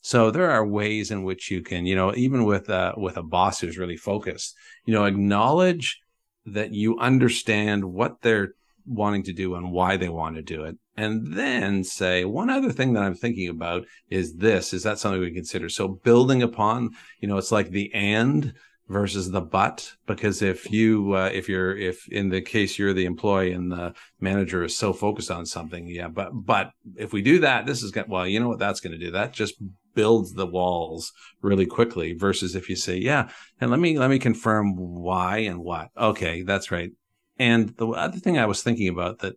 So 0.00 0.30
there 0.30 0.50
are 0.50 0.66
ways 0.66 1.10
in 1.10 1.22
which 1.22 1.50
you 1.50 1.62
can, 1.62 1.86
you 1.86 1.94
know, 1.94 2.14
even 2.14 2.44
with 2.44 2.70
uh, 2.70 2.94
with 2.96 3.18
a 3.18 3.22
boss 3.22 3.60
who's 3.60 3.78
really 3.78 3.96
focused, 3.96 4.56
you 4.84 4.94
know, 4.94 5.04
acknowledge 5.04 6.00
that 6.46 6.72
you 6.72 6.98
understand 6.98 7.84
what 7.84 8.22
they're 8.22 8.54
wanting 8.84 9.24
to 9.24 9.32
do 9.32 9.54
and 9.54 9.70
why 9.70 9.96
they 9.96 10.08
want 10.08 10.36
to 10.36 10.42
do 10.42 10.64
it. 10.64 10.76
And 10.96 11.34
then 11.34 11.84
say, 11.84 12.24
one 12.24 12.48
other 12.48 12.72
thing 12.72 12.94
that 12.94 13.02
I'm 13.02 13.14
thinking 13.14 13.48
about 13.48 13.86
is 14.08 14.36
this. 14.36 14.72
Is 14.72 14.82
that 14.84 14.98
something 14.98 15.20
we 15.20 15.30
consider? 15.30 15.68
So 15.68 15.88
building 15.88 16.42
upon, 16.42 16.90
you 17.20 17.28
know, 17.28 17.36
it's 17.36 17.52
like 17.52 17.70
the 17.70 17.92
and 17.92 18.54
versus 18.88 19.30
the 19.30 19.40
but 19.40 19.92
because 20.06 20.42
if 20.42 20.70
you 20.70 21.12
uh, 21.14 21.30
if 21.32 21.48
you're 21.48 21.76
if 21.76 22.08
in 22.08 22.28
the 22.28 22.40
case 22.40 22.78
you're 22.78 22.92
the 22.92 23.04
employee 23.04 23.52
and 23.52 23.72
the 23.72 23.92
manager 24.20 24.62
is 24.62 24.76
so 24.76 24.92
focused 24.92 25.30
on 25.30 25.44
something 25.44 25.88
yeah 25.88 26.06
but 26.06 26.30
but 26.32 26.70
if 26.96 27.12
we 27.12 27.20
do 27.20 27.40
that 27.40 27.66
this 27.66 27.82
is 27.82 27.90
going 27.90 28.08
well 28.08 28.28
you 28.28 28.38
know 28.38 28.48
what 28.48 28.60
that's 28.60 28.78
going 28.78 28.92
to 28.92 29.04
do 29.04 29.10
that 29.10 29.32
just 29.32 29.60
builds 29.94 30.34
the 30.34 30.46
walls 30.46 31.12
really 31.42 31.66
quickly 31.66 32.12
versus 32.12 32.54
if 32.54 32.68
you 32.68 32.76
say 32.76 32.96
yeah 32.96 33.28
and 33.60 33.72
let 33.72 33.80
me 33.80 33.98
let 33.98 34.08
me 34.08 34.20
confirm 34.20 34.76
why 34.76 35.38
and 35.38 35.58
what 35.58 35.88
okay 35.98 36.42
that's 36.42 36.70
right 36.70 36.92
and 37.38 37.76
the 37.76 37.88
other 37.88 38.18
thing 38.18 38.38
I 38.38 38.46
was 38.46 38.62
thinking 38.62 38.88
about 38.88 39.18
that 39.20 39.34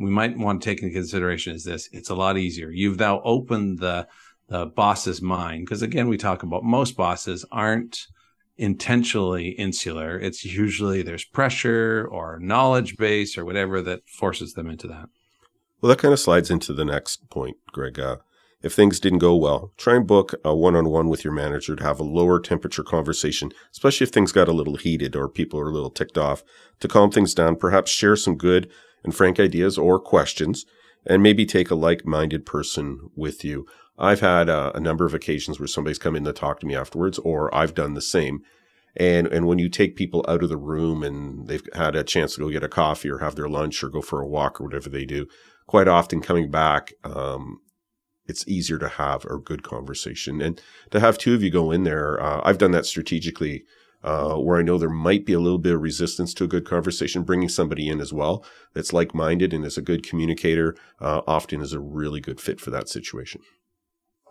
we 0.00 0.10
might 0.10 0.36
want 0.36 0.62
to 0.62 0.64
take 0.68 0.82
into 0.82 0.94
consideration 0.94 1.54
is 1.54 1.64
this 1.64 1.88
it's 1.92 2.10
a 2.10 2.14
lot 2.14 2.38
easier. 2.38 2.70
You've 2.70 2.98
now 2.98 3.20
opened 3.22 3.78
the, 3.78 4.08
the 4.48 4.66
boss's 4.66 5.20
mind. 5.20 5.66
Because 5.66 5.82
again, 5.82 6.08
we 6.08 6.16
talk 6.16 6.42
about 6.42 6.64
most 6.64 6.96
bosses 6.96 7.44
aren't 7.52 8.06
intentionally 8.56 9.50
insular. 9.50 10.18
It's 10.18 10.44
usually 10.44 11.02
there's 11.02 11.24
pressure 11.24 12.08
or 12.10 12.38
knowledge 12.40 12.96
base 12.96 13.38
or 13.38 13.44
whatever 13.44 13.82
that 13.82 14.08
forces 14.08 14.54
them 14.54 14.68
into 14.68 14.88
that. 14.88 15.08
Well, 15.80 15.90
that 15.90 15.98
kind 15.98 16.12
of 16.12 16.20
slides 16.20 16.50
into 16.50 16.72
the 16.72 16.84
next 16.84 17.30
point, 17.30 17.56
Greg. 17.72 17.98
Uh, 17.98 18.16
If 18.62 18.74
things 18.74 19.00
didn't 19.00 19.20
go 19.20 19.34
well, 19.34 19.72
try 19.78 19.96
and 19.96 20.06
book 20.06 20.34
a 20.44 20.54
one 20.54 20.76
on 20.76 20.90
one 20.90 21.08
with 21.08 21.24
your 21.24 21.32
manager 21.32 21.74
to 21.76 21.82
have 21.82 21.98
a 22.00 22.04
lower 22.18 22.38
temperature 22.38 22.84
conversation, 22.84 23.52
especially 23.72 24.04
if 24.04 24.12
things 24.12 24.32
got 24.32 24.48
a 24.48 24.52
little 24.52 24.76
heated 24.76 25.16
or 25.16 25.28
people 25.28 25.58
are 25.58 25.70
a 25.70 25.72
little 25.72 25.90
ticked 25.90 26.18
off. 26.18 26.42
To 26.80 26.88
calm 26.88 27.10
things 27.10 27.32
down, 27.32 27.56
perhaps 27.56 27.90
share 27.90 28.16
some 28.16 28.36
good 28.36 28.68
and 29.04 29.14
frank 29.14 29.40
ideas 29.40 29.78
or 29.78 29.98
questions, 29.98 30.64
and 31.06 31.22
maybe 31.22 31.46
take 31.46 31.70
a 31.70 31.74
like 31.74 32.06
minded 32.06 32.46
person 32.46 33.10
with 33.16 33.44
you. 33.44 33.66
I've 33.98 34.20
had 34.20 34.48
uh, 34.48 34.72
a 34.74 34.80
number 34.80 35.04
of 35.04 35.14
occasions 35.14 35.60
where 35.60 35.66
somebody's 35.66 35.98
come 35.98 36.16
in 36.16 36.24
to 36.24 36.32
talk 36.32 36.60
to 36.60 36.66
me 36.66 36.74
afterwards, 36.74 37.18
or 37.18 37.54
I've 37.54 37.74
done 37.74 37.94
the 37.94 38.00
same. 38.00 38.42
And 38.96 39.26
and 39.28 39.46
when 39.46 39.58
you 39.58 39.68
take 39.68 39.94
people 39.94 40.24
out 40.28 40.42
of 40.42 40.48
the 40.48 40.56
room 40.56 41.02
and 41.02 41.46
they've 41.46 41.62
had 41.74 41.94
a 41.94 42.02
chance 42.02 42.34
to 42.34 42.40
go 42.40 42.50
get 42.50 42.64
a 42.64 42.68
coffee 42.68 43.10
or 43.10 43.18
have 43.18 43.36
their 43.36 43.48
lunch 43.48 43.84
or 43.84 43.88
go 43.88 44.02
for 44.02 44.20
a 44.20 44.26
walk 44.26 44.60
or 44.60 44.64
whatever 44.64 44.88
they 44.88 45.04
do, 45.04 45.26
quite 45.66 45.86
often 45.86 46.20
coming 46.20 46.50
back, 46.50 46.92
um, 47.04 47.60
it's 48.26 48.46
easier 48.48 48.78
to 48.78 48.88
have 48.88 49.24
a 49.26 49.38
good 49.38 49.62
conversation 49.62 50.40
and 50.40 50.60
to 50.90 50.98
have 50.98 51.18
two 51.18 51.34
of 51.34 51.42
you 51.42 51.50
go 51.50 51.70
in 51.70 51.84
there. 51.84 52.20
Uh, 52.20 52.40
I've 52.42 52.58
done 52.58 52.70
that 52.72 52.86
strategically. 52.86 53.64
Uh, 54.02 54.36
where 54.36 54.58
I 54.58 54.62
know 54.62 54.78
there 54.78 54.88
might 54.88 55.26
be 55.26 55.34
a 55.34 55.40
little 55.40 55.58
bit 55.58 55.74
of 55.74 55.82
resistance 55.82 56.32
to 56.34 56.44
a 56.44 56.48
good 56.48 56.64
conversation, 56.64 57.22
bringing 57.22 57.50
somebody 57.50 57.88
in 57.88 58.00
as 58.00 58.12
well 58.14 58.44
that's 58.72 58.94
like 58.94 59.14
minded 59.14 59.52
and 59.52 59.64
is 59.64 59.76
a 59.76 59.82
good 59.82 60.02
communicator 60.02 60.74
uh, 61.00 61.20
often 61.26 61.60
is 61.60 61.74
a 61.74 61.80
really 61.80 62.20
good 62.20 62.40
fit 62.40 62.60
for 62.60 62.70
that 62.70 62.88
situation. 62.88 63.42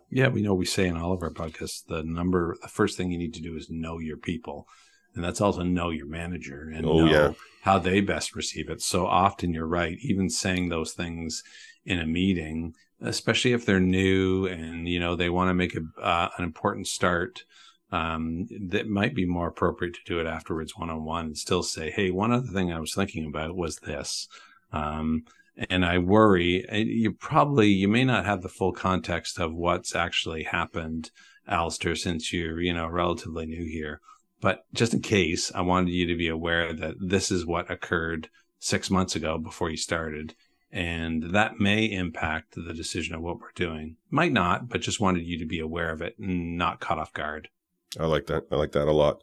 Yeah, 0.09 0.29
we 0.29 0.41
know 0.41 0.55
we 0.55 0.65
say 0.65 0.87
in 0.87 0.97
all 0.97 1.13
of 1.13 1.21
our 1.21 1.29
podcasts 1.29 1.85
the 1.85 2.01
number, 2.01 2.57
the 2.61 2.67
first 2.67 2.97
thing 2.97 3.11
you 3.11 3.17
need 3.19 3.35
to 3.35 3.41
do 3.41 3.55
is 3.55 3.69
know 3.69 3.99
your 3.99 4.17
people. 4.17 4.67
And 5.15 5.23
that's 5.23 5.41
also 5.41 5.63
know 5.63 5.89
your 5.89 6.07
manager 6.07 6.71
and 6.73 6.85
Oh, 6.85 7.05
know 7.05 7.11
yeah. 7.11 7.33
how 7.63 7.77
they 7.79 8.01
best 8.01 8.35
receive 8.35 8.69
it. 8.69 8.81
So 8.81 9.05
often 9.05 9.53
you're 9.53 9.67
right, 9.67 9.97
even 10.01 10.29
saying 10.29 10.69
those 10.69 10.93
things 10.93 11.43
in 11.85 11.99
a 11.99 12.05
meeting, 12.07 12.73
especially 13.01 13.53
if 13.53 13.65
they're 13.65 13.79
new 13.79 14.45
and, 14.47 14.87
you 14.87 14.99
know, 14.99 15.15
they 15.15 15.29
want 15.29 15.49
to 15.49 15.53
make 15.53 15.75
a, 15.75 15.81
uh, 16.01 16.29
an 16.37 16.43
important 16.43 16.87
start. 16.87 17.43
Um, 17.91 18.47
that 18.69 18.87
might 18.87 19.15
be 19.15 19.25
more 19.25 19.47
appropriate 19.47 19.95
to 19.95 20.03
do 20.05 20.19
it 20.19 20.27
afterwards 20.27 20.77
one 20.77 20.91
on 20.91 21.03
one 21.03 21.25
and 21.25 21.37
still 21.37 21.63
say, 21.63 21.89
Hey, 21.89 22.11
one 22.11 22.31
other 22.31 22.47
thing 22.47 22.71
I 22.71 22.79
was 22.79 22.93
thinking 22.93 23.25
about 23.25 23.55
was 23.55 23.77
this. 23.77 24.27
Um, 24.71 25.23
and 25.69 25.83
I 25.83 25.97
worry 25.97 26.65
you 26.71 27.11
probably 27.11 27.67
you 27.67 27.87
may 27.87 28.05
not 28.05 28.25
have 28.25 28.41
the 28.41 28.49
full 28.49 28.71
context 28.71 29.39
of 29.39 29.53
what's 29.53 29.95
actually 29.95 30.43
happened, 30.43 31.11
Allister, 31.47 31.95
since 31.95 32.31
you're 32.31 32.61
you 32.61 32.73
know 32.73 32.87
relatively 32.87 33.45
new 33.45 33.65
here. 33.65 33.99
But 34.41 34.63
just 34.73 34.93
in 34.93 35.01
case, 35.01 35.51
I 35.53 35.61
wanted 35.61 35.91
you 35.91 36.07
to 36.07 36.15
be 36.15 36.29
aware 36.29 36.71
that 36.71 36.95
this 36.99 37.29
is 37.29 37.45
what 37.45 37.69
occurred 37.69 38.29
six 38.59 38.89
months 38.89 39.15
ago 39.15 39.37
before 39.37 39.69
you 39.69 39.75
started, 39.75 40.33
and 40.71 41.23
that 41.31 41.59
may 41.59 41.85
impact 41.85 42.55
the 42.55 42.73
decision 42.73 43.15
of 43.15 43.21
what 43.21 43.39
we're 43.39 43.51
doing. 43.53 43.97
Might 44.09 44.31
not, 44.31 44.69
but 44.69 44.81
just 44.81 45.01
wanted 45.01 45.25
you 45.25 45.37
to 45.39 45.45
be 45.45 45.59
aware 45.59 45.91
of 45.91 46.01
it 46.01 46.17
and 46.19 46.57
not 46.57 46.79
caught 46.79 46.99
off 46.99 47.11
guard. 47.11 47.49
I 47.97 48.05
like 48.05 48.27
that. 48.27 48.43
I 48.51 48.55
like 48.55 48.73
that 48.73 48.87
a 48.87 48.91
lot. 48.91 49.21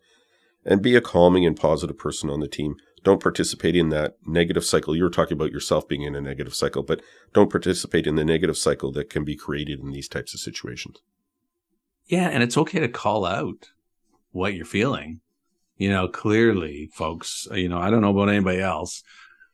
And 0.64 0.82
be 0.82 0.96
a 0.96 1.00
calming 1.00 1.46
and 1.46 1.56
positive 1.56 1.98
person 1.98 2.30
on 2.30 2.40
the 2.40 2.48
team. 2.48 2.76
Don't 3.04 3.22
participate 3.22 3.76
in 3.76 3.90
that 3.90 4.16
negative 4.26 4.64
cycle. 4.64 4.96
You 4.96 5.04
were 5.04 5.10
talking 5.10 5.34
about 5.34 5.52
yourself 5.52 5.86
being 5.86 6.02
in 6.02 6.16
a 6.16 6.20
negative 6.20 6.54
cycle, 6.54 6.82
but 6.82 7.00
don't 7.32 7.50
participate 7.50 8.06
in 8.06 8.16
the 8.16 8.24
negative 8.24 8.56
cycle 8.56 8.90
that 8.92 9.10
can 9.10 9.24
be 9.24 9.36
created 9.36 9.78
in 9.78 9.92
these 9.92 10.08
types 10.08 10.34
of 10.34 10.40
situations. 10.40 10.96
Yeah, 12.06 12.28
and 12.28 12.42
it's 12.42 12.56
okay 12.56 12.80
to 12.80 12.88
call 12.88 13.24
out 13.24 13.70
what 14.32 14.54
you're 14.54 14.64
feeling. 14.64 15.20
You 15.76 15.90
know, 15.90 16.08
clearly, 16.08 16.90
folks, 16.92 17.46
you 17.52 17.68
know, 17.68 17.78
I 17.78 17.90
don't 17.90 18.00
know 18.00 18.10
about 18.10 18.30
anybody 18.30 18.60
else, 18.60 19.04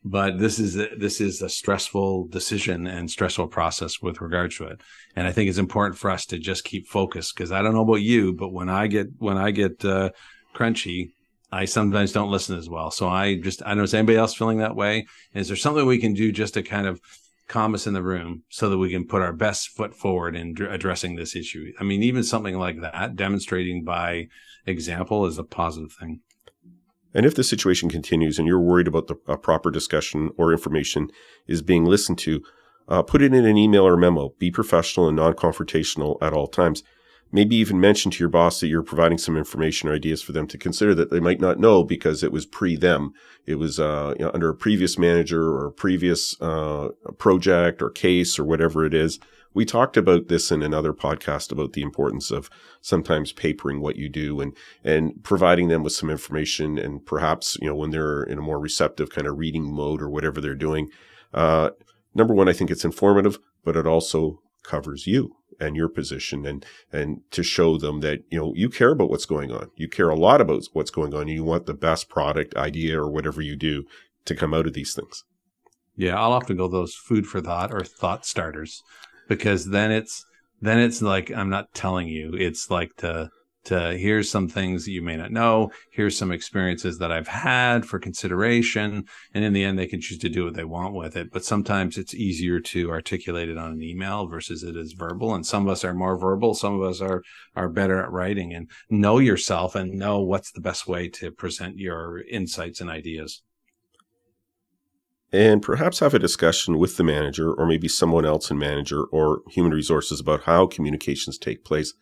but 0.04 0.38
this 0.38 0.58
is 0.58 0.76
a, 0.76 0.88
this 0.96 1.20
is 1.20 1.42
a 1.42 1.48
stressful 1.48 2.26
decision 2.28 2.86
and 2.86 3.10
stressful 3.10 3.48
process 3.48 4.00
with 4.00 4.20
regards 4.20 4.56
to 4.56 4.64
it. 4.64 4.80
And 5.14 5.26
I 5.26 5.32
think 5.32 5.48
it's 5.48 5.58
important 5.58 5.98
for 5.98 6.10
us 6.10 6.26
to 6.26 6.38
just 6.38 6.64
keep 6.64 6.88
focused 6.88 7.36
because 7.36 7.52
I 7.52 7.62
don't 7.62 7.74
know 7.74 7.82
about 7.82 8.02
you, 8.02 8.32
but 8.32 8.52
when 8.52 8.68
I 8.68 8.86
get 8.88 9.08
when 9.18 9.36
I 9.36 9.50
get 9.50 9.84
uh, 9.84 10.10
crunchy, 10.54 11.12
I 11.52 11.66
sometimes 11.66 12.12
don't 12.12 12.30
listen 12.30 12.58
as 12.58 12.68
well. 12.68 12.90
So 12.90 13.08
I 13.08 13.36
just 13.36 13.62
I 13.62 13.68
don't 13.68 13.78
know 13.78 13.84
is 13.84 13.94
anybody 13.94 14.18
else 14.18 14.34
feeling 14.34 14.58
that 14.58 14.76
way? 14.76 15.06
Is 15.34 15.48
there 15.48 15.56
something 15.56 15.86
we 15.86 15.98
can 15.98 16.14
do 16.14 16.32
just 16.32 16.54
to 16.54 16.62
kind 16.62 16.86
of 16.86 17.00
calm 17.52 17.74
us 17.74 17.86
in 17.86 17.92
the 17.92 18.02
room 18.02 18.42
so 18.48 18.70
that 18.70 18.78
we 18.78 18.90
can 18.90 19.06
put 19.06 19.20
our 19.20 19.32
best 19.32 19.68
foot 19.68 19.94
forward 19.94 20.34
in 20.34 20.54
dr- 20.54 20.72
addressing 20.72 21.16
this 21.16 21.36
issue. 21.36 21.70
I 21.78 21.84
mean, 21.84 22.02
even 22.02 22.22
something 22.22 22.56
like 22.56 22.80
that, 22.80 23.14
demonstrating 23.14 23.84
by 23.84 24.28
example 24.64 25.26
is 25.26 25.38
a 25.38 25.44
positive 25.44 25.92
thing. 25.92 26.20
And 27.14 27.26
if 27.26 27.34
the 27.34 27.44
situation 27.44 27.88
continues 27.88 28.38
and 28.38 28.48
you're 28.48 28.60
worried 28.60 28.88
about 28.88 29.06
the 29.06 29.16
uh, 29.28 29.36
proper 29.36 29.70
discussion 29.70 30.30
or 30.36 30.52
information 30.52 31.10
is 31.46 31.62
being 31.62 31.84
listened 31.84 32.18
to, 32.18 32.42
uh, 32.88 33.02
put 33.02 33.22
it 33.22 33.32
in 33.32 33.44
an 33.44 33.56
email 33.56 33.86
or 33.86 33.96
memo. 33.96 34.34
Be 34.38 34.50
professional 34.50 35.08
and 35.08 35.16
non 35.16 35.34
confrontational 35.34 36.18
at 36.22 36.32
all 36.32 36.46
times. 36.46 36.82
Maybe 37.34 37.56
even 37.56 37.80
mention 37.80 38.10
to 38.10 38.18
your 38.18 38.28
boss 38.28 38.60
that 38.60 38.66
you're 38.66 38.82
providing 38.82 39.16
some 39.16 39.38
information 39.38 39.88
or 39.88 39.94
ideas 39.94 40.20
for 40.20 40.32
them 40.32 40.46
to 40.48 40.58
consider 40.58 40.94
that 40.96 41.10
they 41.10 41.20
might 41.20 41.40
not 41.40 41.58
know 41.58 41.82
because 41.82 42.22
it 42.22 42.30
was 42.30 42.44
pre 42.44 42.76
them. 42.76 43.12
It 43.46 43.54
was 43.54 43.80
uh, 43.80 44.14
you 44.18 44.26
know, 44.26 44.30
under 44.34 44.50
a 44.50 44.54
previous 44.54 44.98
manager 44.98 45.42
or 45.42 45.66
a 45.66 45.72
previous 45.72 46.38
uh, 46.42 46.88
project 47.16 47.80
or 47.80 47.88
case 47.88 48.38
or 48.38 48.44
whatever 48.44 48.84
it 48.84 48.92
is. 48.92 49.18
We 49.54 49.64
talked 49.64 49.96
about 49.96 50.28
this 50.28 50.50
in 50.50 50.62
another 50.62 50.92
podcast 50.92 51.52
about 51.52 51.72
the 51.72 51.82
importance 51.82 52.30
of 52.30 52.48
sometimes 52.80 53.32
papering 53.32 53.80
what 53.80 53.96
you 53.96 54.08
do 54.08 54.40
and 54.40 54.56
and 54.82 55.22
providing 55.22 55.68
them 55.68 55.82
with 55.82 55.92
some 55.92 56.10
information 56.10 56.78
and 56.78 57.04
perhaps 57.04 57.56
you 57.60 57.68
know 57.68 57.74
when 57.74 57.90
they're 57.90 58.22
in 58.22 58.38
a 58.38 58.42
more 58.42 58.58
receptive 58.58 59.10
kind 59.10 59.26
of 59.26 59.38
reading 59.38 59.72
mode 59.72 60.00
or 60.00 60.08
whatever 60.08 60.40
they're 60.40 60.54
doing. 60.54 60.88
Uh, 61.34 61.70
number 62.14 62.34
one, 62.34 62.48
I 62.48 62.52
think 62.52 62.70
it's 62.70 62.84
informative, 62.84 63.38
but 63.64 63.76
it 63.76 63.86
also 63.86 64.40
covers 64.62 65.06
you 65.06 65.36
and 65.60 65.76
your 65.76 65.88
position 65.88 66.46
and 66.46 66.64
and 66.92 67.20
to 67.30 67.42
show 67.42 67.76
them 67.76 68.00
that 68.00 68.24
you 68.30 68.38
know 68.38 68.52
you 68.56 68.68
care 68.68 68.90
about 68.90 69.10
what's 69.10 69.26
going 69.26 69.50
on. 69.50 69.70
You 69.76 69.88
care 69.88 70.10
a 70.10 70.16
lot 70.16 70.40
about 70.40 70.64
what's 70.72 70.90
going 70.90 71.14
on. 71.14 71.22
And 71.22 71.30
you 71.30 71.44
want 71.44 71.66
the 71.66 71.74
best 71.74 72.08
product, 72.08 72.56
idea, 72.56 73.00
or 73.00 73.10
whatever 73.10 73.42
you 73.42 73.56
do 73.56 73.84
to 74.24 74.34
come 74.34 74.54
out 74.54 74.66
of 74.66 74.72
these 74.72 74.94
things. 74.94 75.24
Yeah, 75.94 76.18
I'll 76.18 76.32
often 76.32 76.56
go 76.56 76.68
those 76.68 76.94
food 76.94 77.26
for 77.26 77.40
thought 77.40 77.72
or 77.72 77.84
thought 77.84 78.24
starters 78.24 78.82
because 79.28 79.66
then 79.66 79.90
it's 79.90 80.24
then 80.60 80.78
it's 80.78 81.02
like 81.02 81.30
I'm 81.30 81.50
not 81.50 81.74
telling 81.74 82.08
you. 82.08 82.34
It's 82.34 82.70
like 82.70 82.96
to 82.98 83.30
to 83.64 83.96
here's 83.96 84.30
some 84.30 84.48
things 84.48 84.84
that 84.84 84.90
you 84.90 85.02
may 85.02 85.16
not 85.16 85.30
know. 85.30 85.70
Here's 85.92 86.16
some 86.16 86.32
experiences 86.32 86.98
that 86.98 87.12
I've 87.12 87.28
had 87.28 87.86
for 87.86 87.98
consideration. 87.98 89.04
And 89.34 89.44
in 89.44 89.52
the 89.52 89.64
end, 89.64 89.78
they 89.78 89.86
can 89.86 90.00
choose 90.00 90.18
to 90.18 90.28
do 90.28 90.44
what 90.44 90.54
they 90.54 90.64
want 90.64 90.94
with 90.94 91.16
it. 91.16 91.30
But 91.32 91.44
sometimes 91.44 91.96
it's 91.96 92.14
easier 92.14 92.60
to 92.60 92.90
articulate 92.90 93.48
it 93.48 93.58
on 93.58 93.72
an 93.72 93.82
email 93.82 94.26
versus 94.26 94.62
it 94.62 94.76
is 94.76 94.92
verbal. 94.92 95.34
And 95.34 95.46
some 95.46 95.66
of 95.66 95.72
us 95.72 95.84
are 95.84 95.94
more 95.94 96.18
verbal. 96.18 96.54
Some 96.54 96.80
of 96.80 96.82
us 96.82 97.00
are, 97.00 97.22
are 97.54 97.68
better 97.68 98.02
at 98.02 98.10
writing 98.10 98.52
and 98.52 98.68
know 98.90 99.18
yourself 99.18 99.74
and 99.74 99.92
know 99.92 100.20
what's 100.20 100.50
the 100.52 100.60
best 100.60 100.88
way 100.88 101.08
to 101.10 101.30
present 101.30 101.76
your 101.78 102.22
insights 102.22 102.80
and 102.80 102.90
ideas. 102.90 103.42
And 105.32 105.62
perhaps 105.62 106.00
have 106.00 106.14
a 106.14 106.18
discussion 106.18 106.78
with 106.78 106.96
the 106.96 107.04
manager 107.04 107.52
or 107.52 107.66
maybe 107.66 107.88
someone 107.88 108.26
else 108.26 108.50
in 108.50 108.58
manager 108.58 109.04
or 109.04 109.40
human 109.48 109.72
resources 109.72 110.20
about 110.20 110.42
how 110.42 110.66
communications 110.66 111.38
take 111.38 111.64
place. 111.64 111.94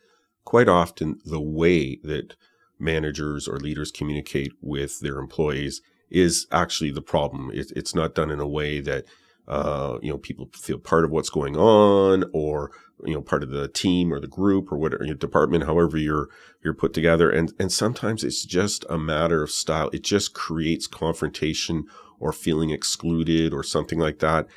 Quite 0.43 0.67
often, 0.67 1.19
the 1.23 1.41
way 1.41 1.99
that 2.03 2.35
managers 2.77 3.47
or 3.47 3.57
leaders 3.59 3.91
communicate 3.91 4.51
with 4.61 4.99
their 4.99 5.19
employees 5.19 5.81
is 6.09 6.47
actually 6.51 6.91
the 6.91 7.01
problem. 7.01 7.51
It, 7.53 7.71
it's 7.75 7.95
not 7.95 8.15
done 8.15 8.31
in 8.31 8.39
a 8.39 8.47
way 8.47 8.81
that 8.81 9.05
uh, 9.47 9.97
you 10.01 10.09
know 10.09 10.17
people 10.17 10.49
feel 10.53 10.77
part 10.77 11.03
of 11.03 11.11
what's 11.11 11.29
going 11.29 11.57
on 11.57 12.23
or 12.33 12.71
you 13.03 13.13
know 13.13 13.21
part 13.21 13.43
of 13.43 13.49
the 13.49 13.67
team 13.67 14.13
or 14.13 14.19
the 14.19 14.27
group 14.27 14.71
or 14.71 14.77
whatever 14.77 15.03
your 15.03 15.15
department 15.15 15.65
however 15.65 15.97
you're 15.97 16.29
you're 16.63 16.75
put 16.75 16.93
together 16.93 17.29
and 17.29 17.51
and 17.59 17.71
sometimes 17.71 18.23
it's 18.23 18.45
just 18.45 18.85
a 18.89 18.99
matter 18.99 19.41
of 19.41 19.49
style 19.49 19.89
it 19.91 20.03
just 20.03 20.33
creates 20.33 20.85
confrontation 20.85 21.85
or 22.21 22.31
feeling 22.31 22.69
excluded 22.69 23.53
or 23.53 23.63
something 23.63 23.99
like 23.99 24.19
that 24.19 24.47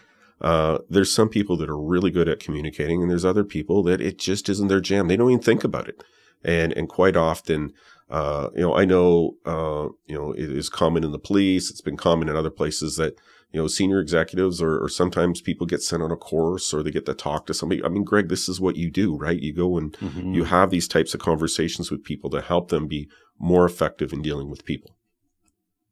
uh, 0.40 0.78
there's 0.90 1.12
some 1.12 1.28
people 1.28 1.56
that 1.56 1.70
are 1.70 1.78
really 1.78 2.10
good 2.10 2.28
at 2.28 2.40
communicating 2.40 3.00
and 3.02 3.10
there's 3.10 3.24
other 3.24 3.44
people 3.44 3.82
that 3.82 4.00
it 4.00 4.18
just 4.18 4.48
isn't 4.48 4.68
their 4.68 4.80
jam 4.80 5.08
they 5.08 5.16
don't 5.16 5.30
even 5.30 5.42
think 5.42 5.64
about 5.64 5.88
it 5.88 6.04
and 6.44 6.72
and 6.74 6.88
quite 6.88 7.16
often 7.16 7.72
uh, 8.10 8.48
you 8.54 8.60
know 8.60 8.74
i 8.74 8.84
know 8.84 9.36
uh, 9.46 9.88
you 10.06 10.16
know 10.16 10.32
it 10.32 10.50
is 10.50 10.68
common 10.68 11.02
in 11.02 11.12
the 11.12 11.18
police 11.18 11.70
it's 11.70 11.80
been 11.80 11.96
common 11.96 12.28
in 12.28 12.36
other 12.36 12.50
places 12.50 12.96
that 12.96 13.16
you 13.54 13.60
know, 13.60 13.68
senior 13.68 14.00
executives 14.00 14.60
or, 14.60 14.82
or 14.82 14.88
sometimes 14.88 15.40
people 15.40 15.64
get 15.64 15.80
sent 15.80 16.02
on 16.02 16.10
a 16.10 16.16
course 16.16 16.74
or 16.74 16.82
they 16.82 16.90
get 16.90 17.06
to 17.06 17.14
talk 17.14 17.46
to 17.46 17.54
somebody. 17.54 17.84
I 17.84 17.88
mean, 17.88 18.02
Greg, 18.02 18.28
this 18.28 18.48
is 18.48 18.60
what 18.60 18.74
you 18.74 18.90
do, 18.90 19.16
right? 19.16 19.40
You 19.40 19.54
go 19.54 19.78
and 19.78 19.96
Mm-hmm. 20.00 20.34
you 20.34 20.42
have 20.44 20.70
these 20.70 20.88
types 20.88 21.14
of 21.14 21.20
conversations 21.20 21.88
with 21.88 22.02
people 22.02 22.28
to 22.30 22.40
help 22.40 22.70
them 22.70 22.88
be 22.88 23.08
more 23.38 23.64
effective 23.64 24.12
in 24.12 24.22
dealing 24.22 24.50
with 24.50 24.64
people 24.64 24.96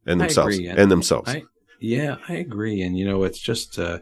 and 0.05 0.21
themselves 0.21 0.57
agree, 0.57 0.67
and, 0.67 0.79
and 0.81 0.91
themselves. 0.91 1.31
I, 1.31 1.45
yeah, 1.83 2.17
I 2.29 2.35
agree. 2.35 2.83
And 2.83 2.97
you 2.97 3.05
know, 3.05 3.25
it's 3.25 3.39
just, 3.39 3.79
uh, 3.79 3.99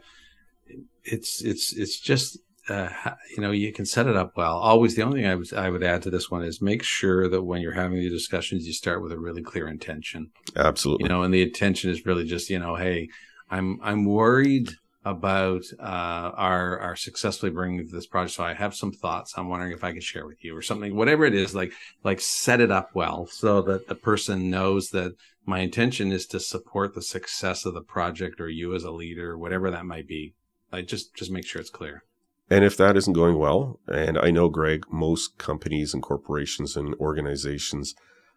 it's, 1.03 1.41
it's, 1.41 1.73
it's 1.73 1.99
just, 1.99 2.37
uh, 2.69 2.89
you 3.35 3.41
know, 3.41 3.51
you 3.51 3.73
can 3.73 3.85
set 3.85 4.07
it 4.07 4.15
up 4.15 4.37
well. 4.37 4.57
Always 4.57 4.95
the 4.95 5.01
only 5.01 5.21
thing 5.21 5.29
I 5.29 5.35
would, 5.35 5.53
I 5.53 5.69
would 5.69 5.83
add 5.83 6.03
to 6.03 6.11
this 6.11 6.29
one 6.29 6.43
is 6.43 6.61
make 6.61 6.83
sure 6.83 7.27
that 7.27 7.41
when 7.41 7.61
you're 7.61 7.73
having 7.73 7.97
the 7.99 8.09
discussions, 8.09 8.67
you 8.67 8.73
start 8.73 9.01
with 9.01 9.11
a 9.11 9.19
really 9.19 9.41
clear 9.41 9.67
intention, 9.67 10.31
Absolutely. 10.55 11.05
you 11.05 11.09
know, 11.09 11.23
and 11.23 11.33
the 11.33 11.41
intention 11.41 11.89
is 11.89 12.05
really 12.05 12.23
just, 12.23 12.49
you 12.49 12.59
know, 12.59 12.75
Hey, 12.75 13.09
I'm, 13.49 13.79
I'm 13.81 14.05
worried 14.05 14.69
about 15.03 15.63
uh, 15.79 16.31
our 16.35 16.79
our 16.79 16.95
successfully 16.95 17.51
bringing 17.51 17.87
this 17.87 18.05
project. 18.05 18.35
So 18.35 18.43
I 18.43 18.53
have 18.53 18.75
some 18.75 18.91
thoughts. 18.91 19.33
I'm 19.35 19.49
wondering 19.49 19.71
if 19.71 19.83
I 19.83 19.93
could 19.93 20.03
share 20.03 20.27
with 20.27 20.43
you 20.43 20.55
or 20.55 20.61
something, 20.61 20.95
whatever 20.95 21.25
it 21.25 21.33
is. 21.33 21.55
Like 21.55 21.73
like 22.03 22.21
set 22.21 22.61
it 22.61 22.71
up 22.71 22.91
well 22.93 23.25
so 23.27 23.61
that 23.63 23.87
the 23.87 23.95
person 23.95 24.49
knows 24.49 24.89
that 24.91 25.15
my 25.45 25.59
intention 25.59 26.11
is 26.11 26.25
to 26.27 26.39
support 26.39 26.93
the 26.93 27.01
success 27.01 27.65
of 27.65 27.73
the 27.73 27.81
project 27.81 28.39
or 28.39 28.49
you 28.49 28.75
as 28.75 28.83
a 28.83 28.91
leader, 28.91 29.37
whatever 29.37 29.71
that 29.71 29.85
might 29.85 30.07
be. 30.07 30.35
I 30.71 30.81
just 30.81 31.15
just 31.15 31.31
make 31.31 31.45
sure 31.45 31.61
it's 31.61 31.69
clear. 31.69 32.03
And 32.49 32.65
if 32.65 32.75
that 32.77 32.97
isn't 32.97 33.13
going 33.13 33.37
well, 33.37 33.79
and 33.87 34.17
I 34.17 34.29
know 34.29 34.49
Greg, 34.49 34.83
most 34.91 35.37
companies 35.37 35.93
and 35.93 36.03
corporations 36.03 36.75
and 36.75 36.93
organizations 36.95 37.95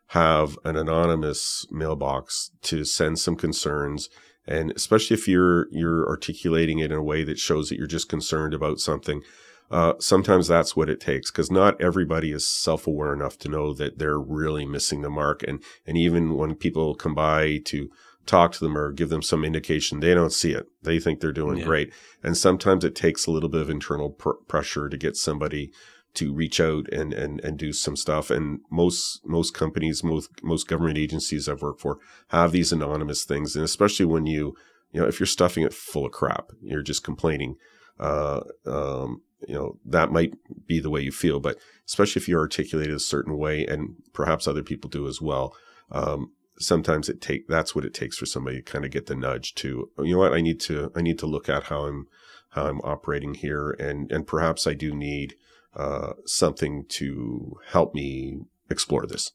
have 0.09 0.57
an 0.65 0.77
anonymous 0.77 1.67
mailbox 1.71 2.53
to 2.62 2.85
send 2.85 3.19
some 3.19 3.37
concerns 3.37 4.09
and 4.47 4.73
especially 4.77 5.15
if 5.15 5.27
you're 5.29 5.69
you're 5.71 6.09
articulating 6.09 6.79
it 6.79 6.91
in 6.91 6.97
a 6.97 7.03
way 7.03 7.25
that 7.25 7.39
shows 7.39 7.69
that 7.69 7.79
you're 7.79 7.87
just 7.87 8.09
concerned 8.09 8.55
about 8.55 8.79
something 8.79 9.23
uh, 9.71 9.95
sometimes 9.99 10.47
that's 10.47 10.77
what 10.77 10.89
it 10.89 11.01
takes 11.01 11.31
because 11.31 11.51
not 11.51 11.81
everybody 11.81 12.33
is 12.33 12.47
self-aware 12.47 13.13
enough 13.13 13.39
to 13.39 13.49
know 13.49 13.73
that 13.73 13.99
they're 13.99 14.21
really 14.21 14.65
missing 14.67 15.03
the 15.03 15.11
mark. 15.11 15.43
And 15.43 15.63
and 15.87 15.97
even 15.97 16.37
when 16.37 16.55
people 16.55 16.95
come 16.95 17.15
by 17.15 17.59
to 17.65 17.91
talk 18.27 18.53
to 18.53 18.61
them 18.61 18.77
or 18.77 18.91
give 18.91 19.11
them 19.11 19.21
some 19.21 19.45
indication 19.45 20.01
they 20.01 20.15
don't 20.15 20.33
see 20.33 20.53
it. 20.53 20.67
They 20.83 20.99
think 20.99 21.21
they're 21.21 21.33
doing 21.33 21.59
yeah. 21.59 21.65
great. 21.65 21.93
And 22.23 22.37
sometimes 22.37 22.85
it 22.85 22.95
takes 22.95 23.27
a 23.27 23.31
little 23.31 23.51
bit 23.51 23.61
of 23.61 23.69
internal 23.69 24.11
pr- 24.11 24.31
pressure 24.49 24.89
to 24.89 24.97
get 24.97 25.17
somebody 25.17 25.73
to 26.15 26.33
reach 26.33 26.61
out 26.61 26.87
and, 26.93 27.12
and, 27.12 27.41
and 27.41 27.59
do 27.59 27.73
some 27.73 27.97
stuff. 27.97 28.31
And 28.31 28.61
most, 28.71 29.21
most 29.25 29.53
companies, 29.55 30.05
most, 30.05 30.31
most 30.43 30.69
government 30.69 30.99
agencies 30.99 31.49
I've 31.49 31.62
worked 31.62 31.81
for 31.81 31.99
have 32.29 32.53
these 32.53 32.73
anonymous 32.73 33.25
things. 33.25 33.57
And 33.57 33.65
especially 33.65 34.07
when 34.07 34.27
you, 34.27 34.57
you 34.93 35.01
know, 35.01 35.07
if 35.07 35.19
you're 35.19 35.27
stuffing 35.27 35.65
it 35.65 35.75
full 35.75 36.07
of 36.07 36.12
crap, 36.12 36.53
you're 36.62 36.83
just 36.83 37.03
complaining, 37.03 37.57
uh, 37.99 38.43
um, 38.65 39.23
you 39.47 39.55
know, 39.55 39.79
that 39.85 40.12
might 40.12 40.35
be 40.67 40.81
the 40.81 40.91
way 40.91 41.01
you 41.01 41.12
feel, 41.12 41.41
but 41.41 41.59
especially 41.87 42.21
if 42.21 42.29
you 42.29 42.39
articulate 42.39 42.91
it 42.91 42.95
a 42.95 43.01
certain 43.01 43.37
way 43.37 43.67
and 43.67 43.97
perhaps 44.12 44.47
other 44.47 44.62
people 44.62 44.89
do 44.89 45.07
as 45.09 45.21
well. 45.21 45.55
Um, 45.91 46.33
sometimes 46.59 47.09
it 47.09 47.21
take, 47.21 47.49
that's 47.49 47.75
what 47.75 47.85
it 47.85 47.93
takes 47.93 48.17
for 48.17 48.27
somebody 48.27 48.59
to 48.59 48.62
kind 48.62 48.85
of 48.85 48.93
get 48.93 49.07
the 49.07 49.17
nudge 49.17 49.55
to, 49.57 49.91
you 49.99 50.12
know 50.12 50.21
what, 50.21 50.33
I 50.33 50.41
need 50.41 50.61
to, 50.61 50.93
I 50.95 51.03
need 51.03 51.19
to 51.19 51.27
look 51.27 51.49
at 51.49 51.65
how 51.65 51.87
I'm, 51.87 52.07
how 52.51 52.67
I'm 52.67 52.81
operating 52.83 53.35
here. 53.35 53.73
And, 53.81 54.11
and 54.12 54.27
perhaps 54.27 54.67
I 54.67 54.75
do 54.75 54.95
need, 54.95 55.35
uh, 55.77 56.12
something 56.25 56.85
to 56.89 57.59
help 57.68 57.95
me 57.95 58.39
explore 58.70 59.07
this. 59.07 59.33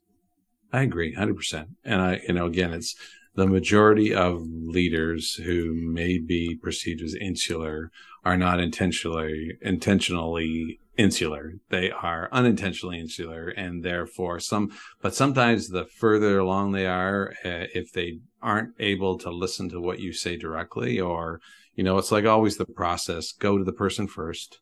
I 0.72 0.84
agree 0.84 1.16
100%. 1.16 1.68
And 1.84 2.02
I, 2.02 2.22
you 2.28 2.34
know, 2.34 2.46
again, 2.46 2.74
it's 2.74 2.96
the 3.36 3.48
majority 3.48 4.14
of 4.14 4.42
leaders 4.46 5.36
who 5.36 5.74
may 5.74 6.20
be 6.20 6.56
perceived 6.62 7.02
as 7.02 7.16
insular 7.16 7.92
are 8.26 8.38
not 8.38 8.60
intentionally, 8.60 9.58
intentionally 9.62 10.80
insular. 10.98 11.54
They 11.70 11.90
are 11.90 12.28
unintentionally 12.32 13.00
insular 13.00 13.48
and 13.48 13.84
therefore 13.84 14.40
some, 14.40 14.72
but 15.02 15.16
sometimes 15.16 15.70
the 15.70 15.86
further 15.86 16.40
along 16.40 16.74
they 16.74 16.86
are, 16.86 17.34
uh, 17.46 17.72
if 17.74 17.94
they 17.94 18.20
aren't 18.42 18.74
able 18.80 19.18
to 19.20 19.32
listen 19.32 19.70
to 19.70 19.80
what 19.80 20.00
you 20.00 20.12
say 20.12 20.36
directly 20.36 21.00
or, 21.00 21.40
you 21.76 21.84
know, 21.84 21.98
it's 21.98 22.12
like 22.12 22.26
always 22.26 22.58
the 22.58 22.66
process, 22.66 23.32
go 23.32 23.58
to 23.58 23.64
the 23.64 23.72
person 23.72 24.08
first 24.08 24.60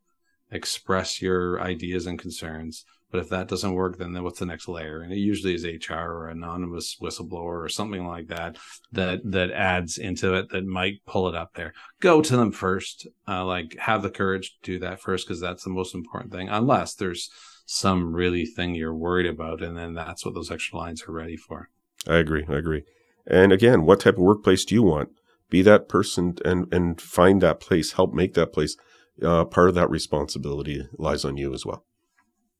express 0.51 1.21
your 1.21 1.61
ideas 1.61 2.05
and 2.05 2.19
concerns. 2.19 2.85
But 3.09 3.21
if 3.21 3.29
that 3.29 3.47
doesn't 3.47 3.73
work, 3.73 3.97
then 3.97 4.21
what's 4.21 4.39
the 4.39 4.45
next 4.45 4.67
layer? 4.67 5.01
And 5.01 5.13
it 5.13 5.17
usually 5.17 5.55
is 5.55 5.63
HR 5.63 5.93
or 5.93 6.27
anonymous 6.27 6.97
whistleblower 7.01 7.63
or 7.63 7.69
something 7.69 8.05
like 8.05 8.27
that 8.27 8.57
that 8.91 9.21
that 9.23 9.51
adds 9.51 9.97
into 9.97 10.33
it 10.33 10.49
that 10.49 10.65
might 10.65 11.05
pull 11.05 11.29
it 11.29 11.35
up 11.35 11.53
there. 11.53 11.73
Go 12.01 12.21
to 12.21 12.35
them 12.35 12.51
first. 12.51 13.07
Uh, 13.25 13.45
like 13.45 13.77
have 13.79 14.03
the 14.03 14.09
courage 14.09 14.57
to 14.61 14.73
do 14.73 14.79
that 14.79 14.99
first 14.99 15.25
because 15.25 15.39
that's 15.39 15.63
the 15.63 15.69
most 15.69 15.95
important 15.95 16.33
thing. 16.33 16.49
Unless 16.49 16.95
there's 16.95 17.29
some 17.65 18.13
really 18.13 18.45
thing 18.45 18.75
you're 18.75 18.95
worried 18.95 19.25
about, 19.25 19.61
and 19.61 19.77
then 19.77 19.93
that's 19.93 20.25
what 20.25 20.33
those 20.33 20.51
extra 20.51 20.77
lines 20.77 21.03
are 21.07 21.13
ready 21.13 21.37
for. 21.37 21.69
I 22.07 22.17
agree. 22.17 22.45
I 22.49 22.55
agree. 22.55 22.83
And 23.25 23.53
again, 23.53 23.85
what 23.85 24.01
type 24.01 24.15
of 24.15 24.23
workplace 24.23 24.65
do 24.65 24.75
you 24.75 24.83
want? 24.83 25.09
Be 25.49 25.61
that 25.61 25.87
person 25.87 26.37
and 26.43 26.71
and 26.73 26.99
find 26.99 27.41
that 27.41 27.61
place. 27.61 27.93
Help 27.93 28.13
make 28.13 28.33
that 28.33 28.51
place 28.51 28.75
uh, 29.23 29.45
part 29.45 29.69
of 29.69 29.75
that 29.75 29.89
responsibility 29.89 30.87
lies 30.97 31.25
on 31.25 31.37
you 31.37 31.53
as 31.53 31.65
well. 31.65 31.85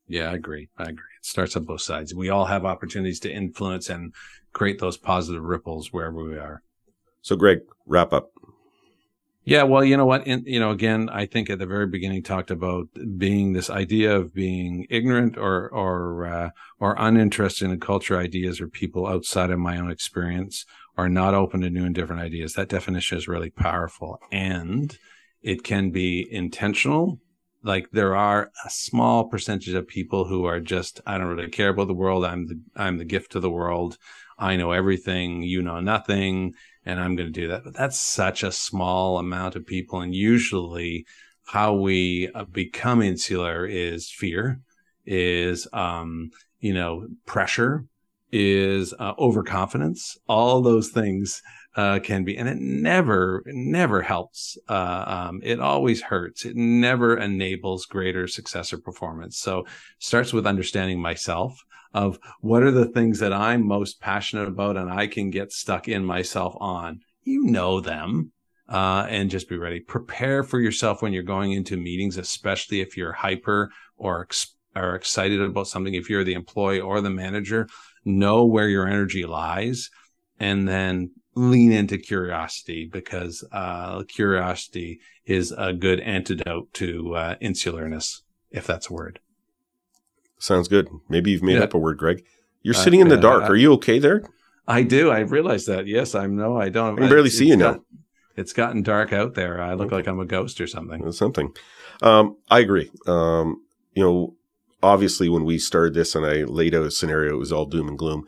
Yeah, 0.08 0.32
I 0.32 0.36
agree. 0.36 0.70
I 0.78 0.84
agree. 0.84 1.16
It 1.20 1.26
starts 1.26 1.55
on 1.55 1.66
both 1.66 1.82
sides. 1.82 2.16
We 2.16 2.30
all 2.30 2.45
have 2.45 2.66
opportunities 2.66 3.20
to 3.22 3.32
influence 3.32 3.89
and 3.89 4.14
create 4.53 4.80
those 4.80 4.97
positive 4.97 5.43
ripples 5.43 5.91
wherever 5.91 6.24
we 6.24 6.38
are. 6.38 6.64
So, 7.22 7.36
Greg, 7.36 7.60
wrap 7.86 8.14
up. 8.14 8.32
Yeah, 9.43 9.64
well, 9.64 9.84
you 9.84 9.95
know 9.95 10.05
what? 10.05 10.28
In, 10.28 10.43
you 10.45 10.60
know, 10.60 10.72
again, 10.72 11.10
I 11.10 11.26
think 11.26 11.49
at 11.49 11.58
the 11.58 11.66
very 11.66 11.88
beginning 11.88 12.22
talked 12.22 12.51
about 12.51 12.89
being 13.18 13.53
this 13.53 13.70
idea 13.70 14.14
of 14.14 14.34
being 14.34 14.86
ignorant 14.89 15.38
or 15.38 15.70
or 15.70 16.26
uh, 16.26 16.49
or 16.82 16.95
uninterested 16.99 17.70
in 17.72 17.80
culture 17.80 18.18
ideas 18.18 18.60
or 18.60 18.68
people 18.68 19.08
outside 19.08 19.49
of 19.49 19.60
my 19.60 19.78
own 19.78 19.89
experience 19.89 20.66
or 20.97 21.08
not 21.08 21.34
open 21.34 21.62
to 21.62 21.70
new 21.70 21.86
and 21.86 21.95
different 21.95 22.22
ideas. 22.22 22.53
That 22.53 22.68
definition 22.68 23.18
is 23.18 23.30
really 23.30 23.49
powerful, 23.49 24.20
and 24.34 24.97
it 25.42 25.64
can 25.64 25.92
be 25.92 26.28
intentional. 26.30 27.20
Like 27.64 27.90
there 27.92 28.16
are 28.16 28.52
a 28.66 28.70
small 28.70 29.26
percentage 29.26 29.74
of 29.74 29.88
people 29.88 30.26
who 30.26 30.46
are 30.46 30.60
just, 30.60 31.02
I 31.06 31.18
don't 31.18 31.28
really 31.28 31.50
care 31.50 31.70
about 31.70 31.88
the 31.88 31.94
world. 31.94 32.24
I'm 32.24 32.48
the, 32.48 32.60
I'm 32.76 32.98
the 32.98 33.06
gift 33.06 33.32
to 33.34 33.40
the 33.40 33.50
world. 33.50 33.98
I 34.38 34.56
know 34.56 34.72
everything. 34.72 35.42
You 35.44 35.62
know 35.62 35.80
nothing. 35.80 36.54
And 36.86 37.00
I'm 37.00 37.16
going 37.16 37.32
to 37.32 37.42
do 37.42 37.50
that. 37.50 37.64
But 37.64 37.76
that's 37.76 38.00
such 38.00 38.44
a 38.44 38.52
small 38.52 39.18
amount 39.18 39.56
of 39.56 39.66
people. 39.66 40.02
And 40.02 40.16
usually 40.16 41.06
how 41.46 41.74
we 41.74 42.30
uh, 42.34 42.46
become 42.46 43.02
insular 43.02 43.66
is 43.66 44.10
fear, 44.10 44.62
is, 45.06 45.68
um, 45.74 46.30
you 46.60 46.74
know, 46.74 47.08
pressure, 47.26 47.86
is 48.32 48.94
uh, 49.00 49.14
overconfidence. 49.18 50.18
All 50.28 50.62
those 50.62 50.90
things 50.90 51.42
uh, 51.78 51.99
can 51.99 52.23
be, 52.23 52.36
and 52.36 52.49
it 52.49 52.57
never, 52.57 53.43
never 53.45 54.01
helps. 54.01 54.57
Uh, 54.67 55.03
um, 55.30 55.41
it 55.43 55.59
always 55.59 56.01
hurts. 56.01 56.43
It 56.43 56.55
never 56.55 57.15
enables 57.17 57.86
greater 57.86 58.28
success 58.28 58.73
or 58.73 58.80
performance. 58.80 59.38
So 59.38 59.67
starts 59.99 60.34
with 60.34 60.47
understanding 60.47 60.99
myself 60.99 61.63
of 61.93 62.17
what 62.41 62.63
are 62.63 62.71
the 62.71 62.88
things 62.88 63.19
that 63.19 63.32
I'm 63.32 63.65
most 63.65 64.01
passionate 64.01 64.47
about 64.47 64.75
and 64.75 64.89
I 64.91 65.05
can 65.05 65.30
get 65.30 65.51
stuck 65.51 65.88
in 65.88 66.03
myself 66.03 66.55
on. 66.59 67.01
You 67.23 67.43
know 67.43 67.80
them. 67.80 68.32
Uh, 68.67 69.07
and 69.09 69.30
just 69.30 69.47
be 69.47 69.55
ready. 69.55 69.80
Prepare 69.80 70.43
for 70.43 70.59
yourself 70.59 71.01
when 71.01 71.13
you're 71.13 71.23
going 71.23 71.53
into 71.53 71.78
meetings, 71.78 72.17
especially 72.17 72.82
if 72.82 72.97
you're 72.97 73.13
hyper 73.13 73.71
or, 73.95 74.23
ex- 74.23 74.57
or 74.75 74.93
excited 74.93 75.39
about 75.39 75.69
something. 75.69 75.93
If 75.93 76.09
you're 76.09 76.25
the 76.25 76.34
employee 76.34 76.82
or 76.82 76.99
the 76.99 77.09
manager, 77.09 77.69
know 78.03 78.43
where 78.43 78.67
your 78.67 78.86
energy 78.86 79.25
lies 79.25 79.89
and 80.38 80.67
then 80.67 81.11
lean 81.38 81.72
into 81.72 81.98
curiosity 81.98 82.90
because 82.92 83.44
uh, 83.52 84.04
curiosity 84.08 85.00
is 85.26 85.54
a 85.58 85.72
good 85.72 86.00
antidote 86.00 86.74
to 86.74 87.16
uh, 87.16 87.36
insularness, 87.40 88.22
if 88.50 88.66
that's 88.66 88.90
a 88.90 88.94
word. 88.94 89.20
Sounds 90.40 90.68
good. 90.68 90.90
Maybe 91.10 91.32
you've 91.32 91.44
made 91.44 91.58
yeah. 91.58 91.64
up 91.64 91.74
a 91.74 91.78
word, 91.78 91.98
Greg. 91.98 92.24
You're 92.64 92.76
uh, 92.76 92.80
sitting 92.80 93.00
in 93.00 93.08
the 93.08 93.18
dark. 93.18 93.44
Are 93.44 93.56
you 93.56 93.74
okay 93.74 94.00
there? 94.00 94.24
I 94.68 94.84
do. 94.84 95.10
I 95.10 95.20
realize 95.20 95.66
that. 95.66 95.88
Yes, 95.88 96.14
I'm. 96.16 96.36
No, 96.36 96.58
I 96.58 96.70
don't. 96.70 96.96
I 96.96 97.02
can 97.02 97.10
barely 97.10 97.30
see 97.30 97.48
you 97.48 97.58
got, 97.58 97.76
now. 97.76 97.82
It's 98.36 98.54
gotten 98.54 98.84
dark 98.84 99.14
out 99.14 99.36
there. 99.36 99.62
I 99.62 99.74
look 99.74 99.88
okay. 99.88 99.98
like 99.98 100.08
I'm 100.08 100.20
a 100.20 100.26
ghost 100.26 100.60
or 100.60 100.68
something. 100.68 101.12
Something. 101.12 101.54
Um, 102.02 102.38
I 102.50 102.60
agree. 102.60 102.92
Um, 103.08 103.64
you 103.94 104.04
know, 104.04 104.36
obviously, 104.84 105.30
when 105.30 105.46
we 105.46 105.58
started 105.58 105.94
this 105.94 106.16
and 106.16 106.26
I 106.26 106.44
laid 106.44 106.76
out 106.76 106.86
a 106.86 106.92
scenario, 106.92 107.34
it 107.36 107.40
was 107.40 107.52
all 107.52 107.66
doom 107.66 107.88
and 107.88 107.98
gloom 107.98 108.28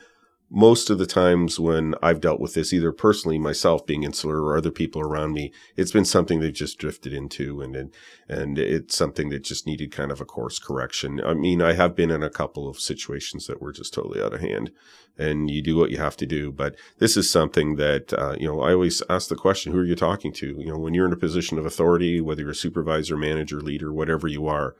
most 0.50 0.90
of 0.90 0.98
the 0.98 1.06
times 1.06 1.60
when 1.60 1.94
I've 2.02 2.22
dealt 2.22 2.40
with 2.40 2.56
this, 2.56 2.74
either 2.74 2.92
personally 2.92 3.38
myself 3.38 3.86
being 3.86 4.04
insular 4.04 4.42
or 4.42 4.58
other 4.58 4.72
people 4.72 5.02
around 5.02 5.34
me, 5.34 5.52
it's 5.76 5.92
been 5.92 6.06
something 6.06 6.40
they've 6.40 6.52
just 6.52 6.80
drifted 6.80 7.14
into 7.14 7.62
and, 7.62 7.76
and, 7.76 7.94
and 8.28 8.58
it's 8.58 8.96
something 8.96 9.30
that 9.30 9.44
just 9.44 9.68
needed 9.68 9.92
kind 9.92 10.12
of 10.12 10.20
a 10.20 10.26
course 10.26 10.58
correction. 10.58 11.22
I 11.24 11.36
mean, 11.36 11.62
I 11.62 11.74
have 11.74 11.96
been 11.96 12.10
in 12.10 12.24
a 12.24 12.32
couple 12.32 12.68
of 12.68 12.80
situations 12.80 13.46
that 13.46 13.62
were 13.62 13.72
just 13.72 13.94
totally 13.94 14.22
out 14.22 14.34
of 14.34 14.42
hand 14.42 14.72
and 15.20 15.52
you 15.52 15.62
do 15.62 15.76
what 15.76 15.92
you 15.92 15.98
have 15.98 16.18
to 16.18 16.26
do. 16.26 16.52
But 16.52 16.76
this 16.98 17.16
is 17.16 17.30
something 17.30 17.76
that, 17.76 18.12
uh, 18.14 18.36
you 18.40 18.48
know, 18.48 18.62
I 18.62 18.74
always 18.74 19.04
ask 19.10 19.30
the 19.30 19.36
question, 19.36 19.72
who 19.72 19.80
are 19.80 19.86
you 19.86 19.96
talking 19.96 20.32
to? 20.34 20.56
You 20.58 20.70
know, 20.72 20.80
when 20.80 20.96
you're 20.96 21.06
in 21.06 21.14
a 21.14 21.18
position 21.18 21.60
of 21.60 21.66
authority, 21.66 22.22
whether 22.22 22.42
you're 22.42 22.52
a 22.52 22.56
supervisor, 22.56 23.18
manager, 23.18 23.62
leader, 23.62 23.94
whatever 23.94 24.28
you 24.28 24.48
are, 24.48 24.76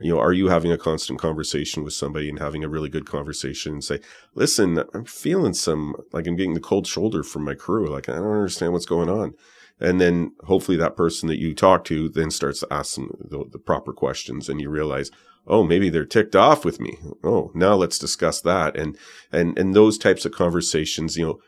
you 0.00 0.12
know, 0.12 0.20
are 0.20 0.32
you 0.32 0.48
having 0.48 0.72
a 0.72 0.78
constant 0.78 1.18
conversation 1.18 1.84
with 1.84 1.92
somebody 1.92 2.28
and 2.28 2.38
having 2.38 2.64
a 2.64 2.68
really 2.68 2.88
good 2.88 3.06
conversation 3.06 3.72
and 3.72 3.84
say, 3.84 4.00
listen, 4.34 4.82
I'm 4.92 5.04
feeling 5.04 5.54
some, 5.54 5.94
like 6.12 6.26
I'm 6.26 6.36
getting 6.36 6.54
the 6.54 6.60
cold 6.60 6.86
shoulder 6.86 7.22
from 7.22 7.44
my 7.44 7.54
crew. 7.54 7.88
Like, 7.88 8.08
I 8.08 8.14
don't 8.14 8.26
understand 8.26 8.72
what's 8.72 8.86
going 8.86 9.08
on. 9.08 9.34
And 9.80 10.00
then 10.00 10.32
hopefully 10.44 10.76
that 10.78 10.96
person 10.96 11.28
that 11.28 11.38
you 11.38 11.54
talk 11.54 11.84
to 11.84 12.08
then 12.08 12.30
starts 12.30 12.60
to 12.60 12.72
ask 12.72 12.96
the, 12.96 13.44
the 13.50 13.58
proper 13.58 13.92
questions 13.92 14.48
and 14.48 14.60
you 14.60 14.68
realize, 14.68 15.10
oh, 15.46 15.62
maybe 15.62 15.90
they're 15.90 16.06
ticked 16.06 16.36
off 16.36 16.64
with 16.64 16.80
me. 16.80 16.98
Oh, 17.22 17.50
now 17.54 17.74
let's 17.74 17.98
discuss 17.98 18.40
that. 18.42 18.76
And, 18.76 18.96
and, 19.30 19.58
and 19.58 19.74
those 19.74 19.98
types 19.98 20.24
of 20.24 20.32
conversations, 20.32 21.16
you 21.16 21.26
know, 21.26 21.40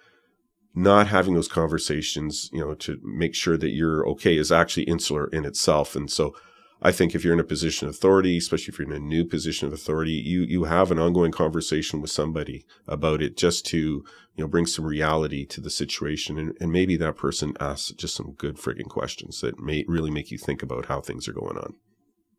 not 0.75 1.07
having 1.07 1.35
those 1.35 1.49
conversations, 1.49 2.51
you 2.53 2.61
know, 2.61 2.75
to 2.75 3.01
make 3.03 3.35
sure 3.35 3.57
that 3.57 3.71
you're 3.71 4.07
okay 4.11 4.37
is 4.37 4.53
actually 4.53 4.85
insular 4.85 5.29
in 5.29 5.47
itself. 5.47 5.97
And 5.97 6.11
so 6.11 6.35
I 6.83 6.93
think 6.93 7.15
if 7.15 7.25
you're 7.25 7.33
in 7.35 7.41
a 7.41 7.45
position 7.45 7.89
of 7.89 7.95
authority, 7.95 8.37
especially 8.39 8.73
if 8.73 8.79
you're 8.79 8.89
in 8.89 8.95
a 8.97 8.99
new 8.99 9.25
position 9.25 9.67
of 9.67 9.73
authority, 9.73 10.13
you 10.13 10.43
you 10.43 10.65
have 10.65 10.91
an 10.91 10.99
ongoing 10.99 11.33
conversation 11.33 12.01
with 12.01 12.11
somebody 12.11 12.65
about 12.87 13.23
it 13.23 13.37
just 13.37 13.67
to, 13.67 13.79
you 13.79 14.05
know, 14.37 14.49
bring 14.49 14.67
some 14.67 14.85
reality 14.85 15.45
to 15.47 15.61
the 15.61 15.71
situation. 15.71 16.39
And, 16.39 16.57
and 16.61 16.71
maybe 16.73 16.97
that 16.97 17.17
person 17.17 17.57
asks 17.61 17.93
just 17.93 18.15
some 18.15 18.33
good 18.33 18.57
frigging 18.57 18.89
questions 18.89 19.41
that 19.41 19.59
may 19.59 19.85
really 19.89 20.11
make 20.11 20.31
you 20.31 20.39
think 20.39 20.63
about 20.63 20.87
how 20.87 21.01
things 21.01 21.27
are 21.29 21.33
going 21.33 21.57
on. 21.59 21.75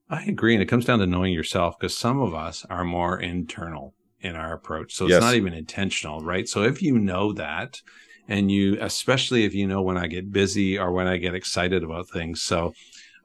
I 0.09 0.23
agree. 0.23 0.53
And 0.53 0.63
it 0.63 0.67
comes 0.67 0.85
down 0.85 0.99
to 0.99 1.07
knowing 1.07 1.33
yourself 1.33 1.77
because 1.77 1.95
some 1.97 2.19
of 2.21 2.33
us 2.33 2.65
are 2.69 2.83
more 2.83 3.19
internal 3.19 3.93
in 4.21 4.35
our 4.35 4.53
approach. 4.53 4.93
So 4.93 5.05
it's 5.05 5.11
Yes. 5.11 5.21
not 5.21 5.35
even 5.35 5.53
intentional, 5.53 6.21
right? 6.21 6.47
So 6.47 6.63
if 6.63 6.81
you 6.81 6.97
know 6.97 7.33
that, 7.33 7.81
and 8.27 8.51
you, 8.51 8.77
especially 8.81 9.45
if 9.45 9.53
you 9.53 9.67
know 9.67 9.81
when 9.81 9.97
I 9.97 10.07
get 10.07 10.31
busy 10.31 10.77
or 10.77 10.91
when 10.91 11.07
I 11.07 11.17
get 11.17 11.35
excited 11.35 11.83
about 11.83 12.09
things. 12.09 12.41
So 12.41 12.73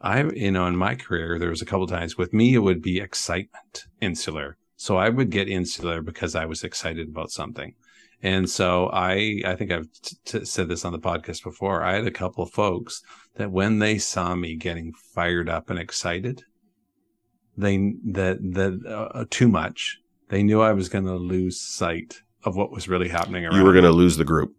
I, 0.02 0.24
you 0.24 0.50
know, 0.50 0.66
in 0.66 0.76
my 0.76 0.94
career, 0.94 1.38
there 1.38 1.50
was 1.50 1.62
a 1.62 1.66
couple 1.66 1.86
times 1.86 2.18
with 2.18 2.32
me, 2.32 2.54
it 2.54 2.58
would 2.58 2.82
be 2.82 3.00
excitement 3.00 3.84
insular. 4.00 4.56
So 4.76 4.96
I 4.96 5.08
would 5.08 5.30
get 5.30 5.48
insular 5.48 6.02
because 6.02 6.34
I 6.34 6.44
was 6.44 6.64
excited 6.64 7.08
about 7.08 7.30
something. 7.30 7.74
And 8.22 8.48
so 8.48 8.88
I, 8.92 9.42
I 9.44 9.56
think 9.56 9.72
I've 9.72 9.88
t- 10.02 10.16
t- 10.24 10.44
said 10.44 10.68
this 10.68 10.84
on 10.84 10.92
the 10.92 10.98
podcast 10.98 11.42
before. 11.42 11.82
I 11.82 11.94
had 11.94 12.06
a 12.06 12.10
couple 12.10 12.44
of 12.44 12.50
folks 12.50 13.02
that 13.36 13.50
when 13.50 13.78
they 13.78 13.98
saw 13.98 14.34
me 14.34 14.56
getting 14.56 14.92
fired 15.14 15.48
up 15.48 15.70
and 15.70 15.78
excited, 15.78 16.44
they 17.56 17.94
that 18.12 18.38
that 18.54 19.10
uh, 19.14 19.24
too 19.28 19.48
much. 19.48 19.98
They 20.28 20.42
knew 20.42 20.62
I 20.62 20.72
was 20.72 20.88
going 20.88 21.04
to 21.04 21.14
lose 21.14 21.60
sight 21.60 22.22
of 22.44 22.56
what 22.56 22.70
was 22.70 22.88
really 22.88 23.08
happening 23.08 23.44
around. 23.44 23.56
You 23.56 23.64
were 23.64 23.72
going 23.72 23.84
to 23.84 23.92
lose 23.92 24.16
the 24.16 24.24
group. 24.24 24.54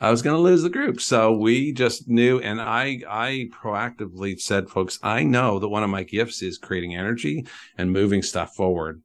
I 0.00 0.10
was 0.10 0.22
going 0.22 0.36
to 0.36 0.42
lose 0.42 0.62
the 0.62 0.70
group. 0.70 1.00
So 1.00 1.32
we 1.32 1.72
just 1.72 2.08
knew, 2.08 2.38
and 2.40 2.60
I 2.60 3.00
I 3.08 3.48
proactively 3.50 4.38
said, 4.38 4.68
folks, 4.68 4.98
I 5.02 5.22
know 5.22 5.58
that 5.58 5.68
one 5.68 5.82
of 5.82 5.90
my 5.90 6.02
gifts 6.02 6.42
is 6.42 6.58
creating 6.58 6.94
energy 6.94 7.46
and 7.78 7.92
moving 7.92 8.22
stuff 8.22 8.54
forward. 8.54 9.02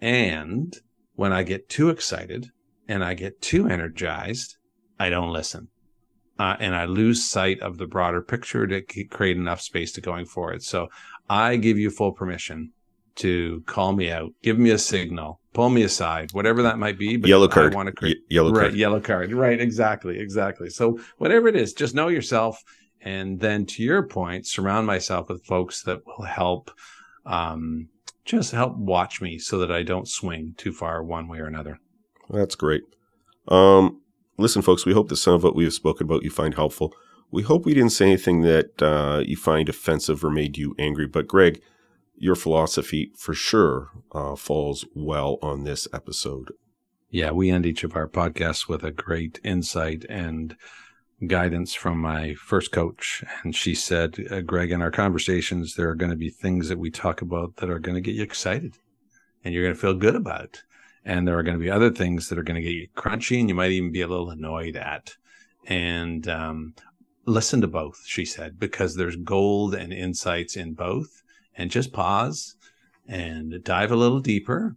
And 0.00 0.76
when 1.14 1.32
I 1.32 1.42
get 1.42 1.68
too 1.68 1.90
excited 1.90 2.50
and 2.88 3.04
I 3.04 3.14
get 3.14 3.40
too 3.40 3.68
energized, 3.68 4.56
I 4.98 5.10
don't 5.10 5.32
listen. 5.32 5.68
Uh, 6.38 6.56
and 6.60 6.74
I 6.74 6.84
lose 6.84 7.24
sight 7.24 7.60
of 7.60 7.78
the 7.78 7.86
broader 7.86 8.20
picture 8.20 8.66
to 8.66 8.82
create 9.04 9.38
enough 9.38 9.62
space 9.62 9.92
to 9.92 10.02
going 10.02 10.26
forward. 10.26 10.62
So 10.62 10.88
I 11.30 11.56
give 11.56 11.78
you 11.78 11.90
full 11.90 12.12
permission 12.12 12.72
to 13.16 13.62
call 13.66 13.92
me 13.92 14.10
out, 14.10 14.32
give 14.42 14.58
me 14.58 14.70
a 14.70 14.78
signal, 14.78 15.40
pull 15.52 15.68
me 15.70 15.82
aside, 15.82 16.32
whatever 16.32 16.62
that 16.62 16.78
might 16.78 16.98
be. 16.98 17.16
But 17.16 17.28
yellow 17.28 17.48
card. 17.48 17.72
I 17.72 17.76
want 17.76 17.86
to 17.88 17.92
create 17.92 18.18
Ye- 18.28 18.36
yellow 18.36 18.52
right, 18.52 18.60
card. 18.68 18.74
yellow 18.74 19.00
card. 19.00 19.32
Right, 19.32 19.60
exactly, 19.60 20.18
exactly. 20.18 20.70
So 20.70 20.98
whatever 21.18 21.48
it 21.48 21.56
is, 21.56 21.72
just 21.72 21.94
know 21.94 22.08
yourself, 22.08 22.62
and 23.00 23.40
then 23.40 23.66
to 23.66 23.82
your 23.82 24.02
point, 24.02 24.46
surround 24.46 24.86
myself 24.86 25.28
with 25.28 25.44
folks 25.44 25.82
that 25.82 26.00
will 26.06 26.24
help, 26.24 26.70
um, 27.24 27.88
just 28.24 28.52
help 28.52 28.76
watch 28.76 29.20
me 29.20 29.38
so 29.38 29.58
that 29.58 29.70
I 29.70 29.82
don't 29.82 30.08
swing 30.08 30.54
too 30.56 30.72
far 30.72 31.02
one 31.02 31.28
way 31.28 31.38
or 31.38 31.46
another. 31.46 31.78
That's 32.28 32.54
great. 32.56 32.82
Um, 33.48 34.00
listen, 34.36 34.62
folks, 34.62 34.84
we 34.84 34.92
hope 34.92 35.08
that 35.08 35.16
some 35.16 35.34
of 35.34 35.44
what 35.44 35.54
we 35.54 35.64
have 35.64 35.72
spoken 35.72 36.06
about 36.06 36.24
you 36.24 36.30
find 36.30 36.54
helpful. 36.54 36.92
We 37.30 37.42
hope 37.42 37.64
we 37.64 37.74
didn't 37.74 37.90
say 37.90 38.06
anything 38.06 38.42
that 38.42 38.82
uh, 38.82 39.22
you 39.24 39.36
find 39.36 39.68
offensive 39.68 40.24
or 40.24 40.30
made 40.30 40.56
you 40.56 40.74
angry. 40.78 41.06
But, 41.06 41.26
Greg, 41.28 41.60
your 42.16 42.34
philosophy 42.34 43.12
for 43.16 43.34
sure 43.34 43.90
uh, 44.12 44.36
falls 44.36 44.84
well 44.94 45.38
on 45.42 45.64
this 45.64 45.86
episode. 45.92 46.52
Yeah, 47.10 47.30
we 47.30 47.50
end 47.50 47.66
each 47.66 47.84
of 47.84 47.94
our 47.94 48.08
podcasts 48.08 48.68
with 48.68 48.82
a 48.82 48.90
great 48.90 49.38
insight 49.44 50.04
and 50.08 50.56
guidance 51.26 51.74
from 51.74 51.98
my 51.98 52.34
first 52.34 52.72
coach. 52.72 53.24
And 53.42 53.54
she 53.54 53.74
said, 53.74 54.16
uh, 54.30 54.40
Greg, 54.40 54.70
in 54.70 54.82
our 54.82 54.90
conversations, 54.90 55.74
there 55.74 55.88
are 55.88 55.94
going 55.94 56.10
to 56.10 56.16
be 56.16 56.30
things 56.30 56.68
that 56.68 56.78
we 56.78 56.90
talk 56.90 57.22
about 57.22 57.56
that 57.56 57.70
are 57.70 57.78
going 57.78 57.94
to 57.94 58.00
get 58.00 58.14
you 58.14 58.22
excited 58.22 58.76
and 59.44 59.54
you're 59.54 59.62
going 59.62 59.74
to 59.74 59.80
feel 59.80 59.94
good 59.94 60.16
about. 60.16 60.62
And 61.04 61.26
there 61.26 61.38
are 61.38 61.42
going 61.42 61.56
to 61.56 61.62
be 61.62 61.70
other 61.70 61.90
things 61.90 62.28
that 62.28 62.38
are 62.38 62.42
going 62.42 62.60
to 62.60 62.66
get 62.66 62.74
you 62.74 62.88
crunchy 62.96 63.38
and 63.38 63.48
you 63.48 63.54
might 63.54 63.70
even 63.70 63.92
be 63.92 64.02
a 64.02 64.08
little 64.08 64.30
annoyed 64.30 64.76
at. 64.76 65.16
And 65.66 66.26
um, 66.28 66.74
listen 67.24 67.60
to 67.60 67.68
both, 67.68 68.02
she 68.04 68.24
said, 68.24 68.58
because 68.58 68.96
there's 68.96 69.16
gold 69.16 69.74
and 69.74 69.92
insights 69.92 70.56
in 70.56 70.74
both. 70.74 71.22
And 71.56 71.70
just 71.70 71.92
pause 71.92 72.56
and 73.08 73.62
dive 73.64 73.90
a 73.90 73.96
little 73.96 74.20
deeper 74.20 74.76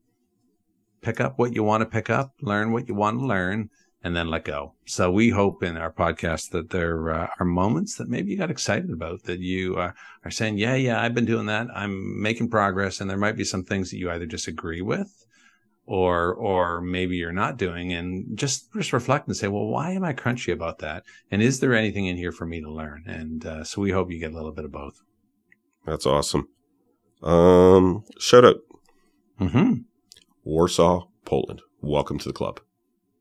pick 1.01 1.21
up 1.21 1.39
what 1.39 1.53
you 1.53 1.63
want 1.63 1.82
to 1.82 1.86
pick 1.86 2.09
up, 2.09 2.34
learn 2.41 2.71
what 2.71 2.88
you 2.88 2.95
want 2.95 3.19
to 3.19 3.25
learn, 3.25 3.69
and 4.03 4.15
then 4.15 4.30
let 4.30 4.45
go. 4.45 4.73
So 4.86 5.11
we 5.11 5.30
hope 5.30 5.61
in 5.61 5.75
our 5.75 5.91
podcast 5.91 6.51
that 6.51 6.69
there 6.69 7.11
uh, 7.11 7.27
are 7.39 7.45
moments 7.45 7.95
that 7.95 8.07
maybe 8.07 8.32
you 8.32 8.38
got 8.38 8.51
excited 8.51 8.91
about 8.91 9.23
that 9.23 9.39
you 9.39 9.75
uh, 9.75 9.91
are 10.23 10.32
saying, 10.32 10.57
yeah, 10.57 10.75
yeah, 10.75 11.01
I've 11.01 11.13
been 11.13 11.25
doing 11.25 11.47
that. 11.47 11.67
I'm 11.75 12.21
making 12.21 12.49
progress. 12.49 13.01
And 13.01 13.09
there 13.09 13.17
might 13.17 13.36
be 13.36 13.43
some 13.43 13.63
things 13.63 13.91
that 13.91 13.97
you 13.97 14.09
either 14.09 14.25
disagree 14.25 14.82
with 14.82 15.25
or, 15.86 16.34
or 16.34 16.80
maybe 16.80 17.17
you're 17.17 17.34
not 17.34 17.57
doing 17.57 17.91
and 17.91 18.38
just, 18.38 18.71
just 18.73 18.93
reflect 18.93 19.27
and 19.27 19.36
say, 19.36 19.49
well, 19.49 19.67
why 19.67 19.91
am 19.91 20.05
I 20.05 20.13
crunchy 20.13 20.53
about 20.53 20.80
that? 20.80 21.03
And 21.32 21.41
is 21.41 21.59
there 21.59 21.73
anything 21.73 22.05
in 22.05 22.15
here 22.15 22.32
for 22.32 22.45
me 22.45 22.61
to 22.61 22.71
learn? 22.71 23.03
And 23.05 23.45
uh, 23.45 23.63
so 23.65 23.82
we 23.82 23.91
hope 23.91 24.11
you 24.11 24.19
get 24.19 24.32
a 24.32 24.36
little 24.36 24.53
bit 24.53 24.65
of 24.65 24.71
both. 24.71 25.01
That's 25.86 26.05
awesome. 26.05 26.47
Um, 27.22 28.03
shout 28.20 28.45
out 28.45 28.57
hmm 29.38 29.74
Warsaw, 30.43 31.07
Poland. 31.26 31.61
Welcome 31.82 32.17
to 32.20 32.30
the 32.30 32.34
club. 32.34 32.59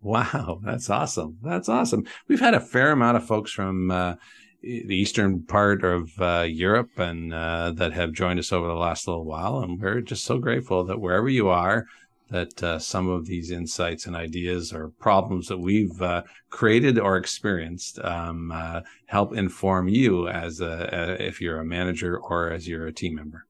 Wow, 0.00 0.60
that's 0.64 0.88
awesome. 0.88 1.38
That's 1.42 1.68
awesome. 1.68 2.06
We've 2.28 2.40
had 2.40 2.54
a 2.54 2.60
fair 2.60 2.92
amount 2.92 3.16
of 3.16 3.26
folks 3.26 3.50
from 3.50 3.90
uh, 3.90 4.14
the 4.62 4.94
eastern 4.94 5.42
part 5.42 5.84
of 5.84 6.10
uh, 6.20 6.46
Europe 6.48 6.90
and 6.96 7.34
uh, 7.34 7.72
that 7.72 7.92
have 7.92 8.12
joined 8.12 8.38
us 8.38 8.52
over 8.52 8.66
the 8.66 8.74
last 8.74 9.08
little 9.08 9.24
while, 9.24 9.58
and 9.58 9.80
we're 9.80 10.00
just 10.00 10.24
so 10.24 10.38
grateful 10.38 10.84
that 10.84 11.00
wherever 11.00 11.28
you 11.28 11.48
are, 11.48 11.86
that 12.30 12.62
uh, 12.62 12.78
some 12.78 13.08
of 13.08 13.26
these 13.26 13.50
insights 13.50 14.06
and 14.06 14.14
ideas 14.14 14.72
or 14.72 14.90
problems 15.00 15.48
that 15.48 15.58
we've 15.58 16.00
uh, 16.02 16.22
created 16.50 16.98
or 16.98 17.16
experienced 17.16 17.98
um, 18.00 18.52
uh, 18.52 18.80
help 19.06 19.34
inform 19.34 19.88
you 19.88 20.28
as 20.28 20.60
a, 20.60 20.88
a, 20.92 21.26
if 21.26 21.40
you're 21.40 21.60
a 21.60 21.64
manager 21.64 22.16
or 22.16 22.50
as 22.50 22.68
you're 22.68 22.86
a 22.86 22.92
team 22.92 23.14
member. 23.14 23.46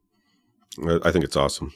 I 1.04 1.10
think 1.10 1.24
it's 1.24 1.36
awesome. 1.36 1.72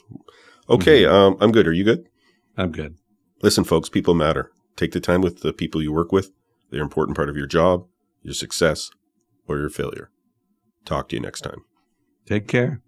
Okay, 0.69 1.05
um, 1.05 1.37
I'm 1.41 1.53
good. 1.53 1.67
Are 1.67 1.73
you 1.73 1.85
good? 1.85 2.09
I'm 2.57 2.73
good. 2.73 2.97
Listen, 3.43 3.65
folks, 3.65 3.89
people 3.89 4.15
matter. 4.15 4.53
Take 4.77 4.93
the 4.93 5.01
time 5.01 5.21
with 5.21 5.41
the 5.41 5.53
people 5.53 5.83
you 5.83 5.93
work 5.93 6.13
with. 6.13 6.31
They're 6.71 6.81
an 6.81 6.87
important 6.87 7.17
part 7.17 7.29
of 7.29 7.37
your 7.37 7.47
job, 7.47 7.87
your 8.23 8.35
success, 8.35 8.91
or 9.47 9.59
your 9.59 9.69
failure. 9.69 10.11
Talk 10.85 11.09
to 11.09 11.17
you 11.17 11.21
next 11.21 11.43
time. 11.43 11.65
Take 12.27 12.47
care. 12.49 12.81